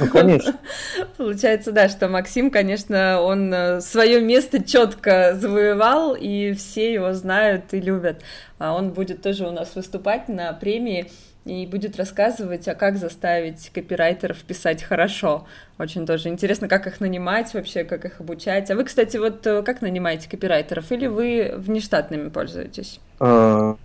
Ну, 0.00 0.08
конечно. 0.08 0.58
Получается, 1.16 1.70
да, 1.70 1.88
что 1.88 2.08
Максим, 2.08 2.50
конечно, 2.50 3.20
он 3.20 3.54
э, 3.54 3.80
свое 3.82 4.20
место 4.20 4.64
четко 4.64 5.36
завоевал, 5.36 6.16
и 6.16 6.54
все 6.54 6.92
его 6.92 7.12
знают 7.12 7.72
и 7.72 7.80
любят. 7.80 8.22
А 8.58 8.74
он 8.74 8.90
будет 8.90 9.22
тоже 9.22 9.46
у 9.46 9.52
нас 9.52 9.76
выступать 9.76 10.28
на 10.28 10.52
премии 10.54 11.08
и 11.44 11.66
будет 11.66 11.96
рассказывать, 11.96 12.66
а 12.68 12.74
как 12.74 12.96
заставить 12.96 13.70
копирайтеров 13.70 14.38
писать 14.38 14.82
хорошо. 14.82 15.44
Очень 15.78 16.06
тоже 16.06 16.28
интересно, 16.28 16.68
как 16.68 16.86
их 16.86 17.00
нанимать 17.00 17.52
вообще, 17.52 17.84
как 17.84 18.04
их 18.04 18.20
обучать. 18.20 18.70
А 18.70 18.76
вы, 18.76 18.84
кстати, 18.84 19.16
вот 19.18 19.46
э, 19.46 19.62
как 19.62 19.82
нанимаете 19.82 20.28
копирайтеров? 20.28 20.90
Или 20.90 21.06
вы 21.06 21.52
внештатными 21.56 22.30
пользуетесь? 22.30 23.00
А, 23.20 23.76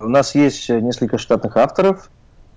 у 0.00 0.08
нас 0.08 0.34
есть 0.34 0.68
несколько 0.70 1.18
штатных 1.18 1.56
авторов. 1.56 2.10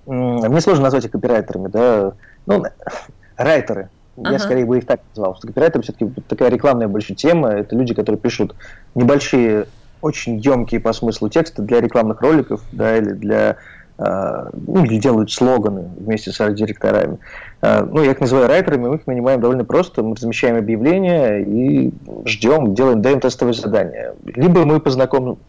Мне 0.05 0.61
сложно 0.61 0.83
назвать 0.83 1.05
их 1.05 1.11
копирайтерами, 1.11 1.67
да. 1.67 2.13
Ну, 2.45 2.63
райтеры, 3.35 3.89
Ага. 4.17 4.31
Я 4.31 4.39
скорее 4.39 4.65
бы 4.65 4.79
их 4.79 4.85
так 4.85 5.01
назвал. 5.15 5.35
Что 5.35 5.47
копирайтер 5.47 5.81
все-таки 5.83 6.09
такая 6.27 6.49
рекламная 6.49 6.87
больше 6.87 7.13
тема. 7.13 7.49
Это 7.49 7.75
люди, 7.75 7.93
которые 7.93 8.19
пишут 8.19 8.55
небольшие, 8.95 9.67
очень 10.01 10.39
емкие 10.39 10.79
по 10.79 10.91
смыслу 10.93 11.29
тексты 11.29 11.61
для 11.61 11.81
рекламных 11.81 12.21
роликов, 12.21 12.61
да, 12.71 12.97
или 12.97 13.11
для 13.11 13.57
ну, 13.97 14.85
или 14.85 14.99
делают 14.99 15.31
слоганы 15.31 15.89
вместе 15.97 16.31
с 16.31 16.39
арт-директорами. 16.39 17.17
Uh, 17.61 17.89
ну, 17.91 18.03
я 18.03 18.11
их 18.11 18.19
называю 18.19 18.47
райтерами, 18.47 18.87
мы 18.87 18.95
их 18.97 19.07
нанимаем 19.07 19.41
довольно 19.41 19.65
просто. 19.65 20.03
Мы 20.03 20.15
размещаем 20.15 20.57
объявления 20.57 21.39
и 21.39 21.91
ждем, 22.25 22.75
делаем, 22.75 23.01
даем 23.01 23.19
тестовые 23.19 23.55
задания. 23.55 24.13
Либо 24.25 24.65
мы 24.65 24.79
по, 24.79 24.91
знаком, 24.91 25.39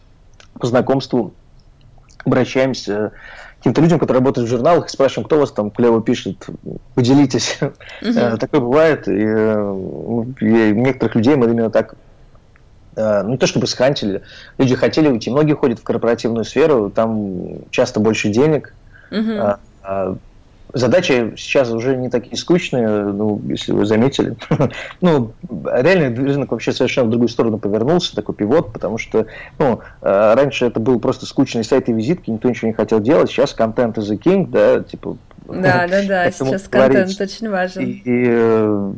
по 0.59 0.65
знакомству 0.65 1.33
обращаемся 2.25 3.11
каким-то 3.59 3.81
людям, 3.81 3.99
которые 3.99 4.19
работают 4.19 4.47
в 4.47 4.51
журналах, 4.51 4.87
и 4.87 4.89
спрашиваем, 4.89 5.25
кто 5.27 5.37
вас 5.37 5.51
там 5.51 5.69
клево 5.69 6.01
пишет, 6.01 6.47
поделитесь. 6.95 7.59
Uh-huh. 8.01 8.37
Такое 8.37 8.61
бывает, 8.61 9.07
и, 9.07 9.11
и 9.11 10.71
некоторых 10.73 11.15
людей 11.15 11.35
мы 11.35 11.45
именно 11.45 11.69
так 11.69 11.93
э, 11.93 11.95
ну, 11.95 12.08
не 13.25 13.37
то 13.37 13.47
чтобы 13.47 13.67
схантили, 13.67 14.21
люди 14.57 14.75
хотели 14.75 15.07
уйти. 15.07 15.29
Многие 15.29 15.53
ходят 15.53 15.79
в 15.79 15.83
корпоративную 15.83 16.45
сферу, 16.45 16.89
там 16.89 17.69
часто 17.71 17.99
больше 17.99 18.29
денег, 18.29 18.73
а, 19.11 20.17
задачи 20.73 21.33
сейчас 21.37 21.71
уже 21.71 21.95
не 21.95 22.09
такие 22.09 22.37
скучные, 22.37 22.87
ну, 22.87 23.41
если 23.47 23.71
вы 23.71 23.85
заметили. 23.85 24.35
ну, 25.01 25.33
реально 25.49 26.15
рынок 26.15 26.51
вообще 26.51 26.71
совершенно 26.71 27.07
в 27.07 27.09
другую 27.09 27.29
сторону 27.29 27.57
повернулся, 27.57 28.15
такой 28.15 28.35
pivot, 28.35 28.71
потому 28.71 28.97
что, 28.97 29.25
ну, 29.57 29.81
э, 30.01 30.33
раньше 30.35 30.65
это 30.65 30.79
был 30.79 30.99
просто 30.99 31.25
скучный 31.25 31.63
сайт 31.63 31.89
и 31.89 31.93
визитки, 31.93 32.29
никто 32.29 32.49
ничего 32.49 32.67
не 32.67 32.73
хотел 32.73 32.99
делать, 32.99 33.29
сейчас 33.29 33.53
content 33.53 33.97
is 33.97 34.11
the 34.11 34.17
king, 34.17 34.47
да, 34.49 34.83
типа... 34.83 35.17
Да, 35.47 35.87
да, 35.87 36.03
да, 36.07 36.31
сейчас 36.31 36.67
контент 36.67 37.19
очень 37.19 37.49
важен. 37.49 37.81
И, 37.81 38.01
и, 38.05 38.25
э, 38.29 38.93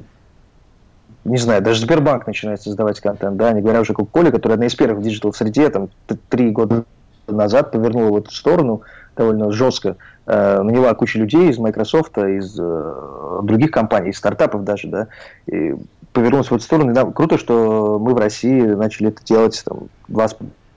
не 1.23 1.37
знаю, 1.37 1.61
даже 1.61 1.81
Сбербанк 1.81 2.25
начинает 2.25 2.61
создавать 2.61 2.99
контент, 2.99 3.37
да, 3.37 3.51
не 3.51 3.61
говоря 3.61 3.81
уже 3.81 3.93
о 3.93 3.95
Кока-Коле, 3.95 4.31
которая 4.31 4.55
одна 4.55 4.67
из 4.67 4.75
первых 4.75 4.99
в 4.99 5.03
digital-среде, 5.03 5.69
там, 5.69 5.89
три 6.29 6.49
года 6.49 6.83
назад 7.27 7.71
повернула 7.71 8.11
в 8.11 8.17
эту 8.17 8.31
сторону 8.31 8.81
довольно 9.15 9.51
жестко, 9.51 9.97
э, 10.25 10.61
наняла 10.61 10.93
кучу 10.93 11.19
людей 11.19 11.49
из 11.49 11.57
Microsoft, 11.57 12.17
из 12.17 12.57
э, 12.59 13.39
других 13.43 13.71
компаний, 13.71 14.09
из 14.09 14.17
стартапов 14.17 14.63
даже, 14.63 14.87
да, 14.87 15.07
и 15.45 15.75
повернулась 16.13 16.49
в 16.49 16.55
эту 16.55 16.63
сторону. 16.63 16.91
И, 16.91 16.93
да, 16.93 17.05
круто, 17.05 17.37
что 17.37 17.99
мы 17.99 18.13
в 18.13 18.17
России 18.17 18.61
начали 18.61 19.09
это 19.09 19.23
делать 19.23 19.61
там, 19.65 19.89
два, 20.07 20.27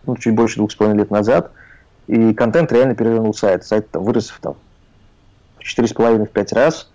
ну, 0.06 0.16
чуть 0.16 0.34
больше 0.34 0.56
двух 0.56 0.72
с 0.72 0.74
половиной 0.74 1.00
лет 1.00 1.10
назад, 1.10 1.52
и 2.06 2.34
контент 2.34 2.70
реально 2.72 2.94
перевернул 2.94 3.32
сайт. 3.34 3.64
Сайт 3.64 3.90
там, 3.90 4.04
вырос 4.04 4.32
там, 4.40 4.56
в 5.58 5.64
четыре 5.64 5.88
с 5.88 5.92
половиной 5.92 6.26
в 6.26 6.30
пять 6.30 6.52
раз, 6.52 6.90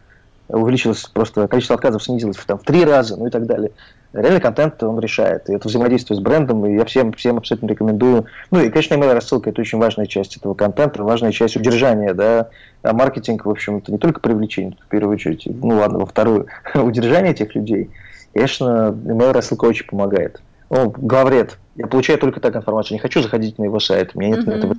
увеличилось 0.50 1.04
просто, 1.06 1.48
количество 1.48 1.76
отказов 1.76 2.04
снизилось 2.04 2.38
в, 2.38 2.46
там, 2.46 2.58
в 2.58 2.64
три 2.64 2.84
раза, 2.84 3.16
ну 3.18 3.28
и 3.28 3.30
так 3.30 3.46
далее 3.46 3.72
реальный 4.14 4.42
контент 4.42 4.82
он 4.84 5.00
решает. 5.00 5.50
И 5.50 5.54
это 5.54 5.68
взаимодействие 5.68 6.18
с 6.18 6.22
брендом, 6.22 6.66
и 6.66 6.76
я 6.76 6.86
всем, 6.86 7.14
всем 7.14 7.38
абсолютно 7.38 7.68
рекомендую. 7.68 8.26
Ну 8.52 8.60
и, 8.60 8.70
конечно, 8.70 8.96
email 8.96 9.14
рассылка 9.14 9.50
это 9.50 9.62
очень 9.62 9.78
важная 9.78 10.06
часть 10.06 10.38
этого 10.38 10.54
контента, 10.54 11.04
важная 11.04 11.32
часть 11.32 11.56
удержания, 11.56 12.14
да. 12.14 12.50
А 12.82 12.94
маркетинг, 12.94 13.46
в 13.46 13.50
общем, 13.50 13.78
это 13.78 13.92
не 13.92 13.98
только 13.98 14.20
привлечение, 14.20 14.78
в 14.86 14.90
первую 14.90 15.16
очередь, 15.16 15.44
ну 15.46 15.78
ладно, 15.78 16.00
во 16.00 16.06
вторую, 16.06 16.48
удержание 16.74 17.32
этих 17.32 17.56
людей. 17.56 17.92
Конечно, 18.34 18.96
email 19.06 19.32
рассылка 19.32 19.66
очень 19.66 19.88
помогает. 19.88 20.42
Ну, 20.70 20.90
главред. 20.90 21.58
Я 21.76 21.88
получаю 21.88 22.20
только 22.20 22.40
так 22.40 22.56
информацию. 22.56 22.96
Не 22.96 23.00
хочу 23.00 23.24
заходить 23.24 23.58
на 23.58 23.64
его 23.64 23.80
сайт. 23.80 24.12
У 24.14 24.20
меня 24.20 24.36
нет 24.36 24.48
mm-hmm. 24.48 24.58
этого. 24.58 24.76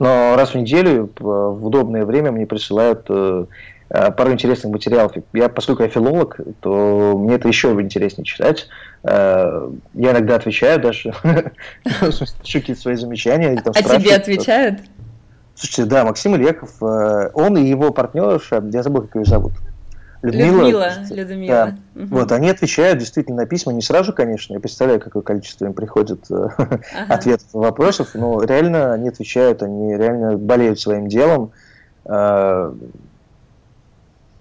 Но 0.00 0.34
раз 0.36 0.50
в 0.50 0.54
неделю 0.56 1.08
в 1.20 1.64
удобное 1.64 2.04
время 2.04 2.32
мне 2.32 2.46
присылают 2.46 3.06
э, 3.08 3.44
Э, 3.44 3.46
пару 4.16 4.32
интересных 4.32 4.72
материалов. 4.72 5.12
Я, 5.32 5.48
поскольку 5.48 5.82
я 5.82 5.88
филолог, 5.88 6.40
то 6.60 7.16
мне 7.16 7.36
это 7.36 7.48
еще 7.48 7.68
интереснее 7.80 8.24
читать. 8.24 8.68
Э, 9.04 9.70
я 9.92 10.10
иногда 10.12 10.36
отвечаю 10.36 10.80
даже, 10.80 11.14
шутки 12.42 12.74
свои 12.74 12.96
замечания. 12.96 13.62
А 13.64 13.82
тебе 13.82 14.16
отвечают? 14.16 14.80
Слушайте, 15.54 15.84
да, 15.84 16.04
Максим 16.04 16.34
Ильяков, 16.34 16.82
э, 16.82 17.30
он 17.34 17.56
и 17.56 17.62
его 17.62 17.92
партнерша, 17.92 18.64
я 18.72 18.82
забыл, 18.82 19.02
как 19.02 19.16
ее 19.16 19.24
зовут. 19.24 19.52
Людмила. 20.22 20.62
Людмила. 20.62 20.92
Людмила. 21.10 21.54
Да. 21.94 22.02
Угу. 22.02 22.14
Вот, 22.16 22.32
они 22.32 22.48
отвечают 22.48 22.98
действительно 22.98 23.42
на 23.42 23.46
письма, 23.46 23.74
не 23.74 23.82
сразу, 23.82 24.14
конечно, 24.14 24.54
я 24.54 24.60
представляю, 24.60 24.98
какое 24.98 25.22
количество 25.22 25.66
им 25.66 25.74
приходит 25.74 26.24
ага. 26.30 26.80
ответов 27.08 27.52
на 27.52 27.60
вопросов, 27.60 28.12
но 28.14 28.42
реально 28.42 28.94
они 28.94 29.10
отвечают, 29.10 29.62
они 29.62 29.94
реально 29.96 30.38
болеют 30.38 30.80
своим 30.80 31.08
делом. 31.08 31.52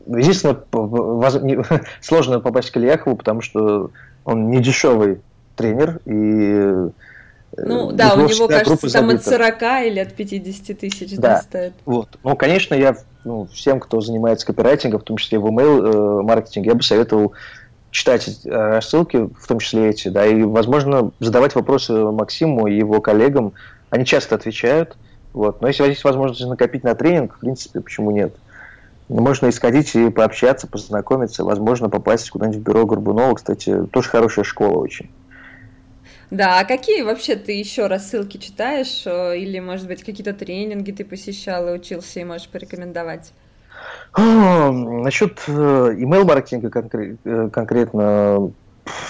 Единственное, 0.08 0.58
сложно 2.02 2.40
попасть 2.40 2.72
к 2.72 2.78
Ильяхову, 2.78 3.16
потому 3.16 3.42
что 3.42 3.92
он 4.26 4.50
не 4.50 4.62
дешевый 4.62 5.22
тренер, 5.56 6.00
и 6.06 6.90
Ну 7.58 7.92
да, 7.92 8.16
у 8.16 8.28
него, 8.28 8.48
кажется, 8.48 8.92
там 8.92 9.10
от 9.10 9.24
40 9.24 9.62
или 9.86 10.00
от 10.00 10.14
50 10.14 10.78
тысяч 10.78 11.16
да, 11.16 11.22
да, 11.22 11.42
стоит. 11.42 11.74
Вот. 11.86 12.10
Ну, 12.24 12.36
конечно, 12.36 12.74
я 12.74 12.96
ну, 13.24 13.48
всем, 13.52 13.80
кто 13.80 14.02
занимается 14.02 14.46
копирайтингом, 14.46 15.00
в 15.00 15.04
том 15.04 15.18
числе 15.18 15.40
в 15.40 15.46
email 15.46 16.20
э, 16.20 16.22
маркетинге, 16.24 16.70
я 16.70 16.76
бы 16.76 16.84
советовал 16.84 17.34
читать 17.92 18.42
э, 18.44 18.50
рассылки, 18.50 19.30
в 19.40 19.48
том 19.48 19.60
числе 19.60 19.90
эти, 19.90 20.10
да, 20.10 20.26
и, 20.26 20.42
возможно, 20.44 21.12
задавать 21.20 21.56
вопросы 21.56 21.94
Максиму 21.94 22.68
и 22.68 22.76
его 22.76 23.00
коллегам. 23.02 23.54
Они 23.90 24.06
часто 24.06 24.36
отвечают, 24.36 24.98
вот. 25.34 25.62
Но 25.62 25.68
если 25.68 25.86
есть 25.86 26.04
возможность 26.04 26.46
накопить 26.46 26.84
на 26.84 26.96
тренинг, 26.96 27.36
в 27.36 27.40
принципе, 27.40 27.80
почему 27.80 28.12
нет? 28.12 28.36
Можно 29.10 29.50
исходить 29.50 29.96
и 29.96 30.10
пообщаться, 30.10 30.68
познакомиться, 30.68 31.44
возможно, 31.44 31.90
попасть 31.90 32.30
куда-нибудь 32.30 32.60
в 32.60 32.64
бюро 32.64 32.86
Горбунова, 32.86 33.36
кстати, 33.36 33.86
тоже 33.92 34.10
хорошая 34.10 34.46
школа 34.46 34.78
очень. 34.78 35.10
Да, 36.32 36.60
а 36.60 36.66
какие 36.66 37.04
вообще 37.04 37.36
ты 37.36 37.52
еще 37.52 37.86
рассылки 37.86 38.38
читаешь? 38.38 39.04
Э, 39.06 39.38
или, 39.38 39.60
может 39.60 39.86
быть, 39.88 40.04
какие-то 40.04 40.34
тренинги 40.34 40.92
ты 40.92 41.06
посещал 41.06 41.68
и 41.68 41.74
учился 41.74 42.22
и 42.22 42.24
можешь 42.24 42.48
порекомендовать? 42.48 43.34
Насчет 44.18 45.44
э, 45.48 45.52
email-маркетинга 45.52 46.72
э, 47.24 47.50
конкретно 47.52 48.52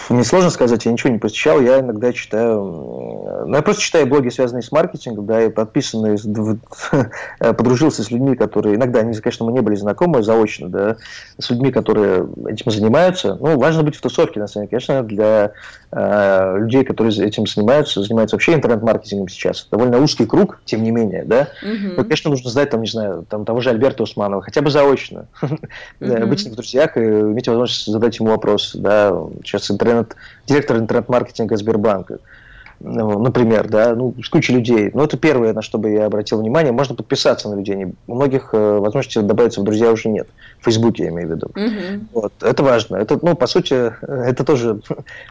мне 0.10 0.24
сложно 0.24 0.50
сказать, 0.50 0.86
я 0.86 0.92
ничего 0.92 1.12
не 1.12 1.18
посещал, 1.18 1.60
я 1.60 1.80
иногда 1.80 2.14
читаю, 2.14 2.62
ну, 3.48 3.56
я 3.56 3.62
просто 3.62 3.82
читаю 3.82 4.06
блоги, 4.06 4.30
связанные 4.30 4.62
с 4.62 4.72
маркетингом, 4.72 5.26
да, 5.26 5.44
и 5.44 5.50
подписанные, 5.50 6.18
подружился 7.40 8.04
с 8.04 8.12
людьми, 8.12 8.36
которые, 8.36 8.76
иногда, 8.76 9.00
они, 9.00 9.18
конечно, 9.18 9.46
мы 9.46 9.52
не 9.54 9.62
были 9.62 9.76
знакомы 9.76 10.22
заочно, 10.24 10.70
да, 10.70 10.98
с 11.40 11.50
людьми, 11.50 11.72
которые 11.72 12.28
этим 12.48 12.72
занимаются, 12.72 13.36
ну, 13.40 13.58
важно 13.58 13.84
быть 13.84 13.96
в 13.96 14.02
тусовке, 14.02 14.40
на 14.40 14.48
самом 14.48 14.68
деле, 14.68 14.80
конечно, 14.80 15.04
для 15.04 15.52
э, 15.92 16.58
людей, 16.60 16.84
которые 16.84 17.26
этим 17.26 17.48
занимаются, 17.48 18.04
занимаются 18.04 18.36
вообще 18.36 18.54
интернет-маркетингом 18.54 19.28
сейчас, 19.30 19.68
довольно 19.72 20.00
узкий 20.00 20.26
круг, 20.26 20.60
тем 20.66 20.84
не 20.84 20.92
менее, 20.92 21.24
да, 21.26 21.50
mm-hmm. 21.64 21.94
но, 21.98 22.04
конечно, 22.04 22.30
нужно 22.30 22.50
знать, 22.50 22.70
там, 22.70 22.82
не 22.82 22.90
знаю, 22.90 23.26
там, 23.28 23.46
того 23.46 23.62
же 23.62 23.72
Альберта 23.72 24.04
Усманова, 24.04 24.42
хотя 24.42 24.62
бы 24.62 24.70
заочно, 24.70 25.28
mm-hmm. 25.42 26.26
быть 26.28 26.42
с 26.42 26.44
ним 26.44 26.54
в 26.54 26.58
друзьях 26.58 26.98
и 26.98 27.02
иметь 27.02 27.48
возможность 27.48 27.88
задать 27.88 28.20
ему 28.20 28.30
вопрос, 28.30 28.76
да, 28.76 29.18
сейчас 29.44 29.63
сейчас 29.64 29.72
интернет, 29.72 30.16
директор 30.46 30.78
интернет-маркетинга 30.78 31.58
Сбербанка, 31.58 32.20
ну, 32.80 33.18
например, 33.20 33.70
да, 33.70 33.96
ну, 33.96 34.14
с 34.22 34.28
кучей 34.28 34.54
людей. 34.54 34.92
Но 34.94 35.06
это 35.06 35.18
первое, 35.18 35.54
на 35.54 35.62
что 35.62 35.78
бы 35.78 35.92
я 35.92 36.06
обратил 36.06 36.40
внимание. 36.40 36.74
Можно 36.74 36.96
подписаться 36.96 37.48
на 37.48 37.56
людей. 37.56 37.96
У 38.08 38.16
многих 38.16 38.50
э, 38.52 38.78
возможности 38.78 39.20
добавиться 39.20 39.62
в 39.62 39.64
друзья 39.64 39.90
уже 39.90 40.10
нет. 40.10 40.28
В 40.60 40.66
Фейсбуке, 40.66 41.04
я 41.04 41.10
имею 41.10 41.30
в 41.30 41.32
виду. 41.32 41.48
Mm-hmm. 41.56 42.02
Вот, 42.12 42.34
это 42.42 42.62
важно. 42.62 42.98
Это, 42.98 43.18
ну, 43.22 43.36
по 43.36 43.48
сути, 43.48 43.94
это 44.02 44.44
тоже 44.44 44.82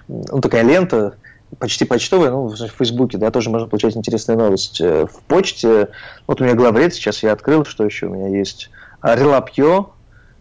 ну, 0.09 0.41
такая 0.41 0.63
лента, 0.63 1.15
почти 1.59 1.85
почтовая, 1.85 2.31
ну, 2.31 2.47
в 2.47 2.57
Фейсбуке, 2.57 3.19
да, 3.19 3.31
тоже 3.31 3.51
можно 3.51 3.69
получать 3.69 3.97
интересные 3.97 4.39
новости. 4.39 5.07
В 5.07 5.21
почте, 5.27 5.89
вот 6.27 6.41
у 6.41 6.45
меня 6.45 6.55
главред, 6.55 6.95
сейчас 6.95 7.23
я 7.23 7.33
открыл, 7.33 7.67
что 7.67 7.85
еще 7.85 8.07
у 8.07 8.15
меня 8.15 8.29
есть. 8.29 8.71
Relapio, 9.03 9.91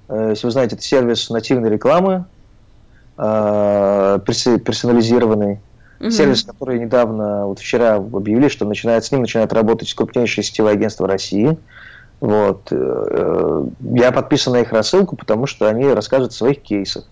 э, 0.07 0.27
если 0.29 0.47
вы 0.47 0.51
знаете, 0.51 0.75
это 0.75 0.83
сервис 0.83 1.29
нативной 1.29 1.69
рекламы, 1.69 2.23
э, 3.21 4.19
персонализированный. 4.25 5.59
Угу. 5.99 6.09
Сервис, 6.09 6.43
который 6.43 6.79
недавно, 6.79 7.45
вот 7.45 7.59
вчера 7.59 7.95
объявили, 7.95 8.47
что 8.47 8.65
начинает, 8.65 9.05
с 9.05 9.11
ним 9.11 9.21
начинает 9.21 9.53
работать 9.53 9.93
крупнейшее 9.93 10.43
сетевое 10.43 10.73
агентство 10.73 11.07
России. 11.07 11.57
Вот. 12.19 12.67
Э, 12.71 13.65
я 13.93 14.11
подписан 14.11 14.53
на 14.53 14.61
их 14.61 14.71
рассылку, 14.71 15.15
потому 15.15 15.45
что 15.45 15.67
они 15.67 15.87
рассказывают 15.87 16.33
о 16.33 16.35
своих 16.35 16.61
кейсах. 16.61 17.05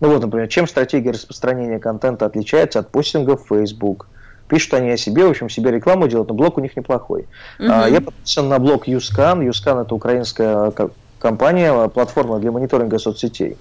Ну 0.00 0.10
вот, 0.10 0.20
например, 0.20 0.48
чем 0.48 0.66
стратегия 0.66 1.12
распространения 1.12 1.78
контента 1.78 2.26
отличается 2.26 2.80
от 2.80 2.90
постинга 2.90 3.36
в 3.36 3.46
Facebook. 3.48 4.08
Пишут 4.48 4.74
они 4.74 4.90
о 4.90 4.96
себе, 4.98 5.24
в 5.24 5.30
общем, 5.30 5.48
себе 5.48 5.70
рекламу 5.70 6.08
делают, 6.08 6.28
но 6.28 6.34
блог 6.34 6.58
у 6.58 6.60
них 6.60 6.76
неплохой. 6.76 7.26
Угу. 7.58 7.66
Я 7.68 8.00
подписан 8.02 8.48
на 8.48 8.58
блог 8.58 8.86
Юскан. 8.86 9.40
Юскан 9.40 9.78
это 9.78 9.94
украинская 9.94 10.72
компания, 11.18 11.88
платформа 11.88 12.38
для 12.40 12.50
мониторинга 12.50 12.98
соцсетей 12.98 13.52
угу. 13.52 13.58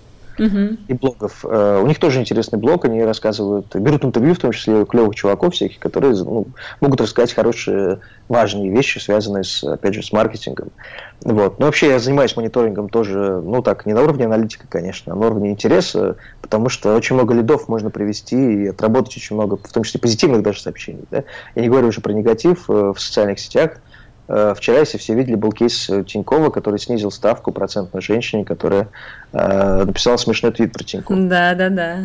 И 0.88 0.94
блогов. 0.94 1.46
Э, 1.48 1.80
у 1.82 1.88
них 1.88 2.00
тоже 2.00 2.20
интересный 2.20 2.58
блог, 2.58 2.86
они 2.86 3.04
рассказывают, 3.04 3.76
берут 3.76 4.04
интервью, 4.04 4.34
в 4.34 4.40
том 4.40 4.52
числе 4.52 4.86
клевых 4.86 5.16
чуваков 5.16 5.54
всяких, 5.54 5.80
которые 5.80 6.16
ну, 6.16 6.48
могут 6.80 7.02
рассказать 7.02 7.34
хорошие, 7.34 8.00
важные 8.28 8.72
вещи, 8.72 8.98
связанные, 8.98 9.44
с, 9.44 9.64
опять 9.64 9.94
же, 9.94 10.02
с 10.02 10.12
маркетингом. 10.12 10.70
Вот. 11.24 11.60
Но 11.60 11.68
вообще 11.68 11.90
я 11.90 12.00
занимаюсь 12.00 12.36
мониторингом 12.36 12.90
тоже, 12.90 13.42
ну 13.44 13.62
так, 13.62 13.86
не 13.86 13.94
на 13.94 14.02
уровне 14.02 14.26
аналитика, 14.26 14.66
конечно, 14.68 15.14
а 15.14 15.16
на 15.16 15.28
уровне 15.28 15.52
интереса, 15.52 16.18
потому 16.42 16.70
что 16.70 16.96
очень 16.96 17.16
много 17.16 17.34
лидов 17.36 17.68
можно 17.68 17.92
привести 17.92 18.64
и 18.64 18.68
отработать 18.68 19.18
очень 19.18 19.36
много, 19.36 19.58
в 19.58 19.72
том 19.72 19.84
числе 19.84 20.00
позитивных 20.00 20.42
даже 20.42 20.62
сообщений. 20.62 21.04
Да? 21.12 21.24
Я 21.56 21.62
не 21.62 21.70
говорю 21.70 21.90
уже 21.90 22.02
про 22.02 22.14
негатив 22.14 22.70
э, 22.70 22.94
в 22.96 23.00
социальных 23.00 23.40
сетях, 23.40 23.80
вчера, 24.56 24.80
если 24.80 24.98
все 24.98 25.14
видели, 25.14 25.36
был 25.36 25.52
кейс 25.52 25.88
Тинькова, 25.88 26.50
который 26.50 26.80
снизил 26.80 27.12
ставку 27.12 27.52
процентной 27.52 28.02
женщине, 28.02 28.46
которая 28.46 28.88
э, 29.34 29.84
написала 29.84 30.18
смешной 30.18 30.52
твит 30.52 30.74
про 30.74 30.84
Тинькова. 30.84 31.20
Да, 31.28 31.54
да, 31.56 31.70
да. 31.70 31.98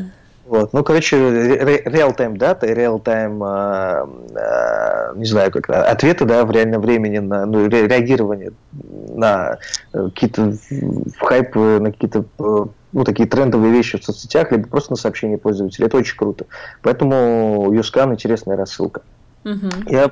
Вот. 0.47 0.72
Ну, 0.72 0.85
короче, 0.85 1.16
real-time 1.16 2.37
дата 2.37 2.66
real-time, 2.66 3.43
э, 4.35 4.39
э, 4.39 5.18
не 5.18 5.27
знаю, 5.27 5.51
как 5.51 5.70
ответы, 5.70 6.24
да, 6.24 6.45
в 6.45 6.51
реальном 6.51 6.83
времени 6.83 7.18
на 7.18 7.47
ну, 7.47 7.68
реагирование 7.68 8.53
на 8.72 9.59
какие-то 9.93 10.55
хайпы, 11.18 11.81
на 11.81 11.93
какие-то 11.93 12.24
ну, 12.93 13.05
такие 13.05 13.29
трендовые 13.29 13.72
вещи 13.72 13.99
в 13.99 14.05
соцсетях, 14.05 14.53
либо 14.53 14.68
просто 14.68 14.93
на 14.93 14.97
сообщения 14.97 15.39
пользователей. 15.39 15.87
Это 15.87 15.97
очень 15.97 16.16
круто. 16.16 16.47
Поэтому 16.83 17.70
Юскан 17.72 18.12
интересная 18.12 18.57
рассылка. 18.57 19.03
Угу. 19.45 19.91
Я 19.91 20.05
Э, 20.05 20.11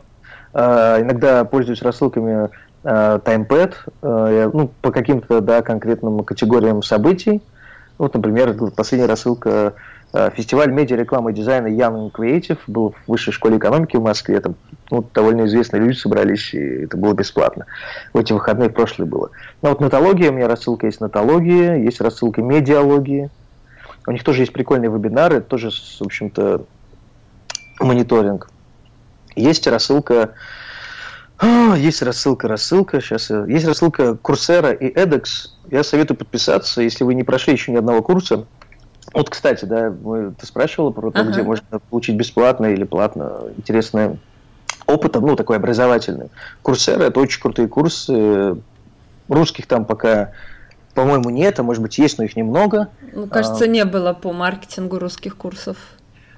иногда 0.54 1.44
пользуюсь 1.44 1.82
рассылками 1.82 2.48
э, 2.84 3.18
TimePad 3.24 3.74
э, 4.02 4.50
ну, 4.52 4.70
по 4.80 4.90
каким-то 4.90 5.40
да, 5.40 5.62
конкретным 5.62 6.22
категориям 6.24 6.82
событий. 6.82 7.42
Вот, 7.98 8.14
например, 8.14 8.54
последняя 8.72 9.06
рассылка 9.06 9.74
фестиваль 10.36 10.70
медиа, 10.70 10.96
рекламы 10.96 11.32
и 11.32 11.34
дизайна 11.34 11.66
Young 11.66 12.12
Creative 12.12 12.58
был 12.68 12.94
в 13.04 13.10
высшей 13.10 13.32
школе 13.32 13.58
экономики 13.58 13.96
в 13.96 14.02
Москве. 14.02 14.40
Там 14.40 14.54
ну, 14.90 15.04
довольно 15.12 15.46
известные 15.46 15.82
люди 15.82 15.96
собрались, 15.96 16.54
и 16.54 16.84
это 16.84 16.96
было 16.96 17.14
бесплатно. 17.14 17.66
В 18.12 18.18
эти 18.18 18.32
выходные 18.32 18.70
прошлые 18.70 19.08
было. 19.08 19.30
Но 19.62 19.70
вот 19.70 19.80
натология, 19.80 20.30
у 20.30 20.34
меня 20.34 20.46
рассылка 20.46 20.86
есть 20.86 21.00
натология, 21.00 21.76
есть 21.76 22.00
рассылка 22.00 22.42
медиалогии. 22.42 23.30
У 24.06 24.12
них 24.12 24.22
тоже 24.22 24.42
есть 24.42 24.52
прикольные 24.52 24.90
вебинары, 24.90 25.40
тоже, 25.40 25.70
в 25.70 26.02
общем-то, 26.02 26.64
мониторинг. 27.80 28.48
Есть 29.34 29.66
рассылка, 29.66 30.34
а, 31.38 31.74
есть 31.76 32.02
рассылка, 32.02 32.48
рассылка, 32.48 33.00
сейчас 33.00 33.30
есть 33.30 33.66
рассылка 33.66 34.16
Курсера 34.16 34.72
и 34.72 34.92
edX. 34.92 35.50
Я 35.70 35.82
советую 35.82 36.16
подписаться, 36.16 36.80
если 36.80 37.04
вы 37.04 37.14
не 37.14 37.24
прошли 37.24 37.54
еще 37.54 37.72
ни 37.72 37.76
одного 37.76 38.02
курса. 38.02 38.46
Вот, 39.12 39.30
кстати, 39.30 39.64
да, 39.64 39.90
мы, 39.90 40.32
ты 40.32 40.46
спрашивала 40.46 40.90
про 40.90 41.10
то, 41.10 41.20
ага. 41.20 41.30
где 41.30 41.42
можно 41.42 41.78
получить 41.90 42.16
бесплатно 42.16 42.66
или 42.66 42.84
платно 42.84 43.42
интересное 43.56 44.18
опыт, 44.86 45.14
ну, 45.14 45.36
такой 45.36 45.56
образовательный. 45.56 46.30
Курсера– 46.62 47.02
это 47.04 47.20
очень 47.20 47.40
крутые 47.40 47.68
курсы. 47.68 48.56
Русских 49.28 49.66
там 49.66 49.84
пока, 49.86 50.32
по-моему, 50.94 51.30
нет, 51.30 51.58
а 51.58 51.62
может 51.62 51.82
быть, 51.82 51.96
есть, 51.98 52.18
но 52.18 52.24
их 52.24 52.36
немного. 52.36 52.88
Ну, 53.12 53.26
кажется, 53.26 53.64
а... 53.64 53.66
не 53.66 53.84
было 53.84 54.12
по 54.12 54.32
маркетингу 54.32 54.98
русских 54.98 55.36
курсов. 55.36 55.76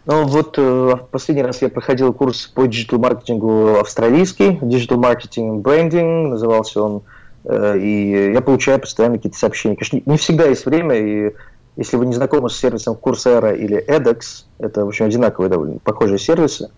Ну 0.06 0.24
вот 0.24 0.54
э, 0.56 0.96
последний 1.10 1.42
раз 1.42 1.62
я 1.62 1.68
проходил 1.68 2.12
курс 2.12 2.46
по 2.46 2.64
диджитал-маркетингу 2.66 3.80
австралийский, 3.80 4.50
Digital 4.62 5.00
and 5.00 5.62
Branding, 5.62 6.28
назывался 6.28 6.80
он, 6.80 7.02
э, 7.44 7.76
и 7.76 8.32
я 8.32 8.40
получаю 8.40 8.78
постоянно 8.78 9.16
какие-то 9.16 9.36
сообщения. 9.36 9.74
Конечно, 9.74 10.00
не 10.08 10.16
всегда 10.16 10.44
есть 10.44 10.64
время, 10.64 10.94
и 10.94 11.34
если 11.74 11.96
вы 11.96 12.06
не 12.06 12.14
знакомы 12.14 12.50
с 12.50 12.56
сервисом 12.56 12.94
Coursera 12.94 13.56
или 13.56 13.84
edX, 13.84 14.44
это, 14.58 14.84
в 14.84 14.88
общем, 14.88 15.06
одинаковые 15.06 15.50
довольно 15.50 15.80
похожие 15.80 16.20
сервисы, 16.20 16.70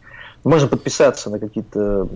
можно 0.42 0.66
подписаться 0.66 1.28
на 1.28 1.38
какие-то 1.38 2.08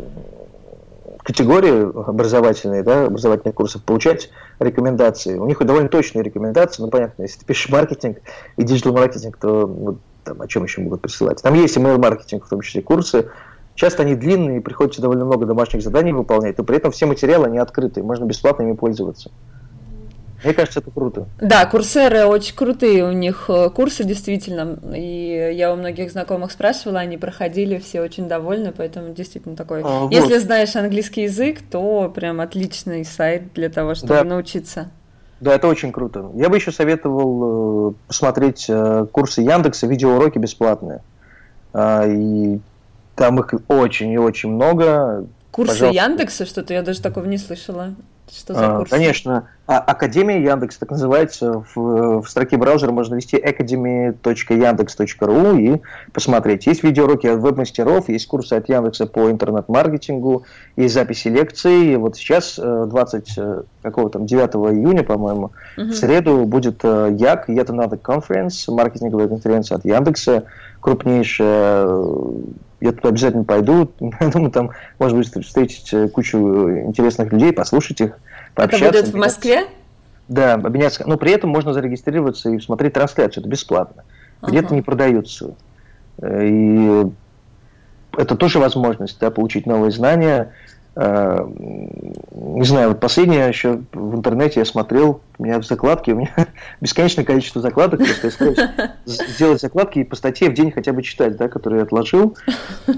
категории 1.19 2.09
образовательные, 2.09 2.83
да, 2.83 3.05
образовательных 3.05 3.55
курсов, 3.55 3.83
получать 3.85 4.31
рекомендации. 4.59 5.37
У 5.37 5.47
них 5.47 5.59
довольно 5.59 5.91
точные 5.91 6.23
рекомендации, 6.23 6.83
ну, 6.83 6.89
понятно, 6.89 7.23
если 7.23 7.41
ты 7.41 7.45
пишешь 7.45 7.69
маркетинг 7.69 8.19
и 8.57 8.63
digital-маркетинг, 8.62 9.37
то 9.37 9.67
вот, 9.67 9.99
там, 10.25 10.41
о 10.41 10.49
чем 10.49 10.64
еще 10.64 10.81
могут 10.81 11.03
присылать. 11.03 11.43
Там 11.43 11.55
есть 11.55 11.77
email-маркетинг, 11.77 12.47
в 12.47 12.49
том 12.49 12.61
числе 12.61 12.83
курсы. 12.83 13.31
Часто 13.75 14.03
они 14.03 14.14
длинные, 14.14 14.61
приходится 14.61 15.01
довольно 15.01 15.25
много 15.25 15.47
домашних 15.47 15.83
заданий 15.83 16.12
выполнять, 16.12 16.59
но 16.59 16.64
при 16.64 16.77
этом 16.77 16.93
все 16.93 17.07
материалы 17.07 17.49
они 17.49 17.59
открыты, 17.59 18.03
можно 18.03 18.25
бесплатно 18.25 18.62
ими 18.62 18.75
пользоваться. 18.75 19.31
Мне 20.45 20.55
кажется, 20.55 20.81
это 20.81 20.91
круто. 20.91 21.29
Да, 21.41 21.64
Coursera 21.66 22.25
очень 22.25 22.57
крутые, 22.57 23.05
у 23.05 23.12
них 23.12 23.45
э, 23.49 23.70
курсы 23.70 24.03
действительно, 24.05 24.77
и 24.95 25.53
я 25.55 25.73
у 25.73 25.77
многих 25.77 26.11
знакомых 26.11 26.51
спрашивала, 26.51 26.99
они 26.99 27.16
проходили, 27.16 27.79
все 27.79 28.01
очень 28.01 28.29
довольны, 28.29 28.73
поэтому 28.77 29.14
действительно 29.14 29.57
такой. 29.57 29.83
А, 29.85 30.01
вот. 30.01 30.12
Если 30.12 30.39
знаешь 30.39 30.75
английский 30.75 31.23
язык, 31.23 31.61
то 31.70 32.12
прям 32.14 32.41
отличный 32.41 33.05
сайт 33.05 33.53
для 33.55 33.68
того, 33.68 33.95
чтобы 33.95 34.14
да. 34.14 34.25
научиться. 34.25 34.91
Да, 35.43 35.57
это 35.57 35.66
очень 35.66 35.90
круто. 35.90 36.30
Я 36.34 36.49
бы 36.49 36.57
еще 36.57 36.70
советовал 36.70 37.90
э, 37.90 37.95
посмотреть 38.07 38.66
э, 38.68 39.07
курсы 39.11 39.43
Яндекса, 39.43 39.88
видеоуроки 39.88 40.38
бесплатные. 40.38 41.01
Э, 41.74 42.09
и 42.09 42.61
Там 43.16 43.40
их 43.40 43.53
очень 43.66 44.12
и 44.12 44.18
очень 44.18 44.51
много. 44.51 45.26
Курсы 45.51 45.72
Пожалуйста. 45.72 46.01
Яндекса, 46.01 46.47
что-то 46.47 46.74
я 46.74 46.82
даже 46.82 47.03
такого 47.03 47.24
не 47.24 47.38
слышала. 47.38 47.93
Что 48.35 48.55
за 48.55 48.74
а, 48.74 48.78
курсы? 48.78 48.95
Конечно. 48.95 49.49
А, 49.66 49.76
Академия 49.78 50.43
Яндекс, 50.43 50.78
так 50.78 50.91
называется. 50.91 51.62
В, 51.74 52.22
в 52.22 52.28
строке 52.28 52.57
браузера 52.57 52.91
можно 52.91 53.14
ввести 53.14 53.37
academy.yandex.ru 53.37 55.61
и 55.61 55.83
посмотреть. 56.12 56.66
Есть 56.66 56.83
видеоуроки 56.83 57.26
от 57.26 57.41
веб-мастеров, 57.41 58.09
есть 58.09 58.26
курсы 58.26 58.55
от 58.55 58.70
Яндекса 58.70 59.05
по 59.07 59.30
интернет-маркетингу, 59.30 60.45
есть 60.76 60.95
записи 60.95 61.28
лекций. 61.28 61.93
И 61.93 61.97
вот 61.97 62.16
сейчас, 62.16 62.59
20, 62.59 63.37
э, 63.37 63.43
э, 63.43 63.62
какого 63.83 64.09
там, 64.09 64.24
9 64.24 64.49
июня, 64.72 65.05
по-моему, 65.05 65.51
угу. 65.76 65.89
в 65.89 65.95
среду 65.95 66.47
будет 66.47 66.80
э, 66.85 67.14
ЯК, 67.18 67.51
Yet 67.51 67.66
Another 67.66 68.01
Conference, 68.01 68.72
маркетинговая 68.72 69.28
конференция 69.28 69.76
от 69.76 69.85
Яндекса, 69.85 70.45
крупнейшая 70.80 71.85
я 72.83 72.93
туда 72.93 73.11
обязательно 73.11 73.45
пойду. 73.45 73.93
Я 74.20 74.28
думаю, 74.28 74.51
там, 74.51 74.70
может 74.99 75.16
быть, 75.16 75.47
встретить 75.47 75.93
э, 75.95 76.09
кучу 76.09 76.39
интересных 76.39 77.33
людей, 77.33 77.53
послушать 77.53 78.01
их, 78.01 78.18
пообщаться. 78.55 78.87
Это 78.87 79.01
будет 79.01 79.14
в 79.14 79.16
Москве? 79.16 79.66
Да, 80.28 80.55
обменяться. 80.55 81.05
Но 81.07 81.16
при 81.16 81.33
этом 81.33 81.51
можно 81.51 81.72
зарегистрироваться 81.72 82.51
и 82.51 82.59
смотреть 82.59 82.95
трансляцию. 82.95 83.43
Это 83.43 83.49
бесплатно. 83.49 84.03
Где-то 84.43 84.66
ага. 84.66 84.74
не 84.74 84.83
продаются. 84.83 85.55
Э, 86.18 86.45
и 86.45 87.07
это 88.16 88.35
тоже 88.35 88.59
возможность 88.59 89.18
да, 89.20 89.30
получить 89.30 89.66
новые 89.66 89.93
знания. 89.93 90.53
Э, 90.95 91.47
не 92.32 92.64
знаю, 92.64 92.90
вот 92.90 93.01
последнее 93.01 93.49
еще 93.49 93.80
в 93.93 94.14
интернете 94.14 94.61
я 94.61 94.66
смотрел, 94.66 95.22
у 95.38 95.45
меня 95.45 95.59
в 95.59 95.64
закладке, 95.64 96.12
у 96.12 96.16
меня 96.16 96.34
бесконечное 96.80 97.24
количество 97.24 97.62
закладок, 97.62 98.01
просто 98.20 98.45
я 98.45 98.95
сделать 99.07 99.61
закладки 99.61 100.01
и 100.01 100.05
по 100.05 100.16
статье 100.16 100.51
в 100.51 100.55
день 100.55 100.70
хотя 100.70 100.93
бы 100.93 101.03
читать, 101.03 101.36
да, 101.36 101.49
которые 101.49 101.78
я 101.78 101.84
отложил. 101.84 102.36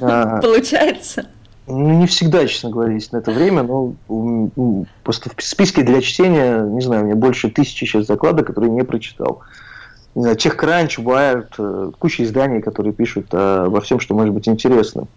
А, 0.01 0.41
Получается? 0.43 1.27
Ну, 1.69 2.01
не 2.01 2.07
всегда, 2.07 2.47
честно 2.47 2.71
говоря, 2.71 2.95
есть 2.95 3.13
на 3.13 3.19
это 3.19 3.31
время, 3.31 3.63
но 3.63 3.95
просто 5.05 5.31
в 5.35 5.43
списке 5.43 5.83
для 5.83 6.03
чтения, 6.03 6.63
не 6.63 6.81
знаю, 6.81 7.03
у 7.03 7.07
меня 7.07 7.17
больше 7.17 7.49
тысячи 7.49 7.85
сейчас 7.85 8.07
закладок, 8.07 8.49
которые 8.49 8.73
не 8.73 8.83
прочитал. 8.83 9.41
TechCrunch, 10.17 10.99
Wired, 10.99 11.49
э, 11.59 11.91
куча 11.99 12.23
изданий, 12.25 12.61
которые 12.61 12.93
пишут 12.93 13.33
обо 13.33 13.81
всем, 13.81 13.99
что 13.99 14.15
может 14.15 14.35
быть 14.35 14.49
интересным. 14.49 15.09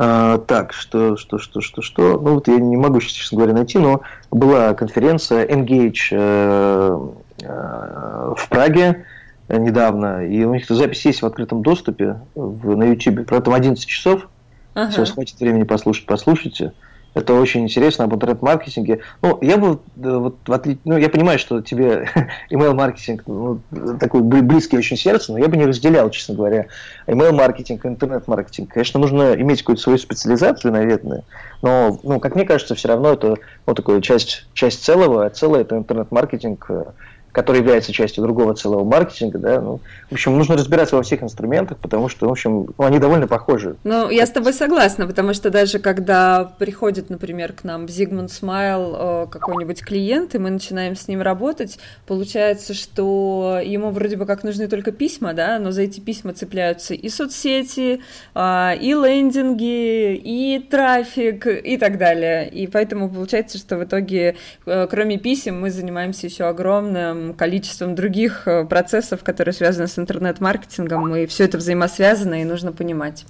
А, 0.00 0.38
так, 0.38 0.72
что, 0.72 1.16
что, 1.16 1.38
что, 1.38 1.60
что, 1.60 1.82
что. 1.82 2.20
Ну 2.20 2.34
вот 2.34 2.46
я 2.46 2.56
не 2.56 2.76
могу 2.76 3.00
сейчас, 3.00 3.14
честно 3.14 3.38
говоря, 3.38 3.54
найти, 3.54 3.78
но 3.78 4.02
была 4.30 4.72
конференция 4.74 5.44
Engage 5.44 6.08
э, 6.12 7.08
э, 7.42 8.34
в 8.36 8.48
Праге 8.48 9.04
недавно, 9.48 10.24
и 10.24 10.44
у 10.44 10.54
них 10.54 10.66
запись 10.68 11.04
есть 11.04 11.22
в 11.22 11.26
открытом 11.26 11.62
доступе 11.62 12.20
в, 12.36 12.76
на 12.76 12.84
YouTube. 12.84 13.26
Про 13.26 13.38
это 13.38 13.52
11 13.52 13.84
часов. 13.84 14.28
Ага. 14.74 14.86
Если 14.86 15.00
у 15.00 15.02
вас 15.02 15.10
хватит 15.12 15.40
времени 15.40 15.64
послушать, 15.64 16.06
послушайте. 16.06 16.74
Это 17.14 17.34
очень 17.34 17.64
интересно 17.64 18.04
об 18.04 18.14
интернет-маркетинге. 18.14 19.00
Ну, 19.22 19.38
я 19.40 19.56
бы, 19.56 19.80
вот, 19.96 20.36
в 20.46 20.52
отли... 20.52 20.78
ну, 20.84 20.96
я 20.96 21.08
понимаю, 21.08 21.38
что 21.38 21.60
тебе 21.60 22.08
email-маркетинг 22.50 23.22
ну, 23.26 23.60
такой 23.98 24.22
близкий 24.22 24.76
очень 24.76 24.96
сердцу, 24.96 25.32
но 25.32 25.38
я 25.38 25.48
бы 25.48 25.56
не 25.56 25.66
разделял, 25.66 26.10
честно 26.10 26.34
говоря, 26.34 26.66
email-маркетинг 27.06 27.84
и 27.84 27.88
интернет-маркетинг. 27.88 28.72
Конечно, 28.72 29.00
нужно 29.00 29.34
иметь 29.34 29.62
какую-то 29.62 29.82
свою 29.82 29.98
специализацию, 29.98 30.72
наверное, 30.72 31.24
но, 31.62 31.98
ну, 32.02 32.20
как 32.20 32.34
мне 32.34 32.44
кажется, 32.44 32.74
все 32.74 32.88
равно 32.88 33.14
это 33.14 33.36
вот 33.66 33.76
такая 33.76 34.00
часть, 34.00 34.46
часть 34.52 34.84
целого, 34.84 35.26
а 35.26 35.30
целое 35.30 35.62
это 35.62 35.76
интернет-маркетинг 35.76 36.66
э, 36.68 36.84
который 37.38 37.58
является 37.58 37.92
частью 37.92 38.24
другого 38.24 38.52
целого 38.54 38.82
маркетинга, 38.82 39.38
да, 39.38 39.60
ну, 39.60 39.78
в 40.10 40.12
общем, 40.12 40.36
нужно 40.36 40.56
разбираться 40.56 40.96
во 40.96 41.04
всех 41.04 41.22
инструментах, 41.22 41.78
потому 41.78 42.08
что, 42.08 42.26
в 42.26 42.32
общем, 42.32 42.74
ну, 42.76 42.84
они 42.84 42.98
довольно 42.98 43.28
похожи. 43.28 43.76
Ну, 43.84 44.10
я 44.10 44.26
с 44.26 44.30
тобой 44.30 44.52
согласна, 44.52 45.06
потому 45.06 45.34
что 45.34 45.48
даже 45.48 45.78
когда 45.78 46.50
приходит, 46.58 47.10
например, 47.10 47.52
к 47.52 47.62
нам 47.62 47.84
Zigmund 47.84 48.30
Smile 48.30 49.26
э, 49.26 49.26
какой-нибудь 49.30 49.84
клиент, 49.84 50.34
и 50.34 50.38
мы 50.38 50.50
начинаем 50.50 50.96
с 50.96 51.06
ним 51.06 51.22
работать, 51.22 51.78
получается, 52.08 52.74
что 52.74 53.60
ему 53.64 53.90
вроде 53.90 54.16
бы 54.16 54.26
как 54.26 54.42
нужны 54.42 54.66
только 54.66 54.90
письма, 54.90 55.32
да, 55.32 55.60
но 55.60 55.70
за 55.70 55.82
эти 55.82 56.00
письма 56.00 56.32
цепляются 56.32 56.94
и 56.94 57.08
соцсети, 57.08 58.02
а, 58.34 58.74
и 58.74 58.94
лендинги, 58.94 60.16
и 60.16 60.66
трафик, 60.68 61.46
и 61.46 61.76
так 61.76 61.98
далее. 61.98 62.48
И 62.48 62.66
поэтому 62.66 63.08
получается, 63.08 63.58
что 63.58 63.76
в 63.76 63.84
итоге, 63.84 64.34
э, 64.66 64.88
кроме 64.90 65.18
писем, 65.18 65.60
мы 65.60 65.70
занимаемся 65.70 66.26
еще 66.26 66.44
огромным 66.44 67.27
количеством 67.34 67.94
других 67.94 68.46
э, 68.46 68.64
процессов, 68.64 69.22
которые 69.22 69.54
связаны 69.54 69.88
с 69.88 69.98
интернет-маркетингом, 69.98 71.14
и 71.16 71.26
все 71.26 71.44
это 71.44 71.58
взаимосвязано, 71.58 72.40
и 72.40 72.44
нужно 72.44 72.72
понимать. 72.72 73.24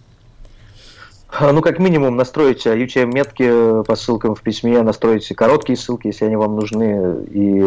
А, 1.30 1.52
ну, 1.52 1.60
как 1.60 1.78
минимум, 1.78 2.16
настроить 2.16 2.66
UTM-метки 2.66 3.84
по 3.84 3.96
ссылкам 3.96 4.34
в 4.34 4.42
письме, 4.42 4.82
настроить 4.82 5.28
короткие 5.36 5.76
ссылки, 5.76 6.06
если 6.06 6.24
они 6.24 6.36
вам 6.36 6.56
нужны, 6.56 7.24
и, 7.30 7.60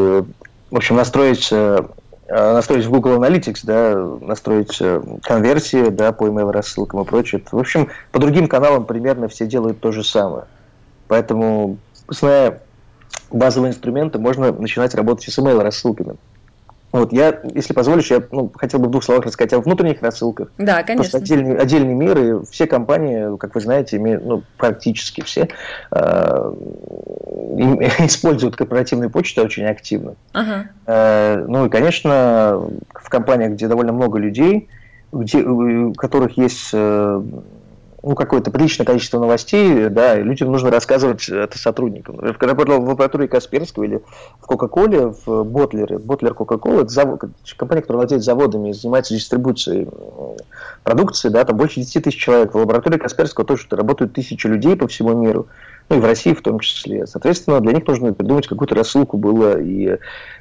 в 0.72 0.76
общем, 0.76 0.96
настроить 0.96 1.50
э, 1.52 1.84
настроить 2.32 2.86
в 2.86 2.90
Google 2.90 3.22
Analytics, 3.22 3.60
да, 3.64 3.96
настроить 4.26 4.78
э, 4.80 5.02
конверсии 5.22 5.90
да, 5.90 6.12
по 6.12 6.28
email 6.28 6.52
рассылкам 6.52 7.02
и 7.02 7.06
прочее. 7.06 7.44
В 7.52 7.58
общем, 7.58 7.90
по 8.12 8.20
другим 8.20 8.48
каналам 8.48 8.86
примерно 8.86 9.28
все 9.28 9.46
делают 9.46 9.80
то 9.80 9.92
же 9.92 10.04
самое. 10.04 10.46
Поэтому, 11.08 11.78
зная 12.08 12.62
базовые 13.32 13.72
инструменты, 13.72 14.20
можно 14.20 14.52
начинать 14.52 14.94
работать 14.96 15.32
с 15.32 15.40
email 15.40 15.62
рассылками. 15.62 16.16
Вот 16.92 17.14
я, 17.14 17.40
если 17.54 17.74
позволишь, 17.74 18.12
я 18.12 18.22
ну, 18.32 18.52
хотел 18.54 18.80
бы 18.82 18.88
в 18.88 18.92
двух 18.92 19.04
словах 19.04 19.26
рассказать 19.26 19.54
о 19.54 19.62
внутренних 19.62 20.02
рассылках. 20.02 20.52
Да, 20.58 20.84
конечно. 20.84 21.04
Просто 21.04 21.18
отдельный, 21.20 21.58
отдельный 21.58 21.94
мир, 21.94 22.18
и 22.18 22.46
все 22.46 22.68
компании, 22.68 23.38
как 23.38 23.56
вы 23.56 23.62
знаете, 23.62 23.96
имеют, 23.96 24.26
ну, 24.26 24.44
практически 24.58 25.22
все 25.22 25.48
э, 25.92 25.98
используют 28.00 28.58
корпоративную 28.58 29.10
почту 29.10 29.42
очень 29.42 29.66
активно. 29.66 30.16
Ага. 30.34 30.66
Э, 30.86 31.46
ну 31.48 31.68
и, 31.68 31.70
конечно, 31.70 32.70
в 32.94 33.10
компаниях, 33.10 33.54
где 33.54 33.70
довольно 33.70 33.94
много 33.94 34.20
людей, 34.20 34.68
где, 35.14 35.44
у 35.44 35.94
которых 35.94 36.38
есть 36.38 36.72
э, 36.74 37.24
ну, 38.04 38.16
какое-то 38.16 38.50
приличное 38.50 38.86
количество 38.86 39.20
новостей, 39.20 39.88
да, 39.90 40.20
и 40.20 40.24
людям 40.24 40.52
нужно 40.52 40.72
рассказывать 40.72 41.30
это 41.30 41.58
сотрудникам. 41.58 42.18
Когда 42.18 42.48
я 42.48 42.50
работал 42.50 42.82
в 42.82 42.90
лаборатории 42.90 43.28
Касперского 43.28 43.84
или 43.84 44.02
в 44.40 44.46
Кока-Коле, 44.48 45.14
в 45.26 45.44
Ботлере, 45.44 46.00
Ботлер 46.00 46.34
Кока-Кола, 46.34 46.82
это 46.82 46.90
завод, 46.90 47.22
компания, 47.58 47.82
которая 47.82 48.02
владеет 48.02 48.24
заводами 48.24 48.70
и 48.70 48.74
занимается 48.74 49.14
дистрибуцией 49.14 49.88
продукции, 50.84 51.30
да, 51.30 51.46
там 51.46 51.58
больше 51.58 51.80
10 51.80 52.04
тысяч 52.04 52.20
человек. 52.20 52.54
В 52.54 52.58
лаборатории 52.58 52.98
Касперского 52.98 53.46
тоже 53.46 53.68
работают 53.70 54.14
тысячи 54.14 54.48
людей 54.48 54.76
по 54.76 54.88
всему 54.88 55.14
миру, 55.14 55.48
ну 55.90 55.98
и 55.98 56.00
в 56.00 56.06
России 56.06 56.34
в 56.34 56.42
том 56.42 56.60
числе. 56.60 57.06
Соответственно, 57.06 57.60
для 57.60 57.74
них 57.74 57.86
нужно 57.86 58.14
придумать 58.14 58.48
какую-то 58.48 58.74
рассылку 58.74 59.18
было, 59.18 59.60
и 59.60 59.86
э, 59.88 59.98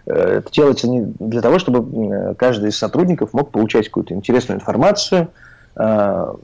это 0.07 0.51
делается 0.51 0.89
не 0.89 1.13
для 1.19 1.43
того, 1.43 1.59
чтобы 1.59 2.35
каждый 2.37 2.71
из 2.71 2.79
сотрудников 2.79 3.35
мог 3.35 3.51
получать 3.51 3.89
какую-то 3.89 4.15
интересную 4.15 4.61
информацию, 4.61 5.29
э, 5.77 6.35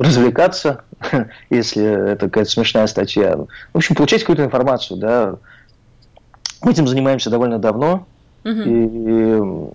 развлекаться, 0.00 0.82
если 1.50 2.12
это 2.12 2.26
какая-то 2.26 2.50
смешная 2.50 2.86
статья. 2.86 3.36
В 3.36 3.76
общем, 3.76 3.94
получать 3.94 4.22
какую-то 4.22 4.44
информацию, 4.44 4.98
да. 4.98 5.36
Мы 6.62 6.72
этим 6.72 6.88
занимаемся 6.88 7.30
довольно 7.30 7.58
давно. 7.58 8.06
Uh-huh. 8.42 9.72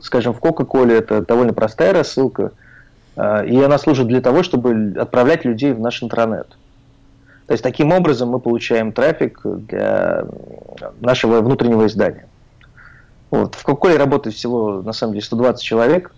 скажем, 0.02 0.32
в 0.32 0.40
Кока-Коле 0.40 0.96
это 0.96 1.20
довольно 1.20 1.52
простая 1.52 1.92
рассылка, 1.92 2.52
а, 3.14 3.44
и 3.44 3.60
она 3.60 3.76
служит 3.76 4.06
для 4.06 4.22
того, 4.22 4.42
чтобы 4.42 4.94
отправлять 4.98 5.44
людей 5.44 5.72
в 5.72 5.80
наш 5.80 6.02
интернет. 6.02 6.48
То 7.46 7.52
есть 7.52 7.62
таким 7.62 7.92
образом 7.92 8.30
мы 8.30 8.40
получаем 8.40 8.92
трафик 8.92 9.40
для 9.44 10.24
нашего 11.00 11.42
внутреннего 11.42 11.86
издания. 11.86 12.26
Вот. 13.30 13.54
В 13.54 13.62
Кока-Коле 13.62 13.98
работает 13.98 14.34
всего, 14.34 14.80
на 14.80 14.92
самом 14.94 15.12
деле, 15.12 15.24
120 15.24 15.62
человек. 15.62 16.12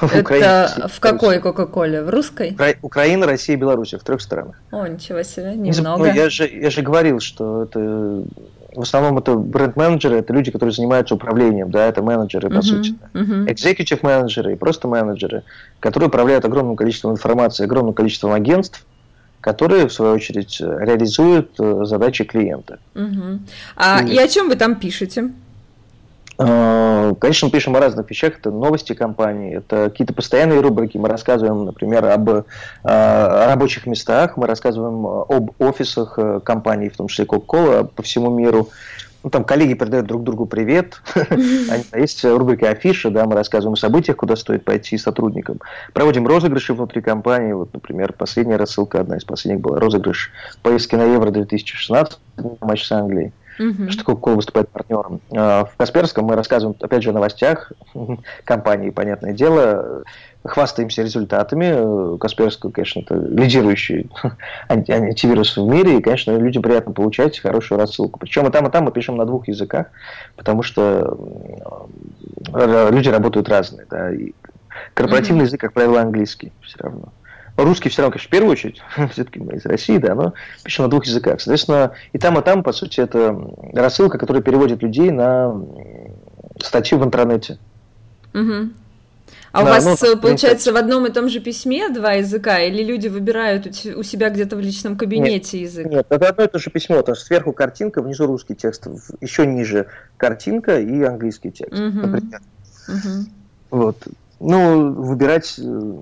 Это 0.00 0.88
в 0.92 1.00
какой 1.00 1.38
Кока-Коле? 1.38 2.02
В 2.02 2.10
русской? 2.10 2.56
Украина, 2.82 3.26
Россия, 3.26 3.56
Беларусь, 3.56 3.94
в 3.94 4.02
трех 4.02 4.20
странах. 4.20 4.60
О, 4.70 4.86
ничего 4.86 5.22
себе, 5.22 5.54
немного. 5.54 6.12
Я, 6.12 6.28
же, 6.30 6.48
я 6.48 6.70
же 6.70 6.82
говорил, 6.82 7.20
что 7.20 7.62
это 7.64 8.24
в 8.74 8.80
основном 8.80 9.18
это 9.18 9.34
бренд-менеджеры, 9.34 10.16
это 10.16 10.32
люди, 10.32 10.50
которые 10.50 10.72
занимаются 10.72 11.14
управлением, 11.14 11.70
да, 11.70 11.86
это 11.86 12.02
менеджеры, 12.02 12.48
по 12.50 12.54
uh-huh, 12.54 12.62
сути. 12.62 12.94
Uh-huh. 13.12 13.46
Executive 13.46 14.00
менеджеры 14.02 14.52
и 14.52 14.56
просто 14.56 14.88
менеджеры, 14.88 15.44
которые 15.80 16.08
управляют 16.08 16.44
огромным 16.44 16.76
количеством 16.76 17.12
информации, 17.12 17.64
огромным 17.64 17.94
количеством 17.94 18.32
агентств, 18.32 18.84
которые, 19.40 19.86
в 19.86 19.92
свою 19.92 20.14
очередь, 20.14 20.60
реализуют 20.60 21.52
э, 21.60 21.84
задачи 21.84 22.24
клиента. 22.24 22.78
Uh-huh. 22.94 23.38
А, 23.76 24.02
и... 24.02 24.14
и 24.14 24.18
о 24.18 24.26
чем 24.26 24.48
вы 24.48 24.56
там 24.56 24.74
пишете? 24.74 25.30
Э, 26.38 27.14
конечно, 27.20 27.46
мы 27.46 27.52
пишем 27.52 27.76
о 27.76 27.80
разных 27.80 28.10
вещах. 28.10 28.38
Это 28.38 28.50
новости 28.50 28.92
компании, 28.92 29.56
это 29.56 29.90
какие-то 29.90 30.14
постоянные 30.14 30.60
рубрики. 30.60 30.98
Мы 30.98 31.08
рассказываем, 31.08 31.64
например, 31.64 32.04
об 32.06 32.28
э, 32.28 32.42
рабочих 32.82 33.86
местах, 33.86 34.36
мы 34.36 34.46
рассказываем 34.46 35.06
об 35.06 35.50
офисах 35.58 36.18
э, 36.18 36.40
компании, 36.40 36.88
в 36.88 36.96
том 36.96 37.08
числе 37.08 37.24
Coca-Cola, 37.24 37.84
по 37.84 38.02
всему 38.02 38.30
миру. 38.30 38.70
ну, 39.22 39.30
там 39.30 39.44
коллеги 39.44 39.74
передают 39.74 40.06
друг 40.06 40.24
другу 40.24 40.46
привет. 40.46 41.00
Есть 41.94 42.24
рубрика 42.24 42.70
афиша, 42.70 43.10
да, 43.10 43.26
мы 43.26 43.34
рассказываем 43.34 43.74
о 43.74 43.76
событиях, 43.76 44.16
куда 44.16 44.34
стоит 44.34 44.64
пойти 44.64 44.98
сотрудникам. 44.98 45.60
Проводим 45.92 46.26
розыгрыши 46.26 46.74
внутри 46.74 47.00
компании. 47.00 47.52
Вот, 47.52 47.72
например, 47.72 48.12
последняя 48.12 48.56
рассылка, 48.56 49.00
одна 49.00 49.16
из 49.16 49.24
последних 49.24 49.62
была 49.62 49.78
розыгрыш 49.78 50.32
поездки 50.62 50.96
на 50.96 51.04
Евро 51.04 51.30
2016 51.30 52.18
матч 52.60 52.84
с 52.84 52.92
Англией. 52.92 53.32
Uh-huh. 53.58 53.88
Что 53.88 53.98
такое 53.98 54.16
Кола 54.16 54.36
выступает 54.36 54.68
партнером. 54.68 55.20
А, 55.32 55.64
в 55.64 55.76
Касперском 55.76 56.24
мы 56.24 56.36
рассказываем, 56.36 56.76
опять 56.80 57.02
же, 57.02 57.10
о 57.10 57.12
новостях 57.12 57.72
компании, 58.44 58.90
понятное 58.90 59.32
дело, 59.32 60.02
хвастаемся 60.44 61.02
результатами. 61.02 62.18
Касперского, 62.18 62.70
конечно, 62.70 63.00
это 63.00 63.14
лидирующий 63.14 64.10
антивирус 64.68 65.56
в 65.56 65.66
мире, 65.66 65.98
и, 65.98 66.02
конечно, 66.02 66.36
людям 66.36 66.62
приятно 66.62 66.92
получать 66.92 67.38
хорошую 67.38 67.78
рассылку. 67.78 68.18
Причем 68.18 68.46
и 68.46 68.50
там, 68.50 68.66
и 68.66 68.70
там 68.70 68.84
мы 68.84 68.92
пишем 68.92 69.16
на 69.16 69.24
двух 69.24 69.48
языках, 69.48 69.86
потому 70.36 70.62
что 70.62 71.86
люди 72.52 73.08
работают 73.08 73.48
разные. 73.48 73.86
Да, 73.88 74.12
и 74.12 74.32
корпоративный 74.94 75.42
uh-huh. 75.42 75.46
язык, 75.46 75.60
как 75.60 75.72
правило, 75.72 76.00
английский 76.00 76.52
все 76.62 76.78
равно. 76.78 77.12
Русский 77.56 77.88
все 77.88 78.02
равно, 78.02 78.12
конечно, 78.12 78.28
в 78.28 78.30
первую 78.30 78.52
очередь, 78.52 78.82
все-таки 79.12 79.38
мы 79.38 79.54
из 79.54 79.64
России, 79.64 79.98
да, 79.98 80.14
но 80.14 80.34
пишем 80.62 80.84
на 80.84 80.90
двух 80.90 81.06
языках. 81.06 81.40
Соответственно, 81.40 81.92
и 82.12 82.18
там, 82.18 82.38
и 82.38 82.42
там, 82.42 82.62
по 82.62 82.72
сути, 82.72 83.00
это 83.00 83.36
рассылка, 83.72 84.18
которая 84.18 84.42
переводит 84.42 84.82
людей 84.82 85.10
на 85.10 85.54
статью 86.60 86.98
в 86.98 87.04
интернете. 87.04 87.58
Угу. 88.32 88.70
А 89.52 89.62
да, 89.62 89.62
у 89.62 89.66
вас, 89.66 90.02
ну, 90.02 90.16
получается, 90.16 90.72
в 90.72 90.76
одном 90.76 91.06
и 91.06 91.12
том 91.12 91.28
же 91.28 91.38
письме 91.38 91.88
два 91.88 92.14
языка, 92.14 92.58
или 92.58 92.82
люди 92.82 93.06
выбирают 93.06 93.66
у 93.66 94.02
себя 94.02 94.30
где-то 94.30 94.56
в 94.56 94.60
личном 94.60 94.96
кабинете 94.96 95.60
нет, 95.60 95.70
язык? 95.70 95.86
Нет, 95.86 96.06
это 96.08 96.28
одно 96.28 96.44
и 96.44 96.48
то 96.48 96.58
же 96.58 96.70
письмо. 96.70 97.02
То 97.02 97.12
есть 97.12 97.22
сверху 97.22 97.52
картинка, 97.52 98.02
внизу 98.02 98.26
русский 98.26 98.56
текст, 98.56 98.88
еще 99.20 99.46
ниже 99.46 99.86
картинка 100.16 100.80
и 100.80 101.02
английский 101.04 101.52
текст, 101.52 101.80
угу. 101.80 101.98
например. 101.98 102.40
Угу. 102.88 103.26
Вот. 103.70 103.96
Ну, 104.40 104.92
выбирать 104.92 105.54
э, 105.58 105.92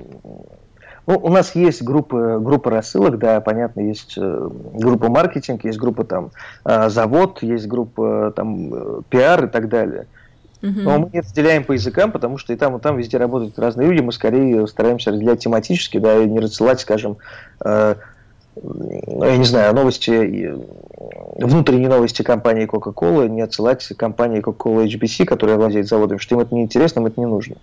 ну, 1.06 1.18
у 1.18 1.28
нас 1.30 1.54
есть 1.54 1.82
группа, 1.82 2.38
группа 2.38 2.70
рассылок, 2.70 3.18
да, 3.18 3.40
понятно, 3.40 3.80
есть 3.80 4.14
э, 4.16 4.48
группа 4.74 5.08
маркетинг, 5.08 5.64
есть 5.64 5.78
группа 5.78 6.04
там 6.04 6.30
э, 6.64 6.88
завод, 6.90 7.42
есть 7.42 7.66
группа 7.66 8.32
там 8.36 8.72
э, 8.72 9.00
пиар 9.08 9.46
и 9.46 9.48
так 9.48 9.68
далее. 9.68 10.06
Но 10.60 11.00
мы 11.00 11.10
не 11.12 11.18
разделяем 11.18 11.64
по 11.64 11.72
языкам, 11.72 12.12
потому 12.12 12.38
что 12.38 12.52
и 12.52 12.56
там, 12.56 12.76
и 12.76 12.80
там 12.80 12.96
везде 12.96 13.16
работают 13.16 13.58
разные 13.58 13.88
люди. 13.88 14.00
Мы 14.00 14.12
скорее 14.12 14.68
стараемся 14.68 15.10
разделять 15.10 15.40
тематически, 15.40 15.98
да, 15.98 16.22
и 16.22 16.28
не 16.28 16.38
рассылать, 16.38 16.80
скажем, 16.80 17.16
э, 17.64 17.96
я 18.54 19.36
не 19.36 19.44
знаю, 19.44 19.74
новости, 19.74 20.54
внутренние 21.36 21.88
новости 21.88 22.22
компании 22.22 22.68
Coca-Cola, 22.68 23.28
не 23.28 23.40
отсылать 23.40 23.86
компании 23.96 24.40
Coca-Cola 24.40 24.86
HBC, 24.86 25.24
которая 25.24 25.56
владеет 25.56 25.88
заводом, 25.88 26.20
что 26.20 26.36
им 26.36 26.42
это 26.42 26.54
не 26.54 26.62
интересно, 26.62 27.00
им 27.00 27.06
это 27.06 27.18
не 27.18 27.26
нужно. 27.26 27.56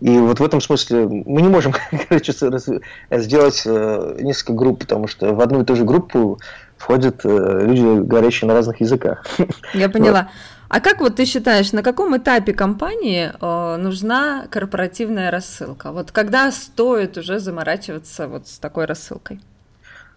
И 0.00 0.18
вот 0.18 0.40
в 0.40 0.44
этом 0.44 0.60
смысле 0.60 1.06
мы 1.06 1.42
не 1.42 1.48
можем 1.48 1.72
короче, 2.08 2.32
сделать 2.32 3.62
э, 3.64 4.16
несколько 4.20 4.52
групп, 4.52 4.80
потому 4.80 5.06
что 5.06 5.34
в 5.34 5.40
одну 5.40 5.62
и 5.62 5.64
ту 5.64 5.74
же 5.74 5.84
группу 5.84 6.38
входят 6.76 7.20
э, 7.24 7.60
люди, 7.66 8.06
говорящие 8.06 8.48
на 8.48 8.54
разных 8.54 8.80
языках. 8.80 9.24
Я 9.74 9.88
поняла. 9.88 10.22
Вот. 10.22 10.30
А 10.68 10.80
как 10.80 11.00
вот 11.00 11.16
ты 11.16 11.24
считаешь, 11.24 11.72
на 11.72 11.82
каком 11.82 12.16
этапе 12.16 12.52
компании 12.52 13.32
э, 13.40 13.76
нужна 13.76 14.46
корпоративная 14.50 15.30
рассылка? 15.30 15.92
Вот 15.92 16.10
когда 16.12 16.50
стоит 16.50 17.16
уже 17.16 17.38
заморачиваться 17.38 18.26
вот 18.28 18.48
с 18.48 18.58
такой 18.58 18.84
рассылкой? 18.84 19.40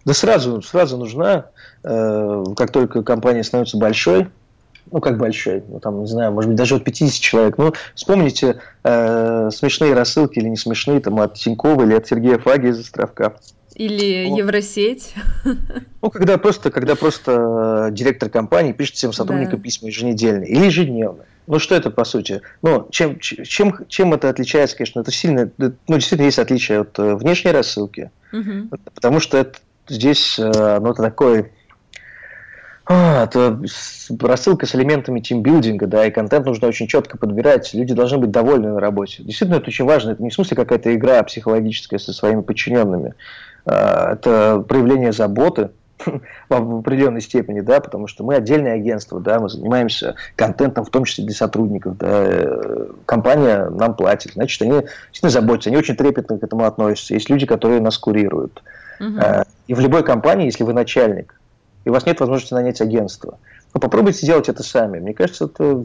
Да 0.04 0.14
сразу, 0.14 0.60
сразу 0.62 0.96
нужна, 0.96 1.46
э, 1.84 2.44
как 2.56 2.72
только 2.72 3.02
компания 3.02 3.44
становится 3.44 3.76
большой, 3.76 4.28
ну, 4.90 5.00
как 5.00 5.18
большой, 5.18 5.62
ну, 5.68 5.80
там, 5.80 6.00
не 6.00 6.06
знаю, 6.06 6.32
может 6.32 6.50
быть, 6.50 6.58
даже 6.58 6.76
от 6.76 6.84
50 6.84 7.20
человек. 7.20 7.58
Ну, 7.58 7.72
вспомните 7.94 8.60
э, 8.82 9.50
смешные 9.52 9.94
рассылки 9.94 10.38
или 10.38 10.48
не 10.48 10.56
смешные, 10.56 11.00
там, 11.00 11.20
от 11.20 11.34
Тинькова 11.34 11.82
или 11.84 11.94
от 11.94 12.06
Сергея 12.06 12.38
Фаги 12.38 12.68
из 12.68 12.80
Островка. 12.80 13.34
Или 13.74 14.28
вот. 14.28 14.38
Евросеть. 14.38 15.14
Ну, 16.02 16.10
когда 16.10 16.38
просто, 16.38 16.70
когда 16.70 16.96
просто 16.96 17.88
э, 17.88 17.92
директор 17.92 18.28
компании 18.28 18.72
пишет 18.72 18.96
всем 18.96 19.12
сотрудникам 19.12 19.58
да. 19.58 19.62
письма 19.62 19.88
еженедельно 19.88 20.44
или 20.44 20.66
ежедневно. 20.66 21.24
Ну, 21.46 21.58
что 21.58 21.74
это 21.74 21.90
по 21.90 22.04
сути? 22.04 22.42
Ну, 22.62 22.88
чем, 22.90 23.18
чем, 23.18 23.74
чем 23.88 24.14
это 24.14 24.28
отличается, 24.28 24.76
конечно, 24.76 25.00
это 25.00 25.10
сильно, 25.10 25.50
ну, 25.58 25.72
действительно 25.88 26.26
есть 26.26 26.38
отличие 26.38 26.80
от 26.80 26.98
э, 26.98 27.14
внешней 27.14 27.52
рассылки, 27.52 28.10
угу. 28.32 28.76
потому 28.94 29.20
что 29.20 29.38
это, 29.38 29.58
здесь, 29.88 30.38
э, 30.38 30.78
ну, 30.80 30.90
это 30.92 31.02
такой 31.02 31.50
а, 32.92 33.22
это 33.22 33.56
рассылка 34.18 34.66
с 34.66 34.74
элементами 34.74 35.20
тимбилдинга, 35.20 35.86
да, 35.86 36.06
и 36.06 36.10
контент 36.10 36.44
нужно 36.44 36.66
очень 36.66 36.88
четко 36.88 37.16
подбирать. 37.16 37.72
Люди 37.72 37.94
должны 37.94 38.18
быть 38.18 38.32
довольны 38.32 38.72
на 38.72 38.80
работе. 38.80 39.22
Действительно, 39.22 39.58
это 39.58 39.68
очень 39.68 39.84
важно. 39.84 40.10
Это 40.10 40.22
не 40.24 40.30
в 40.30 40.34
смысле 40.34 40.56
какая-то 40.56 40.92
игра 40.92 41.22
психологическая 41.22 42.00
со 42.00 42.12
своими 42.12 42.40
подчиненными. 42.40 43.14
А, 43.64 44.14
это 44.14 44.64
проявление 44.68 45.12
заботы 45.12 45.70
в 46.48 46.78
определенной 46.80 47.20
степени, 47.20 47.60
да, 47.60 47.78
потому 47.78 48.08
что 48.08 48.24
мы 48.24 48.34
отдельное 48.34 48.72
агентство, 48.72 49.20
да, 49.20 49.38
мы 49.38 49.48
занимаемся 49.48 50.16
контентом, 50.34 50.84
в 50.84 50.90
том 50.90 51.04
числе 51.04 51.24
для 51.24 51.34
сотрудников, 51.34 51.96
да, 51.96 52.42
компания 53.06 53.68
нам 53.70 53.94
платит, 53.94 54.32
значит, 54.32 54.60
они 54.62 54.80
действительно 55.12 55.30
заботятся, 55.30 55.70
они 55.70 55.76
очень 55.76 55.94
трепетно 55.94 56.40
к 56.40 56.42
этому 56.42 56.64
относятся. 56.64 57.14
Есть 57.14 57.30
люди, 57.30 57.46
которые 57.46 57.80
нас 57.80 57.96
курируют. 57.98 58.64
Угу. 58.98 59.20
И 59.68 59.74
в 59.74 59.78
любой 59.78 60.02
компании, 60.02 60.46
если 60.46 60.64
вы 60.64 60.72
начальник, 60.72 61.39
и 61.84 61.88
у 61.88 61.92
вас 61.92 62.06
нет 62.06 62.20
возможности 62.20 62.54
нанять 62.54 62.80
агентство. 62.80 63.38
Ну, 63.74 63.80
попробуйте 63.80 64.26
сделать 64.26 64.48
это 64.48 64.62
сами. 64.62 64.98
Мне 64.98 65.14
кажется, 65.14 65.46
это... 65.46 65.84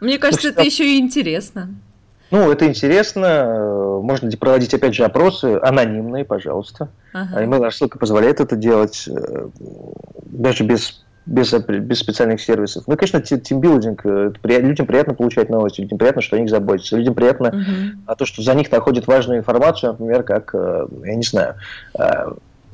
Мне 0.00 0.18
кажется, 0.18 0.48
это 0.48 0.62
еще 0.62 0.84
и 0.84 0.98
интересно. 0.98 1.74
Ну, 2.30 2.50
это 2.50 2.66
интересно. 2.66 4.00
Можно 4.02 4.30
проводить, 4.36 4.74
опять 4.74 4.94
же, 4.94 5.04
опросы 5.04 5.58
анонимные, 5.62 6.24
пожалуйста. 6.24 6.88
Ага. 7.12 7.42
Email 7.42 7.62
рассылка 7.62 7.98
позволяет 7.98 8.40
это 8.40 8.54
делать 8.54 9.08
э, 9.08 9.48
даже 10.26 10.64
без, 10.64 11.04
без, 11.26 11.52
без 11.52 11.98
специальных 11.98 12.40
сервисов. 12.40 12.84
Ну, 12.86 12.96
конечно, 12.96 13.20
тимбилдинг. 13.20 14.04
Э, 14.04 14.32
людям 14.44 14.86
приятно 14.86 15.14
получать 15.14 15.48
новости, 15.48 15.80
людям 15.80 15.98
приятно, 15.98 16.22
что 16.22 16.36
о 16.36 16.38
них 16.38 16.50
заботятся. 16.50 16.96
Людям 16.96 17.14
приятно 17.14 17.48
угу. 17.48 18.14
то, 18.16 18.24
что 18.24 18.42
за 18.42 18.54
них 18.54 18.70
находят 18.70 19.06
важную 19.06 19.40
информацию, 19.40 19.92
например, 19.92 20.22
как, 20.22 20.54
э, 20.54 20.86
я 21.04 21.14
не 21.14 21.24
знаю, 21.24 21.56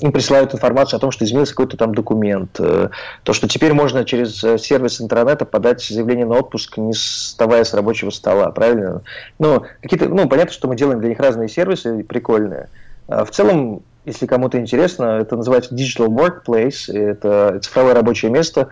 им 0.00 0.12
присылают 0.12 0.54
информацию 0.54 0.98
о 0.98 1.00
том, 1.00 1.10
что 1.10 1.24
изменился 1.24 1.52
какой-то 1.52 1.76
там 1.76 1.94
документ, 1.94 2.56
э, 2.58 2.88
то, 3.22 3.32
что 3.32 3.48
теперь 3.48 3.72
можно 3.72 4.04
через 4.04 4.42
э, 4.42 4.58
сервис 4.58 5.00
интернета 5.00 5.44
подать 5.44 5.82
заявление 5.84 6.26
на 6.26 6.38
отпуск, 6.38 6.78
не 6.78 6.92
вставая 6.92 7.64
с 7.64 7.74
рабочего 7.74 8.10
стола, 8.10 8.50
правильно? 8.50 9.02
Ну, 9.38 9.64
какие-то, 9.82 10.08
ну, 10.08 10.28
понятно, 10.28 10.52
что 10.52 10.68
мы 10.68 10.76
делаем 10.76 11.00
для 11.00 11.10
них 11.10 11.20
разные 11.20 11.48
сервисы 11.48 12.02
прикольные. 12.04 12.68
А 13.08 13.24
в 13.24 13.30
целом, 13.30 13.82
если 14.04 14.26
кому-то 14.26 14.58
интересно, 14.58 15.18
это 15.20 15.36
называется 15.36 15.74
Digital 15.74 16.08
Workplace, 16.08 16.92
это 16.92 17.60
цифровое 17.60 17.94
рабочее 17.94 18.30
место, 18.30 18.68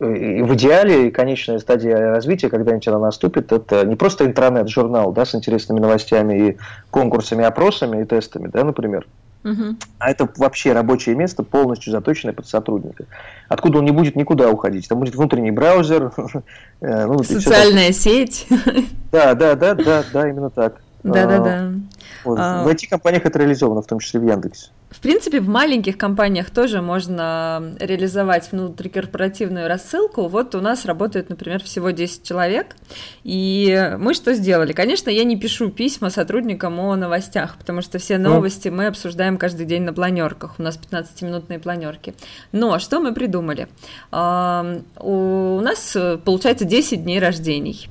и 0.00 0.42
в 0.42 0.54
идеале 0.54 1.10
конечная 1.10 1.58
стадия 1.58 2.10
развития, 2.10 2.48
когда-нибудь 2.48 2.88
она 2.88 2.98
наступит, 2.98 3.52
это 3.52 3.84
не 3.84 3.96
просто 3.96 4.24
интернет-журнал 4.24 5.12
да, 5.12 5.26
с 5.26 5.34
интересными 5.34 5.78
новостями 5.78 6.48
и 6.48 6.58
конкурсами, 6.90 7.44
опросами 7.44 8.02
и 8.02 8.04
тестами, 8.06 8.48
да, 8.48 8.64
например, 8.64 9.06
Угу. 9.42 9.76
А 9.98 10.10
это 10.10 10.28
вообще 10.36 10.72
рабочее 10.72 11.14
место, 11.14 11.42
полностью 11.42 11.92
заточенное 11.92 12.34
под 12.34 12.46
сотрудника. 12.46 13.04
Откуда 13.48 13.78
он 13.78 13.84
не 13.86 13.90
будет 13.90 14.14
никуда 14.16 14.50
уходить. 14.50 14.88
Там 14.88 14.98
будет 14.98 15.14
внутренний 15.14 15.50
браузер. 15.50 16.12
Э, 16.82 17.04
ну, 17.04 17.22
Социальная 17.22 17.92
сеть. 17.92 18.46
Да, 19.12 19.34
да, 19.34 19.54
да, 19.54 19.74
да, 19.74 20.02
да, 20.10 20.28
именно 20.30 20.48
так. 20.48 20.80
Да, 21.02 21.26
да, 21.26 21.38
да. 21.38 21.72
Вот. 22.24 22.38
А... 22.40 22.64
В 22.64 22.68
IT-компаниях 22.68 23.24
это 23.24 23.38
реализовано, 23.38 23.82
в 23.82 23.86
том 23.86 23.98
числе 23.98 24.20
в 24.20 24.26
Яндексе. 24.26 24.70
В 24.90 24.98
принципе, 24.98 25.40
в 25.40 25.48
маленьких 25.48 25.96
компаниях 25.96 26.50
тоже 26.50 26.82
можно 26.82 27.76
реализовать 27.78 28.50
внутрикорпоративную 28.50 29.68
рассылку. 29.68 30.26
Вот 30.26 30.56
у 30.56 30.60
нас 30.60 30.84
работает, 30.84 31.28
например, 31.28 31.62
всего 31.62 31.90
10 31.90 32.24
человек. 32.24 32.74
И 33.22 33.94
мы 33.98 34.14
что 34.14 34.34
сделали? 34.34 34.72
Конечно, 34.72 35.08
я 35.08 35.22
не 35.22 35.38
пишу 35.38 35.70
письма 35.70 36.10
сотрудникам 36.10 36.80
о 36.80 36.96
новостях, 36.96 37.56
потому 37.56 37.82
что 37.82 38.00
все 38.00 38.18
ну. 38.18 38.30
новости 38.30 38.68
мы 38.68 38.88
обсуждаем 38.88 39.38
каждый 39.38 39.64
день 39.64 39.82
на 39.82 39.92
планерках. 39.92 40.56
У 40.58 40.62
нас 40.62 40.76
15-минутные 40.76 41.60
планерки. 41.60 42.14
Но 42.50 42.80
что 42.80 42.98
мы 42.98 43.14
придумали? 43.14 43.68
У 44.10 45.60
нас 45.60 45.96
получается 46.24 46.64
10 46.64 47.04
дней 47.04 47.20
рождений. 47.20 47.88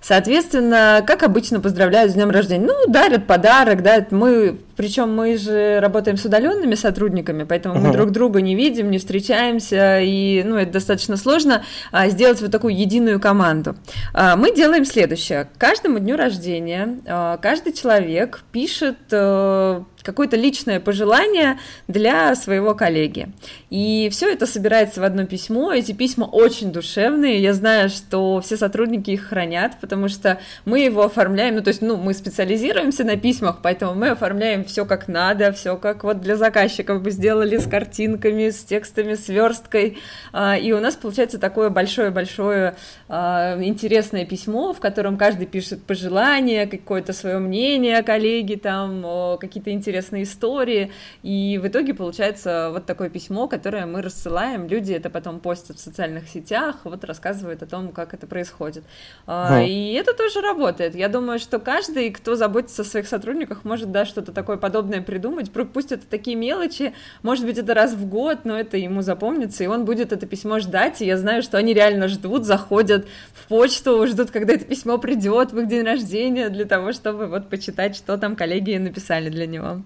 Соответственно, 0.00 1.04
как 1.06 1.22
обычно 1.22 1.60
поздравляют 1.60 2.12
с 2.12 2.14
днем 2.14 2.30
рождения? 2.30 2.66
Ну, 2.66 2.90
дарят 2.90 3.26
подарок, 3.26 3.82
да, 3.82 4.06
мы 4.10 4.58
причем 4.80 5.14
мы 5.14 5.36
же 5.36 5.78
работаем 5.78 6.16
с 6.16 6.24
удаленными 6.24 6.74
сотрудниками, 6.74 7.44
поэтому 7.44 7.74
uh-huh. 7.74 7.88
мы 7.88 7.92
друг 7.92 8.12
друга 8.12 8.40
не 8.40 8.54
видим, 8.54 8.90
не 8.90 8.96
встречаемся, 8.96 10.00
и 10.00 10.42
ну, 10.42 10.56
это 10.56 10.72
достаточно 10.72 11.18
сложно 11.18 11.66
а, 11.92 12.08
сделать 12.08 12.40
вот 12.40 12.50
такую 12.50 12.74
единую 12.74 13.20
команду. 13.20 13.76
А, 14.14 14.36
мы 14.36 14.54
делаем 14.54 14.86
следующее. 14.86 15.50
Каждому 15.58 15.98
дню 15.98 16.16
рождения 16.16 16.96
а, 17.06 17.36
каждый 17.36 17.74
человек 17.74 18.40
пишет 18.52 18.96
а, 19.12 19.84
какое-то 20.00 20.38
личное 20.38 20.80
пожелание 20.80 21.58
для 21.86 22.34
своего 22.34 22.74
коллеги. 22.74 23.28
И 23.68 24.08
все 24.10 24.32
это 24.32 24.46
собирается 24.46 25.02
в 25.02 25.04
одно 25.04 25.26
письмо. 25.26 25.74
Эти 25.74 25.92
письма 25.92 26.24
очень 26.24 26.72
душевные. 26.72 27.42
Я 27.42 27.52
знаю, 27.52 27.90
что 27.90 28.40
все 28.40 28.56
сотрудники 28.56 29.10
их 29.10 29.28
хранят, 29.28 29.72
потому 29.90 30.08
что 30.08 30.38
мы 30.64 30.78
его 30.78 31.02
оформляем. 31.02 31.56
Ну, 31.56 31.62
то 31.62 31.68
есть, 31.68 31.82
ну, 31.82 31.96
мы 31.96 32.14
специализируемся 32.14 33.02
на 33.02 33.16
письмах, 33.16 33.58
поэтому 33.60 33.94
мы 33.94 34.10
оформляем 34.10 34.64
все 34.64 34.86
как 34.86 35.08
надо, 35.08 35.50
все 35.52 35.76
как 35.76 36.04
вот 36.04 36.20
для 36.20 36.36
заказчиков 36.36 37.02
бы 37.02 37.10
сделали 37.10 37.56
с 37.56 37.66
картинками, 37.66 38.50
с 38.50 38.62
текстами, 38.62 39.14
с 39.14 39.28
версткой. 39.28 39.98
А, 40.32 40.56
и 40.56 40.70
у 40.70 40.78
нас 40.78 40.94
получается 40.94 41.40
такое 41.40 41.70
большое-большое 41.70 42.76
а, 43.08 43.58
интересное 43.60 44.24
письмо, 44.24 44.72
в 44.72 44.78
котором 44.78 45.16
каждый 45.16 45.46
пишет 45.46 45.82
пожелания, 45.82 46.66
какое-то 46.66 47.12
свое 47.12 47.38
мнение 47.38 47.98
о 47.98 48.04
коллеге, 48.04 48.56
там, 48.58 49.38
какие-то 49.40 49.72
интересные 49.72 50.22
истории, 50.22 50.92
и 51.24 51.58
в 51.60 51.66
итоге 51.66 51.94
получается 51.94 52.70
вот 52.70 52.86
такое 52.86 53.08
письмо, 53.08 53.48
которое 53.48 53.86
мы 53.86 54.02
рассылаем, 54.02 54.68
люди 54.68 54.92
это 54.92 55.10
потом 55.10 55.40
постят 55.40 55.78
в 55.78 55.80
социальных 55.80 56.28
сетях, 56.28 56.76
вот 56.84 57.02
рассказывают 57.04 57.62
о 57.64 57.66
том, 57.66 57.88
как 57.88 58.14
это 58.14 58.28
происходит. 58.28 58.84
Mm. 59.26 59.66
И 59.66 59.79
это 59.92 60.14
тоже 60.14 60.40
работает. 60.40 60.94
Я 60.94 61.08
думаю, 61.08 61.38
что 61.38 61.58
каждый, 61.58 62.10
кто 62.10 62.34
заботится 62.34 62.82
о 62.82 62.84
своих 62.84 63.06
сотрудниках, 63.08 63.64
может, 63.64 63.90
да, 63.92 64.04
что-то 64.04 64.32
такое 64.32 64.56
подобное 64.56 65.02
придумать, 65.02 65.50
пусть 65.50 65.92
это 65.92 66.06
такие 66.08 66.36
мелочи, 66.36 66.94
может 67.22 67.44
быть, 67.44 67.58
это 67.58 67.74
раз 67.74 67.92
в 67.92 68.08
год, 68.08 68.40
но 68.44 68.58
это 68.58 68.76
ему 68.76 69.02
запомнится, 69.02 69.64
и 69.64 69.66
он 69.66 69.84
будет 69.84 70.12
это 70.12 70.26
письмо 70.26 70.58
ждать, 70.60 71.00
и 71.02 71.06
я 71.06 71.16
знаю, 71.16 71.42
что 71.42 71.58
они 71.58 71.74
реально 71.74 72.08
ждут, 72.08 72.44
заходят 72.44 73.06
в 73.34 73.48
почту, 73.48 74.06
ждут, 74.06 74.30
когда 74.30 74.54
это 74.54 74.64
письмо 74.64 74.98
придет 74.98 75.52
в 75.52 75.58
их 75.58 75.68
день 75.68 75.84
рождения, 75.84 76.48
для 76.48 76.64
того, 76.64 76.92
чтобы 76.92 77.26
вот 77.26 77.48
почитать, 77.48 77.96
что 77.96 78.18
там 78.18 78.36
коллеги 78.36 78.76
написали 78.76 79.28
для 79.28 79.46
него. 79.46 79.82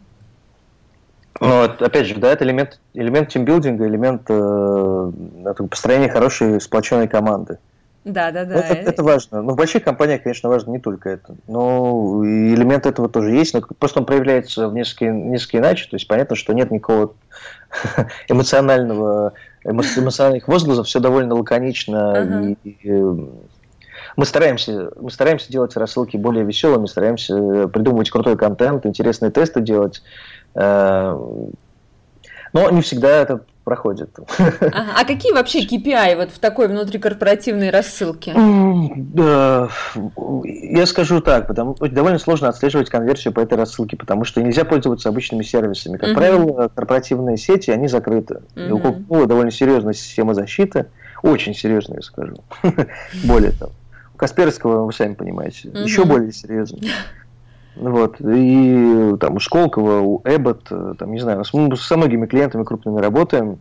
Ну, 1.40 1.62
вот, 1.62 1.82
опять 1.82 2.07
же, 2.07 2.14
да, 2.16 2.32
это 2.32 2.45
элемент, 2.45 2.80
элемент 2.95 3.28
тимбилдинга, 3.28 3.88
элемент 3.88 4.22
э, 4.28 5.12
построения 5.68 6.09
хорошей 6.09 6.61
сплоченной 6.61 7.09
команды. 7.09 7.59
Да, 8.05 8.31
да, 8.31 8.45
да. 8.45 8.57
Это, 8.57 8.91
это 8.91 9.03
важно. 9.03 9.41
Ну, 9.41 9.53
в 9.53 9.57
больших 9.57 9.83
компаниях, 9.83 10.23
конечно, 10.23 10.51
важно 10.51 10.73
не 10.73 10.79
только 10.79 11.09
это. 11.09 11.37
Но 11.49 12.23
элемент 12.23 12.85
этого 12.85 13.09
тоже 13.09 13.31
есть, 13.31 13.55
но 13.55 13.63
просто 13.63 14.01
он 14.01 14.07
проявляется 14.07 14.69
в 14.69 14.75
несколько, 14.75 15.07
несколько 15.07 15.59
иначе. 15.59 15.89
То 15.89 15.97
есть 15.97 16.07
понятно, 16.07 16.37
что 16.37 16.53
нет 16.53 16.71
никакого 16.71 17.15
эмоционального, 18.29 19.33
эмоциональных 19.65 20.49
возгласов, 20.49 20.87
все 20.87 21.01
довольно 21.01 21.35
лаконично. 21.35 22.13
Ага. 22.13 22.57
И, 22.63 22.71
и, 22.71 23.03
мы 24.17 24.27
стараемся, 24.27 24.91
мы 25.01 25.11
стараемся 25.11 25.51
делать 25.51 25.77
рассылки 25.77 26.17
более 26.19 26.45
веселыми, 26.45 26.87
стараемся 26.87 27.69
придумывать 27.69 28.11
крутой 28.11 28.37
контент, 28.37 28.85
интересные 28.85 29.31
тесты 29.31 29.61
делать. 29.63 30.03
Э, 30.55 31.19
но 32.53 32.71
не 32.71 32.83
всегда 32.83 33.09
это 33.09 33.45
проходит. 33.65 34.11
Ага. 34.39 34.95
А 34.97 35.05
какие 35.05 35.33
вообще 35.33 35.65
KPI 35.65 36.17
вот 36.17 36.31
в 36.31 36.39
такой 36.39 36.69
внутрикорпоративной 36.69 37.71
рассылке? 37.71 38.33
Я 40.45 40.87
скажу 40.87 41.21
так, 41.21 41.49
потому 41.49 41.77
что 41.77 41.89
довольно 41.89 42.19
сложно 42.19 42.49
отслеживать 42.49 42.91
конверсию 42.91 43.33
по 43.33 43.41
этой 43.41 43.59
рассылке, 43.59 43.97
потому 43.97 44.25
что 44.25 44.43
нельзя 44.43 44.65
пользоваться 44.65 45.09
обычными 45.09 45.43
сервисами. 45.43 45.97
Как 45.97 46.11
uh 46.11 46.15
правило, 46.15 46.71
корпоративные 46.75 47.37
сети, 47.37 47.71
они 47.71 47.89
закрыты. 47.89 48.41
uh 48.55 48.69
И 48.69 48.71
у 48.71 48.79
Coca-Cola 48.79 49.27
довольно 49.27 49.51
серьезная 49.51 49.95
система 49.95 50.35
защиты, 50.35 50.87
очень 51.23 51.55
серьезная, 51.55 51.99
я 51.99 52.03
скажу. 52.03 52.37
более 53.25 53.53
того. 53.53 53.73
У 54.15 54.17
Касперского, 54.17 54.85
вы 54.85 54.93
сами 54.93 55.15
понимаете, 55.15 55.69
uh 55.69 55.83
еще 55.83 56.05
более 56.05 56.33
серьезная. 56.33 56.83
Вот. 57.77 58.16
И 58.20 59.14
там 59.20 59.37
у 59.37 59.41
Школкова, 59.41 60.01
у 60.01 60.22
Эббот, 60.25 60.64
там, 60.99 61.12
не 61.12 61.20
знаю, 61.20 61.43
мы 61.53 61.77
со 61.77 61.97
многими 61.97 62.27
клиентами 62.27 62.64
крупными 62.64 63.01
работаем. 63.01 63.59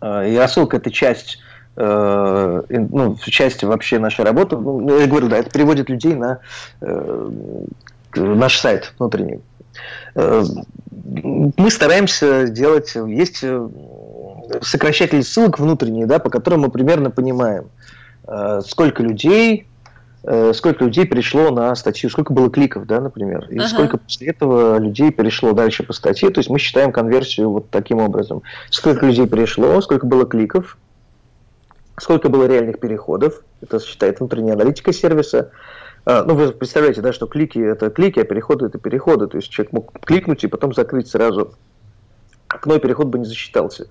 А, 0.00 0.24
и 0.24 0.36
рассылка– 0.36 0.76
это 0.78 0.90
часть 0.90 1.38
э, 1.76 2.62
ну, 2.68 3.16
часть 3.24 3.64
вообще 3.64 3.98
нашей 3.98 4.24
работы. 4.24 4.56
Ну, 4.56 4.98
я 4.98 5.06
говорю, 5.06 5.28
да, 5.28 5.38
это 5.38 5.50
переводит 5.50 5.88
людей 5.88 6.14
на 6.14 6.40
э, 6.80 7.28
наш 8.14 8.58
сайт 8.58 8.92
внутренний. 8.98 9.40
Э, 10.14 10.44
мы 11.04 11.70
стараемся 11.70 12.48
делать, 12.48 12.94
есть 12.94 13.44
сокращатели 14.60 15.20
ссылок 15.22 15.58
внутренние, 15.58 16.06
да, 16.06 16.18
по 16.18 16.30
которым 16.30 16.62
мы 16.62 16.70
примерно 16.70 17.10
понимаем, 17.10 17.66
сколько 18.62 19.02
людей 19.02 19.66
Э, 19.66 19.75
сколько 20.54 20.84
людей 20.84 21.06
перешло 21.06 21.50
на 21.50 21.74
статью, 21.76 22.10
сколько 22.10 22.32
было 22.32 22.50
кликов, 22.50 22.86
да, 22.86 23.00
например, 23.00 23.46
и 23.48 23.58
ага. 23.58 23.68
сколько 23.68 23.98
после 23.98 24.28
этого 24.28 24.78
людей 24.78 25.12
перешло 25.12 25.52
дальше 25.52 25.84
по 25.84 25.92
статье. 25.92 26.30
То 26.30 26.40
есть 26.40 26.50
мы 26.50 26.58
считаем 26.58 26.90
конверсию 26.90 27.50
вот 27.50 27.70
таким 27.70 27.98
образом. 27.98 28.42
Сколько 28.70 29.06
людей 29.06 29.28
перешло, 29.28 29.80
сколько 29.80 30.04
было 30.06 30.26
кликов, 30.26 30.78
сколько 31.98 32.28
было 32.28 32.46
реальных 32.46 32.80
переходов, 32.80 33.42
это 33.60 33.80
считает 33.80 34.18
внутренняя 34.18 34.54
аналитика 34.54 34.92
сервиса. 34.92 35.50
А, 36.04 36.22
ну, 36.24 36.34
вы 36.34 36.52
представляете, 36.52 37.00
да, 37.00 37.12
что 37.12 37.26
клики– 37.26 37.58
это 37.60 37.90
клики, 37.90 38.20
а 38.20 38.24
переходы– 38.24 38.66
это 38.66 38.78
переходы. 38.78 39.26
То 39.26 39.38
есть 39.38 39.48
человек 39.48 39.72
мог 39.72 39.92
кликнуть 40.00 40.44
и 40.44 40.48
потом 40.48 40.72
закрыть 40.74 41.08
сразу 41.08 41.54
окно, 42.48 42.76
и 42.76 42.80
переход 42.80 43.08
бы 43.08 43.18
не 43.18 43.24
засчитался. 43.24 43.88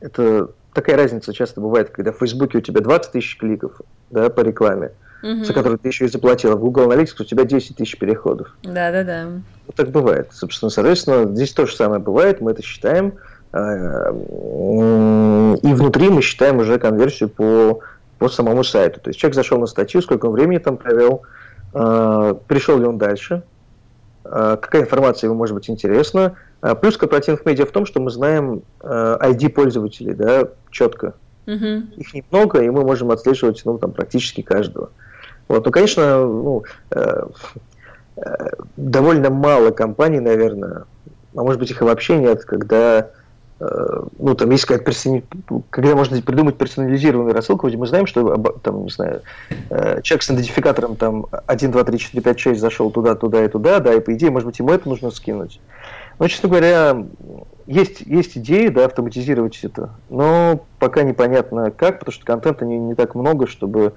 Это 0.00 0.50
такая 0.72 0.96
разница 0.96 1.32
часто 1.32 1.60
бывает, 1.60 1.90
когда 1.90 2.12
в 2.12 2.18
Фейсбуке 2.18 2.58
у 2.58 2.60
тебя 2.60 2.80
20 2.80 3.12
тысяч 3.12 3.36
кликов 3.36 3.80
да, 4.10 4.30
по 4.30 4.40
рекламе, 4.40 4.92
угу. 5.22 5.44
за 5.44 5.52
который 5.52 5.78
ты 5.78 5.88
еще 5.88 6.04
и 6.06 6.08
заплатила. 6.08 6.56
В 6.56 6.60
Google 6.60 6.90
Analytics 6.90 7.14
у 7.20 7.24
тебя 7.24 7.44
10 7.44 7.76
тысяч 7.76 7.98
переходов. 7.98 8.56
Да-да-да. 8.62 9.28
Вот 9.66 9.76
так 9.76 9.90
бывает. 9.90 10.28
Собственно, 10.32 10.70
соответственно, 10.70 11.34
здесь 11.34 11.52
то 11.52 11.66
же 11.66 11.74
самое 11.74 12.00
бывает, 12.00 12.40
мы 12.40 12.52
это 12.52 12.62
считаем. 12.62 13.14
А, 13.52 14.10
и 14.10 15.74
внутри 15.74 16.08
мы 16.08 16.22
считаем 16.22 16.58
уже 16.58 16.78
конверсию 16.78 17.28
по, 17.28 17.80
по 18.18 18.28
самому 18.28 18.64
сайту. 18.64 19.00
То 19.00 19.10
есть 19.10 19.20
человек 19.20 19.34
зашел 19.34 19.58
на 19.58 19.66
статью, 19.66 20.02
сколько 20.02 20.26
он 20.26 20.32
времени 20.32 20.58
там 20.58 20.76
провел, 20.76 21.22
а, 21.74 22.34
пришел 22.34 22.78
ли 22.78 22.86
он 22.86 22.98
дальше, 22.98 23.42
а, 24.24 24.56
какая 24.56 24.82
информация 24.82 25.28
ему 25.28 25.36
может 25.36 25.54
быть 25.54 25.68
интересна. 25.70 26.36
Плюс 26.80 26.96
корпоративных 26.96 27.44
медиа 27.44 27.66
в 27.66 27.72
том, 27.72 27.86
что 27.86 28.00
мы 28.00 28.12
знаем 28.12 28.62
ID 28.84 29.48
пользователей 29.48 30.14
да, 30.14 30.48
четко. 30.70 31.14
Угу. 31.46 31.66
Их 31.96 32.14
немного, 32.14 32.62
и 32.62 32.70
мы 32.70 32.84
можем 32.84 33.10
отслеживать 33.10 33.62
ну, 33.64 33.78
там, 33.78 33.90
практически 33.90 34.42
каждого. 34.42 34.90
Вот, 35.52 35.66
ну, 35.66 35.70
конечно, 35.70 36.24
ну, 36.24 36.64
э, 36.92 37.26
э, 38.16 38.48
довольно 38.78 39.28
мало 39.28 39.70
компаний, 39.70 40.18
наверное, 40.18 40.84
а 41.36 41.42
может 41.42 41.60
быть 41.60 41.70
их 41.70 41.82
и 41.82 41.84
вообще 41.84 42.16
нет, 42.16 42.46
когда 42.46 43.10
э, 43.60 44.02
ну, 44.18 44.34
там 44.34 44.48
есть 44.48 44.64
какая-то 44.64 44.86
персони... 44.86 45.22
когда 45.68 45.94
можно 45.94 46.22
придумать 46.22 46.56
персонализированную 46.56 47.34
рассылку, 47.34 47.68
где 47.68 47.76
мы 47.76 47.86
знаем, 47.86 48.06
что 48.06 48.34
там, 48.62 48.84
не 48.84 48.90
знаю, 48.90 49.20
э, 49.68 50.00
человек 50.00 50.22
с 50.22 50.30
идентификатором 50.30 50.96
там 50.96 51.26
1, 51.46 51.70
2, 51.70 51.84
3, 51.84 51.98
4, 51.98 52.22
5, 52.22 52.40
6 52.40 52.58
зашел 52.58 52.90
туда, 52.90 53.14
туда 53.14 53.44
и 53.44 53.48
туда, 53.48 53.80
да, 53.80 53.92
и 53.92 54.00
по 54.00 54.14
идее, 54.14 54.30
может 54.30 54.46
быть, 54.46 54.58
ему 54.58 54.70
это 54.70 54.88
нужно 54.88 55.10
скинуть. 55.10 55.60
Но, 56.18 56.28
честно 56.28 56.48
говоря, 56.48 57.04
есть, 57.66 58.00
есть 58.00 58.38
идеи, 58.38 58.68
да, 58.68 58.86
автоматизировать 58.86 59.58
это, 59.64 59.90
но 60.08 60.64
пока 60.78 61.02
непонятно 61.02 61.70
как, 61.70 61.98
потому 61.98 62.14
что 62.14 62.24
контента 62.24 62.64
не, 62.64 62.78
не 62.78 62.94
так 62.94 63.14
много, 63.14 63.46
чтобы 63.46 63.92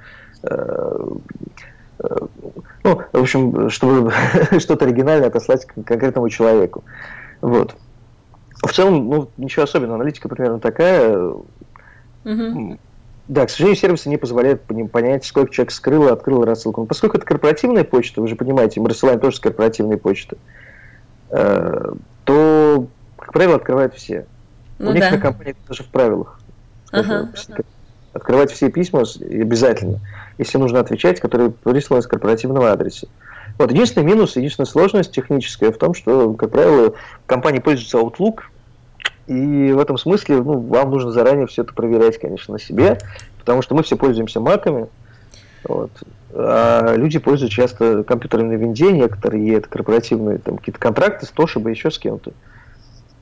ну, 2.83 3.01
в 3.11 3.17
общем, 3.17 3.69
чтобы 3.69 4.13
что-то 4.59 4.85
оригинальное 4.85 5.27
отослать 5.27 5.65
конкретному 5.65 6.29
человеку. 6.29 6.83
Вот. 7.41 7.75
В 8.61 8.71
целом, 8.71 9.09
ну, 9.09 9.29
ничего 9.37 9.63
особенного. 9.63 9.95
Аналитика 9.95 10.29
примерно 10.29 10.59
такая. 10.59 11.17
Угу. 12.23 12.77
Да, 13.27 13.45
к 13.45 13.49
сожалению, 13.49 13.79
сервисы 13.79 14.09
не 14.09 14.17
позволяют 14.17 14.61
понять, 14.91 15.25
сколько 15.25 15.51
человек 15.51 15.71
скрыл 15.71 16.07
и 16.07 16.11
открыл 16.11 16.43
рассылку. 16.43 16.81
Но 16.81 16.87
поскольку 16.87 17.17
это 17.17 17.25
корпоративная 17.25 17.83
почта, 17.83 18.21
вы 18.21 18.27
же 18.27 18.35
понимаете, 18.35 18.79
мы 18.79 18.89
рассылаем 18.89 19.19
тоже 19.19 19.37
с 19.37 19.39
корпоративной 19.39 19.97
почты, 19.97 20.37
э, 21.31 21.93
то, 22.23 22.87
как 23.17 23.33
правило, 23.33 23.55
открывают 23.55 23.95
все. 23.95 24.27
Ну, 24.77 24.91
У 24.91 24.93
да. 24.93 24.99
некоторых 24.99 25.23
компаний 25.23 25.55
даже 25.67 25.83
в 25.83 25.87
правилах. 25.87 26.39
Ага. 26.91 27.31
Открывать 28.15 28.51
все 28.51 28.71
письма 28.71 29.03
обязательно 29.29 29.99
если 30.37 30.57
нужно 30.57 30.79
отвечать, 30.79 31.19
которые 31.19 31.51
присланы 31.51 32.01
с 32.01 32.07
корпоративного 32.07 32.71
адреса. 32.71 33.07
Вот. 33.57 33.71
Единственный 33.71 34.03
минус, 34.03 34.35
единственная 34.35 34.67
сложность 34.67 35.11
техническая 35.11 35.71
в 35.71 35.77
том, 35.77 35.93
что, 35.93 36.33
как 36.33 36.51
правило, 36.51 36.93
компания 37.25 37.61
пользуется 37.61 37.99
Outlook, 37.99 38.41
и 39.27 39.71
в 39.71 39.79
этом 39.79 39.97
смысле 39.97 40.37
ну, 40.37 40.59
вам 40.59 40.91
нужно 40.91 41.11
заранее 41.11 41.47
все 41.47 41.63
это 41.63 41.73
проверять, 41.73 42.19
конечно, 42.19 42.53
на 42.53 42.59
себе, 42.59 42.99
потому 43.39 43.61
что 43.61 43.75
мы 43.75 43.83
все 43.83 43.95
пользуемся 43.95 44.39
маками, 44.39 44.87
Вот. 45.63 45.91
А 46.33 46.95
люди 46.95 47.17
пользуются 47.17 47.55
часто 47.55 48.03
компьютерами 48.03 48.55
на 48.55 48.59
винде, 48.59 48.91
некоторые 48.91 49.55
это 49.55 49.69
корпоративные 49.69 50.37
там 50.37 50.57
какие-то 50.57 50.79
контракты 50.79 51.25
с 51.25 51.29
Тошиба, 51.29 51.69
еще 51.69 51.91
с 51.91 51.97
кем-то. 51.97 52.33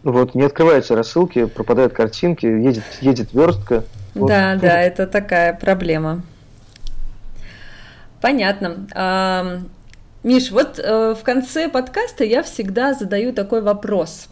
Вот, 0.01 0.33
не 0.33 0.41
открываются 0.41 0.95
рассылки, 0.95 1.45
пропадают 1.45 1.93
картинки, 1.93 2.45
едет, 2.45 2.83
едет 3.01 3.33
верстка. 3.33 3.83
Вот. 4.15 4.27
Да, 4.27 4.55
да, 4.55 4.81
это 4.81 5.07
такая 5.07 5.53
проблема. 5.53 6.21
Понятно. 8.21 8.87
А, 8.93 9.59
Миш, 10.23 10.51
вот 10.51 10.79
э, 10.79 11.13
в 11.13 11.23
конце 11.23 11.67
подкаста 11.67 12.23
я 12.23 12.43
всегда 12.43 12.93
задаю 12.93 13.33
такой 13.33 13.61
вопрос. 13.61 14.29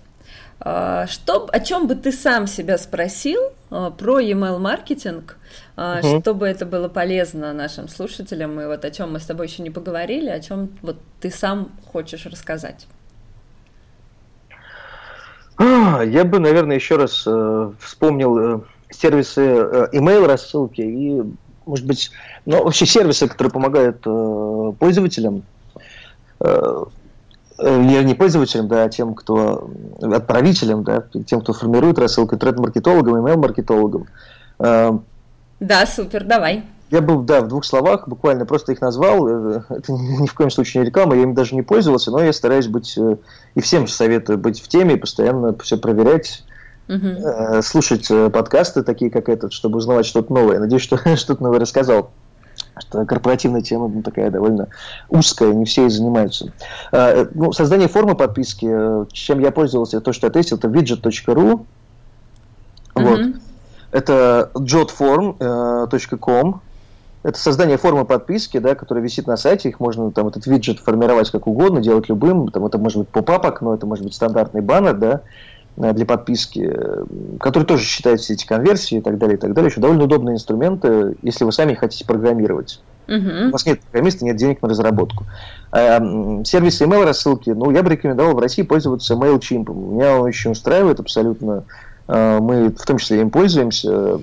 А, 0.59 1.07
что, 1.07 1.49
о 1.51 1.59
чем 1.59 1.87
бы 1.87 1.95
ты 1.95 2.11
сам 2.11 2.47
себя 2.47 2.77
спросил 2.77 3.41
а, 3.69 3.89
про 3.89 4.21
email 4.21 4.59
маркетинг, 4.59 5.37
угу. 5.75 6.21
чтобы 6.21 6.47
это 6.47 6.65
было 6.65 6.87
полезно 6.87 7.51
нашим 7.51 7.87
слушателям, 7.87 8.61
и 8.61 8.65
вот 8.65 8.85
о 8.85 8.91
чем 8.91 9.13
мы 9.13 9.19
с 9.19 9.25
тобой 9.25 9.47
еще 9.47 9.63
не 9.63 9.71
поговорили, 9.71 10.29
о 10.29 10.39
чем 10.39 10.69
вот 10.81 10.97
ты 11.19 11.31
сам 11.31 11.71
хочешь 11.91 12.25
рассказать? 12.25 12.87
Я 15.59 16.23
бы, 16.23 16.39
наверное, 16.39 16.77
еще 16.77 16.95
раз 16.95 17.23
э, 17.27 17.71
вспомнил 17.79 18.37
э, 18.37 18.61
сервисы 18.91 19.41
э, 19.41 19.87
email 19.93 20.25
рассылки 20.25 20.81
и, 20.81 21.21
может 21.65 21.85
быть, 21.85 22.11
ну, 22.45 22.63
вообще 22.63 22.85
сервисы, 22.85 23.27
которые 23.27 23.51
помогают 23.51 24.01
э, 24.05 24.73
пользователям, 24.79 25.43
э, 26.39 26.83
э 27.59 28.03
не 28.03 28.15
пользователям, 28.15 28.67
да, 28.67 28.83
а 28.85 28.89
тем, 28.89 29.13
кто 29.13 29.69
отправителям, 30.01 30.83
да, 30.83 31.03
тем, 31.25 31.41
кто 31.41 31.53
формирует 31.53 31.99
рассылку, 31.99 32.37
тред-маркетологам, 32.37 33.25
email-маркетологам. 33.25 34.07
Э, 34.59 34.91
да, 35.59 35.85
супер, 35.85 36.23
давай. 36.23 36.63
Я 36.91 36.99
был, 36.99 37.21
да, 37.21 37.39
в 37.39 37.47
двух 37.47 37.63
словах, 37.63 38.07
буквально 38.07 38.45
просто 38.45 38.73
их 38.73 38.81
назвал. 38.81 39.25
Э, 39.27 39.61
это 39.69 39.93
ни 39.93 40.27
в 40.27 40.33
коем 40.33 40.49
случае 40.49 40.81
не 40.81 40.87
реклама, 40.87 41.15
я 41.15 41.23
им 41.23 41.33
даже 41.33 41.55
не 41.55 41.61
пользовался, 41.61 42.11
но 42.11 42.21
я 42.21 42.33
стараюсь 42.33 42.67
быть, 42.67 42.97
э, 42.97 43.15
и 43.55 43.61
всем 43.61 43.87
советую 43.87 44.37
быть 44.37 44.61
в 44.61 44.67
теме, 44.67 44.97
постоянно 44.97 45.55
все 45.59 45.77
проверять, 45.77 46.43
угу. 46.87 47.61
слушать 47.61 48.09
подкасты 48.33 48.83
такие, 48.83 49.11
как 49.11 49.29
этот, 49.29 49.53
чтобы 49.53 49.77
узнавать 49.77 50.05
что-то 50.05 50.33
новое. 50.33 50.59
Надеюсь, 50.59 50.83
что 50.83 50.97
что-то 51.15 51.43
новое 51.43 51.59
рассказал 51.59 52.11
что 52.79 53.05
корпоративная 53.05 53.61
тема 53.61 53.87
ну, 53.87 54.01
такая 54.01 54.29
довольно 54.29 54.67
узкая, 55.09 55.53
не 55.53 55.65
все 55.65 55.87
и 55.87 55.89
занимаются. 55.89 56.53
Ну, 56.91 57.51
создание 57.51 57.87
формы 57.87 58.15
подписки, 58.15 58.67
чем 59.13 59.39
я 59.39 59.51
пользовался, 59.51 60.01
то, 60.01 60.13
что 60.13 60.27
я 60.27 60.31
тестил, 60.31 60.57
это 60.57 60.67
widget.ru. 60.67 61.65
Uh-huh. 62.95 62.95
Вот. 62.95 63.41
Это 63.91 64.49
jotform.com. 64.55 66.61
Это 67.23 67.37
создание 67.37 67.77
формы 67.77 68.05
подписки, 68.05 68.57
да, 68.57 68.73
которая 68.73 69.03
висит 69.03 69.27
на 69.27 69.37
сайте, 69.37 69.69
их 69.69 69.79
можно 69.79 70.11
там 70.11 70.29
этот 70.29 70.47
виджет 70.47 70.79
формировать 70.79 71.29
как 71.29 71.45
угодно, 71.45 71.79
делать 71.79 72.09
любым, 72.09 72.47
там 72.47 72.65
это 72.65 72.79
может 72.79 72.97
быть 72.97 73.09
поп-ап 73.09 73.45
окно, 73.45 73.75
это 73.75 73.85
может 73.85 74.03
быть 74.03 74.15
стандартный 74.15 74.61
баннер, 74.61 74.97
да, 74.97 75.13
э, 75.13 75.19
для 75.77 76.05
подписки, 76.05 76.69
э, 76.71 77.05
который 77.39 77.63
тоже 77.63 77.83
считает 77.85 78.19
все 78.19 78.33
эти 78.33 78.45
конверсии 78.45 78.97
и 78.97 79.01
так 79.01 79.17
далее, 79.17 79.37
и 79.37 79.39
так 79.39 79.53
далее. 79.53 79.69
Еще 79.69 79.81
довольно 79.81 80.03
удобные 80.03 80.35
инструменты, 80.35 81.15
если 81.21 81.43
вы 81.43 81.51
сами 81.51 81.73
хотите 81.73 82.05
программировать. 82.05 82.81
Uh-huh. 83.07 83.49
У 83.49 83.51
вас 83.51 83.65
нет 83.65 83.81
программиста, 83.81 84.25
нет 84.25 84.35
денег 84.35 84.61
на 84.61 84.69
разработку. 84.69 85.25
А, 85.71 85.99
сервис 86.43 86.81
email 86.81 87.03
рассылки, 87.03 87.49
ну, 87.49 87.71
я 87.71 87.83
бы 87.83 87.89
рекомендовал 87.89 88.35
в 88.35 88.39
России 88.39 88.61
пользоваться 88.61 89.15
MailChimp. 89.15 89.73
Меня 89.73 90.17
он 90.17 90.21
очень 90.21 90.51
устраивает 90.51 90.99
абсолютно. 90.99 91.63
А, 92.07 92.39
мы 92.39 92.69
в 92.69 92.85
том 92.85 92.97
числе 92.97 93.21
им 93.21 93.31
пользуемся 93.31 94.19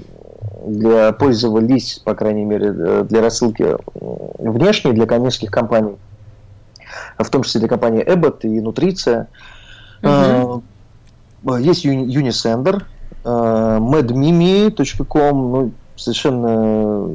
для 0.64 1.12
пользовались, 1.12 2.01
по 2.05 2.14
крайней 2.14 2.44
мере, 2.44 2.74
э, 2.76 3.05
для 3.09 3.20
рассылки 3.20 3.76
внешней 4.38 4.92
для 4.92 5.07
коммерческих 5.07 5.51
компаний, 5.51 5.96
в 7.18 7.28
том 7.30 7.42
числе 7.42 7.61
для 7.61 7.68
компании 7.68 8.05
Abbott 8.05 8.40
и 8.42 8.61
Nutricia. 8.61 9.26
Uh-huh. 10.03 10.62
Есть 11.61 11.86
Unisender, 11.86 12.82
madmimi.com, 13.24 15.53
ну, 15.53 15.72
совершенно 15.97 17.11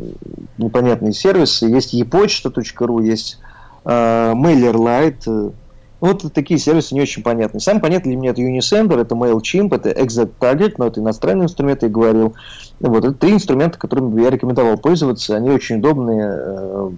непонятные 0.57 1.13
сервисы. 1.13 1.67
Есть 1.67 1.93
epochta.ru, 1.93 3.03
есть 3.03 3.37
MailerLite, 3.85 5.53
вот 6.03 6.33
такие 6.33 6.59
сервисы 6.59 6.95
не 6.95 7.01
очень 7.01 7.23
понятны. 7.23 7.61
Сам 7.61 7.79
понятно 7.79 8.11
для 8.11 8.19
меня 8.19 8.31
это 8.31 8.41
Unisender, 8.41 8.99
это 8.99 9.15
MailChimp, 9.15 9.73
это 9.73 9.89
ExactTarget, 9.89 10.73
но 10.77 10.87
это 10.87 10.99
иностранные 10.99 11.45
инструменты, 11.45 11.85
я 11.85 11.91
говорил. 11.93 12.35
Вот, 12.81 13.05
это 13.05 13.13
три 13.13 13.31
инструмента, 13.31 13.79
которыми 13.79 14.21
я 14.21 14.29
рекомендовал 14.29 14.77
пользоваться. 14.77 15.37
Они 15.37 15.49
очень 15.49 15.77
удобные, 15.77 16.29
э, 16.29 16.91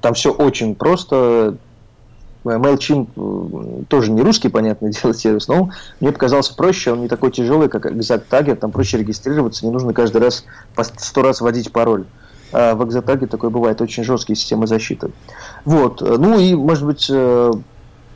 там 0.00 0.14
все 0.14 0.32
очень 0.32 0.74
просто. 0.74 1.58
MailChimp 2.56 3.08
э, 3.16 3.84
тоже 3.88 4.10
не 4.10 4.22
русский, 4.22 4.48
понятное 4.48 4.90
дело, 5.02 5.14
сервис, 5.14 5.48
но 5.48 5.70
мне 6.00 6.12
показался 6.12 6.54
проще, 6.54 6.92
он 6.92 7.02
не 7.02 7.08
такой 7.08 7.30
тяжелый, 7.30 7.68
как 7.68 7.86
ExactTarget, 7.86 8.56
там 8.56 8.70
проще 8.70 8.98
регистрироваться, 8.98 9.66
не 9.66 9.72
нужно 9.72 9.92
каждый 9.92 10.20
раз 10.20 10.44
по 10.74 10.84
сто 10.84 11.22
раз 11.22 11.40
вводить 11.40 11.72
пароль. 11.72 12.04
А 12.52 12.74
в 12.74 12.82
ExactTarget 12.82 13.26
такое 13.26 13.50
бывает, 13.50 13.80
очень 13.80 14.04
жесткие 14.04 14.36
системы 14.36 14.66
защиты. 14.66 15.10
Вот, 15.64 16.00
ну 16.00 16.38
и, 16.38 16.54
может 16.54 16.86
быть, 16.86 17.06
э, 17.10 17.52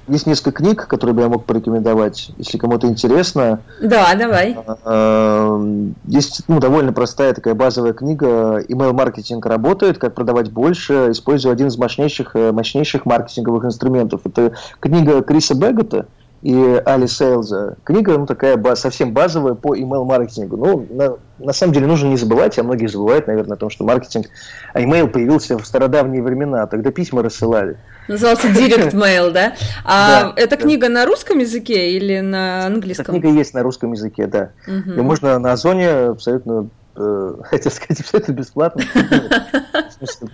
есть 0.09 0.27
несколько 0.27 0.63
книг, 0.63 0.87
которые 0.87 1.15
бы 1.15 1.23
я 1.23 1.29
мог 1.29 1.45
порекомендовать, 1.45 2.31
если 2.39 2.59
кому-то 2.59 2.87
интересно. 2.87 3.61
Да, 3.81 4.15
давай. 4.15 4.57
А, 4.85 5.87
есть 6.07 6.43
ну, 6.49 6.61
довольно 6.61 6.93
простая 6.93 7.33
такая 7.35 7.55
базовая 7.55 7.93
книга 7.93 8.63
«Email-маркетинг 8.69 9.45
работает. 9.47 9.99
Как 9.99 10.15
продавать 10.15 10.51
больше, 10.51 11.09
используя 11.11 11.53
один 11.53 11.69
из 11.69 11.79
мощнейших, 11.79 12.35
э, 12.35 12.53
мощнейших 12.53 13.07
маркетинговых 13.07 13.65
инструментов». 13.65 14.23
Это 14.25 14.53
книга 14.81 15.23
Криса 15.23 15.55
Беггета 15.55 16.07
и 16.43 16.83
Али 16.85 17.07
Сейлза. 17.07 17.77
Книга 17.85 18.19
ну, 18.19 18.27
такая 18.27 18.61
совсем 18.75 19.13
базовая 19.13 19.55
по 19.55 19.77
email-маркетингу. 19.77 20.57
Ну, 20.57 20.87
на, 20.91 21.17
на 21.39 21.53
самом 21.53 21.73
деле 21.73 21.87
нужно 21.87 22.09
не 22.09 22.17
забывать, 22.17 22.59
а 22.59 22.65
многие 22.65 22.89
забывают, 22.89 23.29
наверное, 23.29 23.55
о 23.55 23.59
том, 23.59 23.71
что 23.71 23.85
маркетинг, 23.85 24.27
а 24.75 24.81
email 24.81 25.07
появился 25.07 25.57
в 25.57 25.65
стародавние 25.65 26.21
времена, 26.21 26.67
тогда 26.67 26.91
письма 26.91 27.23
рассылали. 27.23 27.79
Назывался 28.09 28.49
Direct 28.49 28.93
Mail, 28.93 29.31
да? 29.31 29.53
А 29.85 30.25
да, 30.25 30.33
эта 30.37 30.57
да. 30.57 30.63
книга 30.63 30.89
на 30.89 31.07
русском 31.07 31.39
языке 31.39 31.93
или 31.93 32.19
на 32.19 32.67
английском? 32.67 33.05
Эта 33.05 33.13
книга 33.13 33.39
есть 33.39 33.55
на 33.55 33.63
русском 33.63 33.93
языке, 33.93 34.27
да. 34.27 34.51
Угу. 34.67 34.99
И 34.99 35.01
можно 35.01 35.39
на 35.39 35.53
Озоне 35.53 35.89
абсолютно 35.91 36.53
э, 36.63 36.65
хотел 37.45 37.73
сказать, 37.73 38.01
абсолютно 38.01 38.33
бесплатно. 38.33 38.83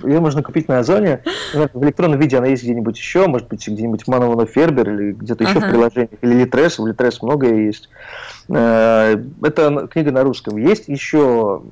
Ее 0.02 0.20
можно 0.20 0.42
купить 0.42 0.68
на 0.68 0.80
Озоне. 0.80 1.22
В 1.72 1.84
электронном 1.84 2.18
виде 2.18 2.36
она 2.36 2.48
есть 2.48 2.64
где-нибудь 2.64 2.96
еще, 2.96 3.26
может 3.26 3.48
быть, 3.48 3.66
где-нибудь 3.66 4.04
в 4.04 4.08
Мановано 4.08 4.46
Фербер 4.46 4.90
или 4.90 5.12
где-то 5.12 5.44
еще 5.44 5.60
в 5.60 5.68
приложениях. 5.68 6.10
Или 6.20 6.34
Литрес, 6.34 6.78
в 6.78 6.86
Литрес 6.86 7.22
многое 7.22 7.66
есть. 7.66 7.88
Э, 8.48 9.16
это 9.42 9.88
книга 9.88 10.10
на 10.10 10.22
русском. 10.24 10.56
Есть 10.56 10.88
еще 10.88 11.62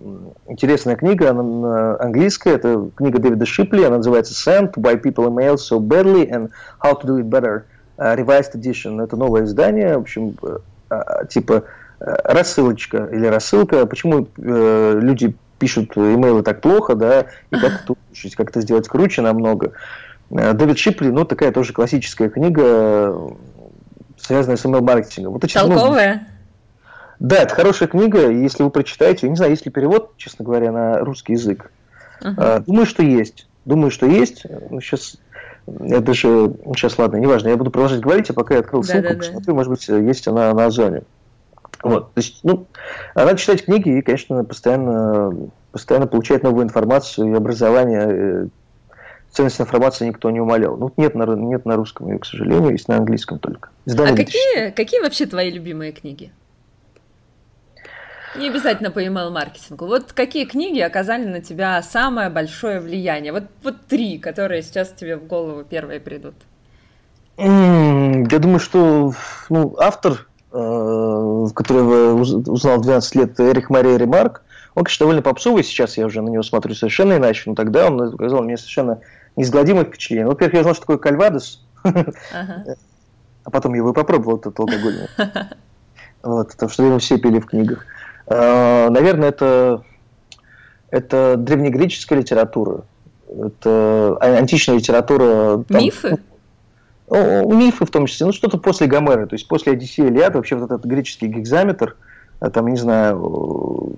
интересная 0.47 0.97
книга, 0.97 1.31
она 1.31 1.97
английская, 1.97 2.55
это 2.55 2.91
книга 2.95 3.19
Дэвида 3.19 3.47
Шипли, 3.47 3.83
она 3.83 3.97
называется 3.97 4.35
Sent, 4.35 4.75
Why 4.75 5.01
People 5.01 5.27
Email 5.29 5.57
So 5.57 5.81
Badly 5.81 6.31
and 6.31 6.51
How 6.83 7.01
to 7.01 7.07
Do 7.07 7.19
It 7.19 7.29
Better, 7.29 7.63
э, 7.97 8.15
Revised 8.15 8.55
Edition. 8.55 9.03
Это 9.03 9.17
новое 9.17 9.45
издание, 9.45 9.97
в 9.97 10.03
общем, 10.03 10.37
э, 10.43 11.27
типа 11.29 11.65
рассылочка 11.99 13.09
или 13.13 13.27
рассылка. 13.27 13.87
Почему 13.87 14.29
люди 14.37 15.35
пишут 15.59 15.97
имейлы 15.97 16.43
так 16.43 16.61
плохо, 16.61 16.95
да, 16.95 17.27
и 17.51 17.57
как 17.57 17.83
это 17.83 17.95
улучшить, 17.95 18.37
как 18.37 18.51
это 18.51 18.61
сделать 18.61 18.89
круче 18.89 19.23
намного. 19.23 19.73
Дэвид 20.29 20.79
Шипли, 20.79 21.09
ну, 21.09 21.25
такая 21.25 21.53
тоже 21.53 21.73
классическая 21.73 22.29
книга, 22.29 23.17
связанная 24.19 24.57
с 24.57 24.65
email-маркетингом. 24.65 25.33
Вот, 25.33 25.51
Толковая? 25.53 26.15
Ну, 26.15 27.29
да, 27.29 27.37
это 27.37 27.55
хорошая 27.55 27.89
книга, 27.89 28.29
и 28.31 28.43
если 28.43 28.63
вы 28.63 28.71
прочитаете, 28.71 29.27
я 29.27 29.31
не 29.31 29.37
знаю, 29.37 29.53
есть 29.53 29.65
ли 29.65 29.73
перевод, 29.73 30.17
честно 30.19 30.45
говоря, 30.45 30.73
на 30.73 30.99
русский 30.99 31.33
язык. 31.33 31.71
Uh-huh. 32.21 32.63
Думаю, 32.67 32.87
что 32.87 33.03
есть. 33.03 33.47
Думаю, 33.65 33.91
что 33.91 34.05
есть. 34.05 34.45
Ну, 34.71 34.81
сейчас 34.81 35.17
я 35.81 36.01
даже... 36.01 36.53
Сейчас, 36.75 36.99
ладно, 36.99 37.17
неважно, 37.17 37.49
я 37.49 37.57
буду 37.57 37.71
продолжать 37.71 38.01
говорить, 38.01 38.29
а 38.29 38.35
пока 38.35 38.55
я 38.55 38.61
открыл 38.61 38.83
ссылку, 38.83 39.03
да, 39.03 39.15
да, 39.15 39.19
посмотрю, 39.19 39.55
может 39.55 39.71
быть, 39.71 39.89
есть 39.89 40.29
она 40.29 40.53
на 40.53 40.67
Озоне. 40.67 41.03
Вот, 41.89 42.15
то 42.15 42.21
есть, 42.21 42.41
ну, 42.43 42.67
надо 43.15 43.37
читать 43.37 43.65
книги 43.65 43.99
и, 43.99 44.03
конечно, 44.03 44.45
постоянно, 44.45 45.51
постоянно 45.73 46.07
получать 46.07 46.43
новую 46.43 46.65
информацию 46.65 47.33
и 47.33 47.35
образование. 47.35 48.07
Э, 48.09 48.47
ценность 49.31 49.61
информации 49.61 50.09
никто 50.09 50.31
не 50.31 50.41
умолял. 50.41 50.77
Ну, 50.77 50.93
нет 50.97 51.15
на, 51.15 51.25
нет 51.25 51.67
на 51.67 51.77
русском 51.77 52.09
ее, 52.11 52.19
к 52.19 52.25
сожалению, 52.25 52.73
есть 52.73 52.89
на 52.89 52.97
английском 52.97 53.39
только. 53.39 53.69
Издание 53.85 54.15
а 54.15 54.17
какие, 54.17 54.71
какие 54.71 55.01
вообще 55.01 55.27
твои 55.27 55.51
любимые 55.51 55.93
книги? 55.93 56.33
Не 58.39 58.49
обязательно 58.49 58.91
по 58.91 59.03
email-маркетингу. 59.03 59.87
Вот 59.87 60.13
какие 60.13 60.45
книги 60.45 60.81
оказали 60.81 61.25
на 61.25 61.41
тебя 61.41 61.83
самое 61.83 62.29
большое 62.29 62.81
влияние? 62.81 63.33
Вот, 63.33 63.45
вот 63.63 63.87
три, 63.87 64.19
которые 64.19 64.63
сейчас 64.63 64.91
тебе 64.91 65.17
в 65.17 65.27
голову 65.27 65.65
первые 65.65 66.01
придут. 66.01 66.35
Я 67.39 68.39
думаю, 68.39 68.61
что 68.61 69.13
ну, 69.51 69.77
автор, 69.79 70.27
которого 70.57 72.15
узнал 72.15 72.79
в 72.79 72.83
12 72.83 73.15
лет, 73.17 73.41
Эрик 73.41 73.69
Мария 73.71 73.97
Ремарк, 73.97 74.43
Он, 74.75 74.85
конечно, 74.85 75.05
довольно 75.05 75.23
попсовый, 75.23 75.65
сейчас 75.65 75.97
я 75.97 76.07
уже 76.07 76.23
на 76.23 76.29
него 76.29 76.43
смотрю 76.43 76.75
совершенно 76.75 77.17
иначе, 77.17 77.43
но 77.47 77.55
тогда 77.55 77.87
он 77.87 78.01
оказал 78.01 78.43
мне 78.43 78.57
совершенно 78.57 79.01
неизгладимое 79.37 79.85
впечатление. 79.85 80.27
Во-первых, 80.27 80.55
я 80.55 80.63
знал, 80.63 80.75
что 80.75 80.83
такое 80.83 80.99
кальвадос, 80.99 81.67
а 81.85 83.51
потом 83.51 83.75
его 83.75 83.91
и 83.91 83.95
попробовал, 83.95 84.39
этот 84.39 84.59
алкоголь. 84.59 85.09
Вот, 86.23 86.49
потому 86.49 86.71
что 86.71 86.83
его 86.83 86.99
все 86.99 87.19
пили 87.19 87.39
в 87.39 87.47
книгах. 87.47 87.87
А, 88.27 88.91
наверное, 88.91 89.29
это, 89.29 89.85
это 90.91 91.37
древнегреческая 91.37 92.19
литература. 92.19 92.83
Это 93.29 94.17
античная 94.21 94.77
литература. 94.77 95.65
Там, 95.69 95.79
Мифы? 95.79 96.19
Ну, 97.09 97.53
мифы 97.55 97.85
в 97.85 97.91
том 97.91 98.07
числе. 98.07 98.27
Ну, 98.27 98.33
что-то 98.33 98.59
после 98.59 98.87
Гомера. 98.87 99.27
То 99.27 99.35
есть 99.35 99.47
после 99.49 99.73
Одиссея 99.73 100.09
Илиад, 100.09 100.35
вообще 100.35 100.57
вот 100.57 100.71
этот 100.71 100.85
греческий 100.85 101.29
гигзаметр, 101.29 101.97
а 102.41 102.51
там, 102.51 102.67
не 102.67 102.77
знаю, 102.77 103.95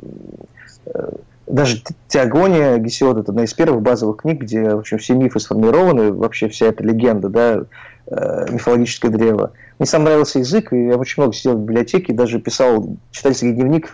э, 0.87 1.11
даже 1.47 1.83
Теогония 2.09 2.77
Гесиод 2.79 3.19
это 3.19 3.33
одна 3.33 3.45
из 3.45 3.55
первых 3.55 3.83
базовых 3.83 4.19
книг, 4.19 4.43
где 4.43 4.75
в 4.75 4.79
общем, 4.79 4.99
все 4.99 5.15
мифы 5.15 5.41
сформированы, 5.41 6.13
вообще 6.13 6.49
вся 6.49 6.67
эта 6.67 6.85
легенда, 6.85 7.29
да, 7.29 7.65
э, 8.07 8.47
мифологическое 8.51 9.11
древо. 9.11 9.53
Мне 9.79 9.87
сам 9.87 10.05
нравился 10.05 10.41
язык, 10.41 10.73
и 10.73 10.87
я 10.89 10.97
очень 10.97 11.23
много 11.23 11.35
сидел 11.35 11.55
в 11.55 11.61
библиотеке, 11.61 12.13
даже 12.13 12.41
писал 12.41 12.97
читательский 13.11 13.53
дневник 13.53 13.93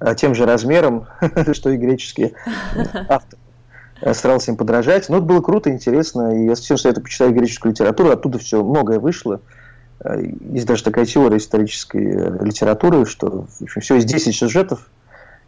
э, 0.00 0.14
тем 0.16 0.34
же 0.34 0.46
размером, 0.46 1.06
что 1.52 1.70
и 1.70 1.76
греческие 1.76 2.32
авторы. 3.08 3.43
Старался 4.12 4.50
им 4.50 4.56
подражать. 4.56 5.08
Но 5.08 5.16
это 5.16 5.24
было 5.24 5.40
круто, 5.40 5.70
интересно, 5.70 6.36
и 6.36 6.46
я 6.46 6.56
совсем 6.56 6.76
советую 6.76 7.04
почитать 7.04 7.32
греческую 7.32 7.72
литературу, 7.72 8.10
оттуда 8.10 8.38
все 8.38 8.62
многое 8.62 8.98
вышло. 8.98 9.40
Э, 10.04 10.22
есть 10.50 10.66
даже 10.66 10.84
такая 10.84 11.06
теория 11.06 11.38
исторической 11.38 12.44
литературы, 12.44 13.06
что 13.06 13.46
в 13.58 13.62
общем, 13.62 13.80
всего 13.80 13.96
есть 13.96 14.08
10 14.08 14.34
сюжетов, 14.34 14.90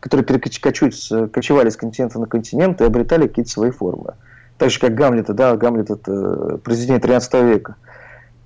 которые 0.01 0.25
перекочуются, 0.25 1.29
кочевали 1.29 1.69
с 1.69 1.77
континента 1.77 2.19
на 2.19 2.27
континент 2.27 2.81
и 2.81 2.85
обретали 2.85 3.27
какие-то 3.27 3.51
свои 3.51 3.71
формы. 3.71 4.15
Так 4.59 4.71
же, 4.71 4.81
как 4.81 4.95
Гамлета, 4.95 5.35
да, 5.35 5.57
Гамлет– 5.57 5.91
это 5.91 6.59
произведение 6.65 7.01
13 7.01 7.35
века, 7.43 7.77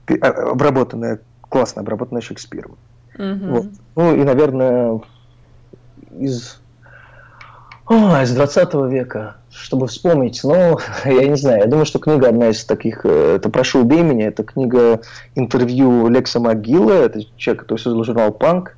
а, 0.08 0.50
обработанное, 0.50 1.20
классно 1.48 1.82
обработанное 1.82 2.22
Шекспиром. 2.22 2.76
Угу. 3.14 3.46
Вот. 3.46 3.66
Ну 3.96 4.16
и, 4.16 4.24
наверное, 4.24 5.00
из, 6.18 6.60
о, 7.86 8.20
из 8.22 8.34
20 8.34 8.74
века, 8.90 9.36
чтобы 9.52 9.88
вспомнить, 9.88 10.40
ну, 10.44 10.78
я 11.04 11.26
не 11.26 11.36
знаю, 11.36 11.60
я 11.60 11.66
думаю, 11.66 11.86
что 11.86 11.98
книга 11.98 12.28
одна 12.28 12.50
из 12.50 12.64
таких, 12.64 13.04
э, 13.04 13.36
это 13.36 13.48
«Прошу, 13.48 13.80
убей 13.80 14.02
меня», 14.02 14.28
это 14.28 14.42
книга 14.42 15.00
интервью 15.34 16.08
Лекса 16.08 16.40
Могила, 16.40 16.92
это 16.92 17.20
человек, 17.36 17.62
который 17.62 17.78
создал 17.78 18.04
журнал 18.04 18.32
«Панк», 18.32 18.76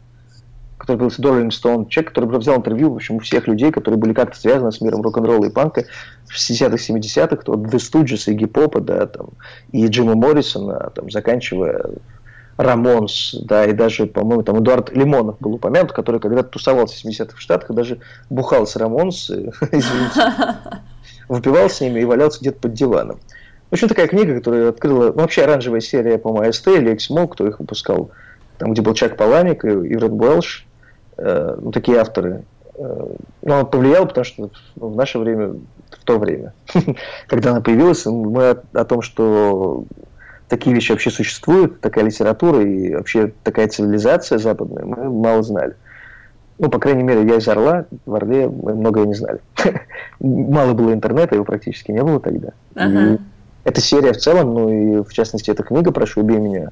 который 0.83 0.97
был 0.97 1.07
Rolling 1.09 1.51
Stone, 1.51 1.89
человек, 1.89 2.12
который 2.12 2.39
взял 2.39 2.57
интервью 2.57 2.91
в 2.91 2.97
общем, 2.97 3.16
у 3.16 3.18
всех 3.20 3.47
людей, 3.47 3.70
которые 3.70 4.01
были 4.01 4.12
как-то 4.12 4.37
связаны 4.37 4.73
с 4.73 4.81
миром 4.81 5.03
рок-н-ролла 5.03 5.45
и 5.45 5.51
панка 5.51 5.85
в 6.27 6.35
60-х, 6.35 6.75
70-х, 6.75 7.53
от 7.53 7.61
The 7.73 7.77
Stooges 7.77 8.29
и 8.29 8.35
Гипопа, 8.35 8.81
да, 8.81 9.07
там, 9.07 9.29
и 9.70 9.87
Джима 9.87 10.16
Моррисона, 10.16 10.91
там, 10.93 11.09
заканчивая 11.09 11.85
Рамонс, 12.62 13.34
да, 13.42 13.64
и 13.64 13.72
даже, 13.72 14.06
по-моему, 14.06 14.42
там 14.42 14.60
Эдуард 14.60 14.90
Лимонов 14.90 15.36
был 15.40 15.54
упомянут, 15.54 15.92
который 15.92 16.20
когда-то 16.20 16.48
тусовался 16.48 16.96
в 16.96 17.04
70-х 17.04 17.36
в 17.36 17.40
Штатах, 17.40 17.70
и 17.70 17.74
даже 17.74 17.98
бухал 18.30 18.66
с 18.66 18.76
Рамонс, 18.76 19.30
извините, 19.30 20.56
выпивал 21.28 21.68
с 21.68 21.80
ними 21.80 22.00
и 22.00 22.04
валялся 22.04 22.40
где-то 22.40 22.60
под 22.60 22.72
диваном. 22.74 23.20
В 23.70 23.74
общем, 23.74 23.88
такая 23.88 24.06
книга, 24.06 24.34
которая 24.34 24.68
открыла, 24.68 25.12
ну, 25.12 25.22
вообще 25.22 25.44
оранжевая 25.44 25.80
серия, 25.80 26.18
по-моему, 26.18 26.48
АСТ 26.48 26.68
или 26.68 26.92
Эксмо, 26.92 27.26
кто 27.26 27.46
их 27.46 27.58
выпускал, 27.58 28.10
там, 28.58 28.72
где 28.72 28.82
был 28.82 28.92
Чак 28.92 29.16
Паланик 29.16 29.64
и 29.64 29.68
Ивред 29.68 30.12
Буэлш, 30.12 30.66
э, 31.16 31.56
ну, 31.58 31.72
такие 31.72 31.98
авторы. 31.98 32.44
Э, 32.74 33.06
но 33.40 33.60
он 33.60 33.66
повлиял, 33.66 34.06
потому 34.06 34.24
что 34.24 34.50
ну, 34.76 34.88
в 34.88 34.96
наше 34.96 35.18
время, 35.18 35.54
в 35.90 36.04
то 36.04 36.18
время, 36.18 36.52
когда 37.28 37.52
она 37.52 37.60
появилась, 37.62 38.04
мы 38.04 38.58
о 38.72 38.84
том, 38.84 39.00
что 39.00 39.84
такие 40.53 40.74
вещи 40.74 40.92
вообще 40.92 41.11
существуют, 41.11 41.80
такая 41.80 42.05
литература 42.05 42.62
и 42.62 42.94
вообще 42.94 43.32
такая 43.42 43.68
цивилизация 43.68 44.36
западная, 44.36 44.84
мы 44.84 45.09
мало 45.09 45.42
знали. 45.42 45.76
Ну, 46.59 46.68
по 46.68 46.78
крайней 46.78 47.03
мере, 47.03 47.26
я 47.26 47.36
из 47.36 47.48
Орла, 47.48 47.86
в 48.05 48.14
Орле 48.14 48.48
мы 48.48 48.74
многое 48.74 49.07
не 49.07 49.14
знали. 49.14 49.40
Мало 50.20 50.74
было 50.74 50.92
интернета, 50.92 51.36
его 51.36 51.46
практически 51.46 51.90
не 51.90 52.03
было 52.03 52.20
тогда. 52.20 52.50
Ага. 52.74 53.18
эта 53.64 53.80
серия 53.80 54.12
в 54.12 54.18
целом, 54.18 54.53
ну 54.53 54.68
и 54.68 55.03
в 55.03 55.11
частности 55.14 55.50
эта 55.50 55.62
книга 55.62 55.90
«Прошу, 55.90 56.20
убей 56.20 56.38
меня», 56.38 56.68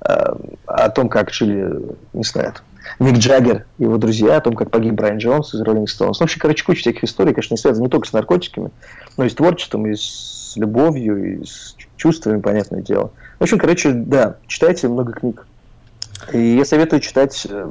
э, 0.00 0.34
о 0.64 0.88
том, 0.88 1.10
как 1.10 1.30
жили, 1.30 1.82
не 2.14 2.24
знаю, 2.24 2.54
Мик 2.98 3.18
Джаггер 3.18 3.66
и 3.76 3.82
его 3.82 3.98
друзья, 3.98 4.38
о 4.38 4.40
том, 4.40 4.54
как 4.54 4.70
погиб 4.70 4.94
Брайан 4.94 5.18
Джонс 5.18 5.54
из 5.54 5.60
Rolling 5.60 5.84
Stones. 5.84 6.14
Ну, 6.14 6.20
вообще, 6.20 6.40
короче, 6.40 6.64
куча 6.64 6.80
всяких 6.80 7.04
историй, 7.04 7.34
конечно, 7.34 7.52
не 7.52 7.58
связаны 7.58 7.84
не 7.84 7.90
только 7.90 8.08
с 8.08 8.14
наркотиками, 8.14 8.70
но 9.18 9.24
и 9.24 9.28
с 9.28 9.34
творчеством, 9.34 9.86
и 9.86 9.94
с 9.94 10.54
любовью, 10.56 11.40
и 11.40 11.44
с 11.44 11.74
чувствами, 11.98 12.40
понятное 12.40 12.80
дело. 12.80 13.12
В 13.38 13.42
общем, 13.42 13.58
короче, 13.58 13.92
да, 13.92 14.36
читайте 14.46 14.88
много 14.88 15.12
книг. 15.12 15.46
И 16.32 16.56
я 16.56 16.64
советую 16.64 17.00
читать 17.00 17.46
э, 17.48 17.68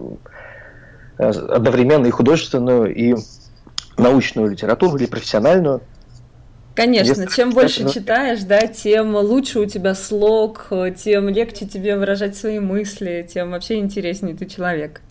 одновременно 1.18 2.06
и 2.06 2.12
художественную, 2.12 2.94
и 2.94 3.16
научную 3.98 4.52
литературу, 4.52 4.98
или 4.98 5.08
профессиональную. 5.08 5.82
Конечно, 6.76 7.22
Если 7.22 7.26
чем 7.36 7.50
больше 7.50 7.86
ну... 7.86 7.90
читаешь, 7.90 8.44
да, 8.44 8.68
тем 8.68 9.16
лучше 9.16 9.60
у 9.60 9.66
тебя 9.66 9.96
слог, 9.96 10.68
тем 10.96 11.28
легче 11.30 11.66
тебе 11.66 11.98
выражать 11.98 12.38
свои 12.38 12.60
мысли, 12.60 13.28
тем 13.28 13.50
вообще 13.50 13.80
интереснее 13.80 14.36
ты 14.36 14.46
человек. 14.46 15.02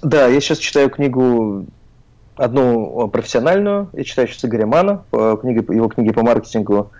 Да, 0.00 0.26
я 0.26 0.40
сейчас 0.40 0.56
читаю 0.56 0.88
книгу 0.88 1.66
одну 2.34 3.08
профессиональную, 3.08 3.90
я 3.92 4.04
читаю 4.04 4.26
сейчас 4.26 4.46
Игоря 4.46 4.66
Мана, 4.66 5.04
книги, 5.10 5.58
его 5.72 5.88
книги 5.88 6.12
по 6.12 6.22
маркетингу, 6.22 6.90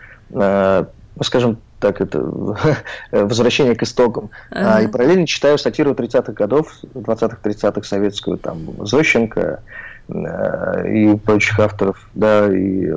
э, 1.18 1.24
скажем 1.24 1.58
так, 1.80 2.00
это 2.00 2.20
«Возвращение 3.10 3.74
к 3.74 3.82
истокам». 3.82 4.30
Ага. 4.50 4.82
И 4.82 4.88
параллельно 4.88 5.26
читаю 5.26 5.58
сатиру 5.58 5.92
30-х 5.92 6.32
годов, 6.32 6.72
20-30-х 6.94 7.82
советскую, 7.82 8.38
там, 8.38 8.86
Зощенко, 8.86 9.60
Э, 10.08 10.88
и 10.88 11.16
прочих 11.16 11.58
авторов, 11.58 12.08
да, 12.14 12.46
и 12.54 12.92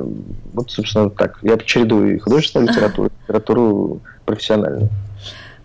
вот, 0.52 0.70
собственно, 0.70 1.10
так. 1.10 1.38
Я 1.42 1.58
чередую 1.58 2.16
и 2.16 2.18
художественную 2.18 2.68
литературу, 2.68 3.08
и 3.08 3.22
литературу 3.22 4.00
профессиональную. 4.24 4.88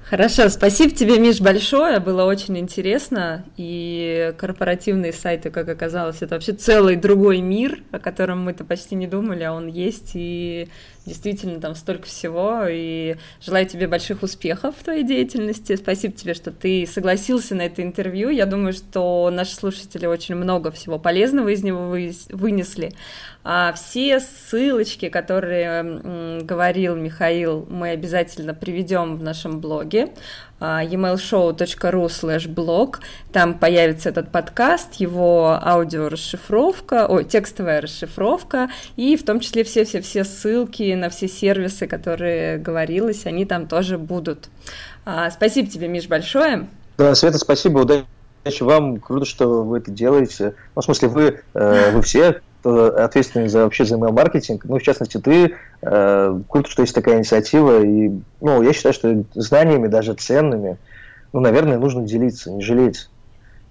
Хорошо, 0.04 0.50
спасибо 0.50 0.94
тебе, 0.94 1.20
Миш, 1.20 1.42
большое, 1.42 2.00
было 2.00 2.26
очень 2.26 2.58
интересно, 2.60 3.44
и 3.58 4.34
корпоративные 4.38 5.12
сайты, 5.12 5.50
как 5.50 5.68
оказалось, 5.68 6.22
это 6.22 6.36
вообще 6.36 6.54
целый 6.54 6.96
другой 6.96 7.42
мир, 7.42 7.80
о 7.92 7.98
котором 7.98 8.44
мы-то 8.44 8.64
почти 8.64 8.96
не 8.96 9.08
думали, 9.08 9.44
а 9.44 9.54
он 9.54 9.68
есть, 9.68 10.12
и 10.14 10.70
действительно 11.06 11.60
там 11.60 11.76
столько 11.76 12.08
всего, 12.08 12.64
и 12.70 13.16
желаю 13.42 13.66
тебе 13.66 13.88
больших 13.88 14.24
успехов 14.24 14.76
в 14.78 14.84
твоей 14.84 15.04
деятельности. 15.04 15.76
Спасибо 15.76 16.14
тебе, 16.14 16.34
что 16.34 16.52
ты 16.52 16.86
согласился 16.88 17.56
на 17.56 17.64
это 17.64 17.84
интервью. 17.84 18.30
Я 18.30 18.46
думаю, 18.46 18.74
что 18.74 19.30
наши 19.32 19.56
слушатели 19.56 20.06
очень 20.06 20.36
много 20.36 20.72
всего 20.72 21.00
полезного 21.00 21.50
из 21.50 21.64
него 21.64 21.96
вынесли. 22.30 22.94
А 23.44 23.74
все 23.74 24.20
ссылочки, 24.20 25.10
которые 25.10 26.42
говорил 26.42 26.96
Михаил, 26.96 27.68
мы 27.70 27.90
обязательно 27.90 28.56
приведем 28.56 29.18
в 29.18 29.24
нашем 29.24 29.62
блоге 29.62 30.10
emailshow.ru 30.84 32.06
slash 32.08 32.48
blog. 32.48 32.98
Там 33.32 33.54
появится 33.54 34.10
этот 34.10 34.32
подкаст, 34.32 34.96
его 34.96 35.60
аудиорасшифровка, 35.62 37.08
ой, 37.08 37.26
текстовая 37.26 37.82
расшифровка, 37.82 38.70
и 38.96 39.16
в 39.16 39.24
том 39.24 39.40
числе 39.40 39.64
все-все-все 39.64 40.24
ссылки 40.24 40.94
на 40.94 41.10
все 41.10 41.28
сервисы, 41.28 41.88
которые 41.88 42.58
говорилось, 42.58 43.26
они 43.26 43.46
там 43.46 43.68
тоже 43.68 43.98
будут. 43.98 44.50
А, 45.06 45.30
спасибо 45.32 45.70
тебе, 45.70 45.88
Миш, 45.88 46.08
большое. 46.08 46.68
Да, 46.98 47.14
Света, 47.16 47.38
спасибо, 47.38 47.80
удачи 47.80 48.06
вам, 48.62 49.00
круто, 49.00 49.26
что 49.26 49.64
вы 49.64 49.80
это 49.80 49.92
делаете. 49.92 50.56
Ну, 50.76 50.82
в 50.82 50.86
смысле, 50.86 51.08
вы, 51.10 51.42
э, 51.54 51.92
вы 51.92 52.02
все 52.02 52.42
ответственный 52.66 53.48
за 53.48 53.64
вообще 53.64 53.86
за 53.86 53.96
email-маркетинг, 53.96 54.66
ну, 54.66 54.78
в 54.78 54.84
частности, 54.84 55.18
ты, 55.18 55.56
э, 55.82 56.40
круто, 56.50 56.70
что 56.70 56.82
есть 56.82 56.96
такая 56.96 57.18
инициатива, 57.18 57.84
и, 57.84 58.12
ну, 58.42 58.62
я 58.62 58.74
считаю, 58.74 58.94
что 58.94 59.24
знаниями, 59.34 59.88
даже 59.88 60.14
ценными, 60.14 60.78
ну, 61.34 61.40
наверное, 61.40 61.78
нужно 61.78 62.04
делиться, 62.04 62.52
не 62.52 62.64
жалеть. 62.64 63.10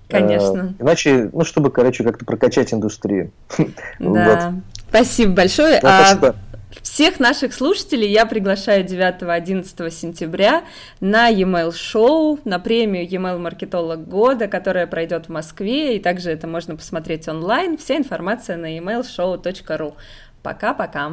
Конечно. 0.09 0.75
Э, 0.79 0.83
иначе, 0.83 1.31
ну, 1.33 1.45
чтобы, 1.45 1.71
короче, 1.71 2.05
как-то 2.05 2.25
прокачать 2.25 2.73
индустрию. 2.73 3.31
Да. 3.99 4.55
Спасибо 4.89 5.35
большое. 5.35 5.81
Да, 5.81 6.05
спасибо. 6.05 6.37
Всех 6.83 7.21
наших 7.21 7.55
слушателей 7.55 8.11
я 8.11 8.27
приглашаю 8.27 8.85
9-11 8.85 9.91
сентября 9.91 10.65
на 11.01 11.29
e-mail 11.29 11.73
шоу, 11.73 12.39
на 12.45 12.59
премию 12.59 13.09
e-mail 13.09 13.39
маркетолог 13.39 14.07
года, 14.07 14.49
которая 14.49 14.87
пройдет 14.87 15.27
в 15.27 15.29
Москве, 15.31 15.97
и 15.97 16.01
также 16.01 16.31
это 16.31 16.47
можно 16.47 16.77
посмотреть 16.77 17.29
онлайн. 17.29 17.79
Вся 17.79 17.97
информация 17.97 18.57
на 18.57 18.77
emailshow.ru. 18.79 19.95
Пока-пока. 20.43 21.13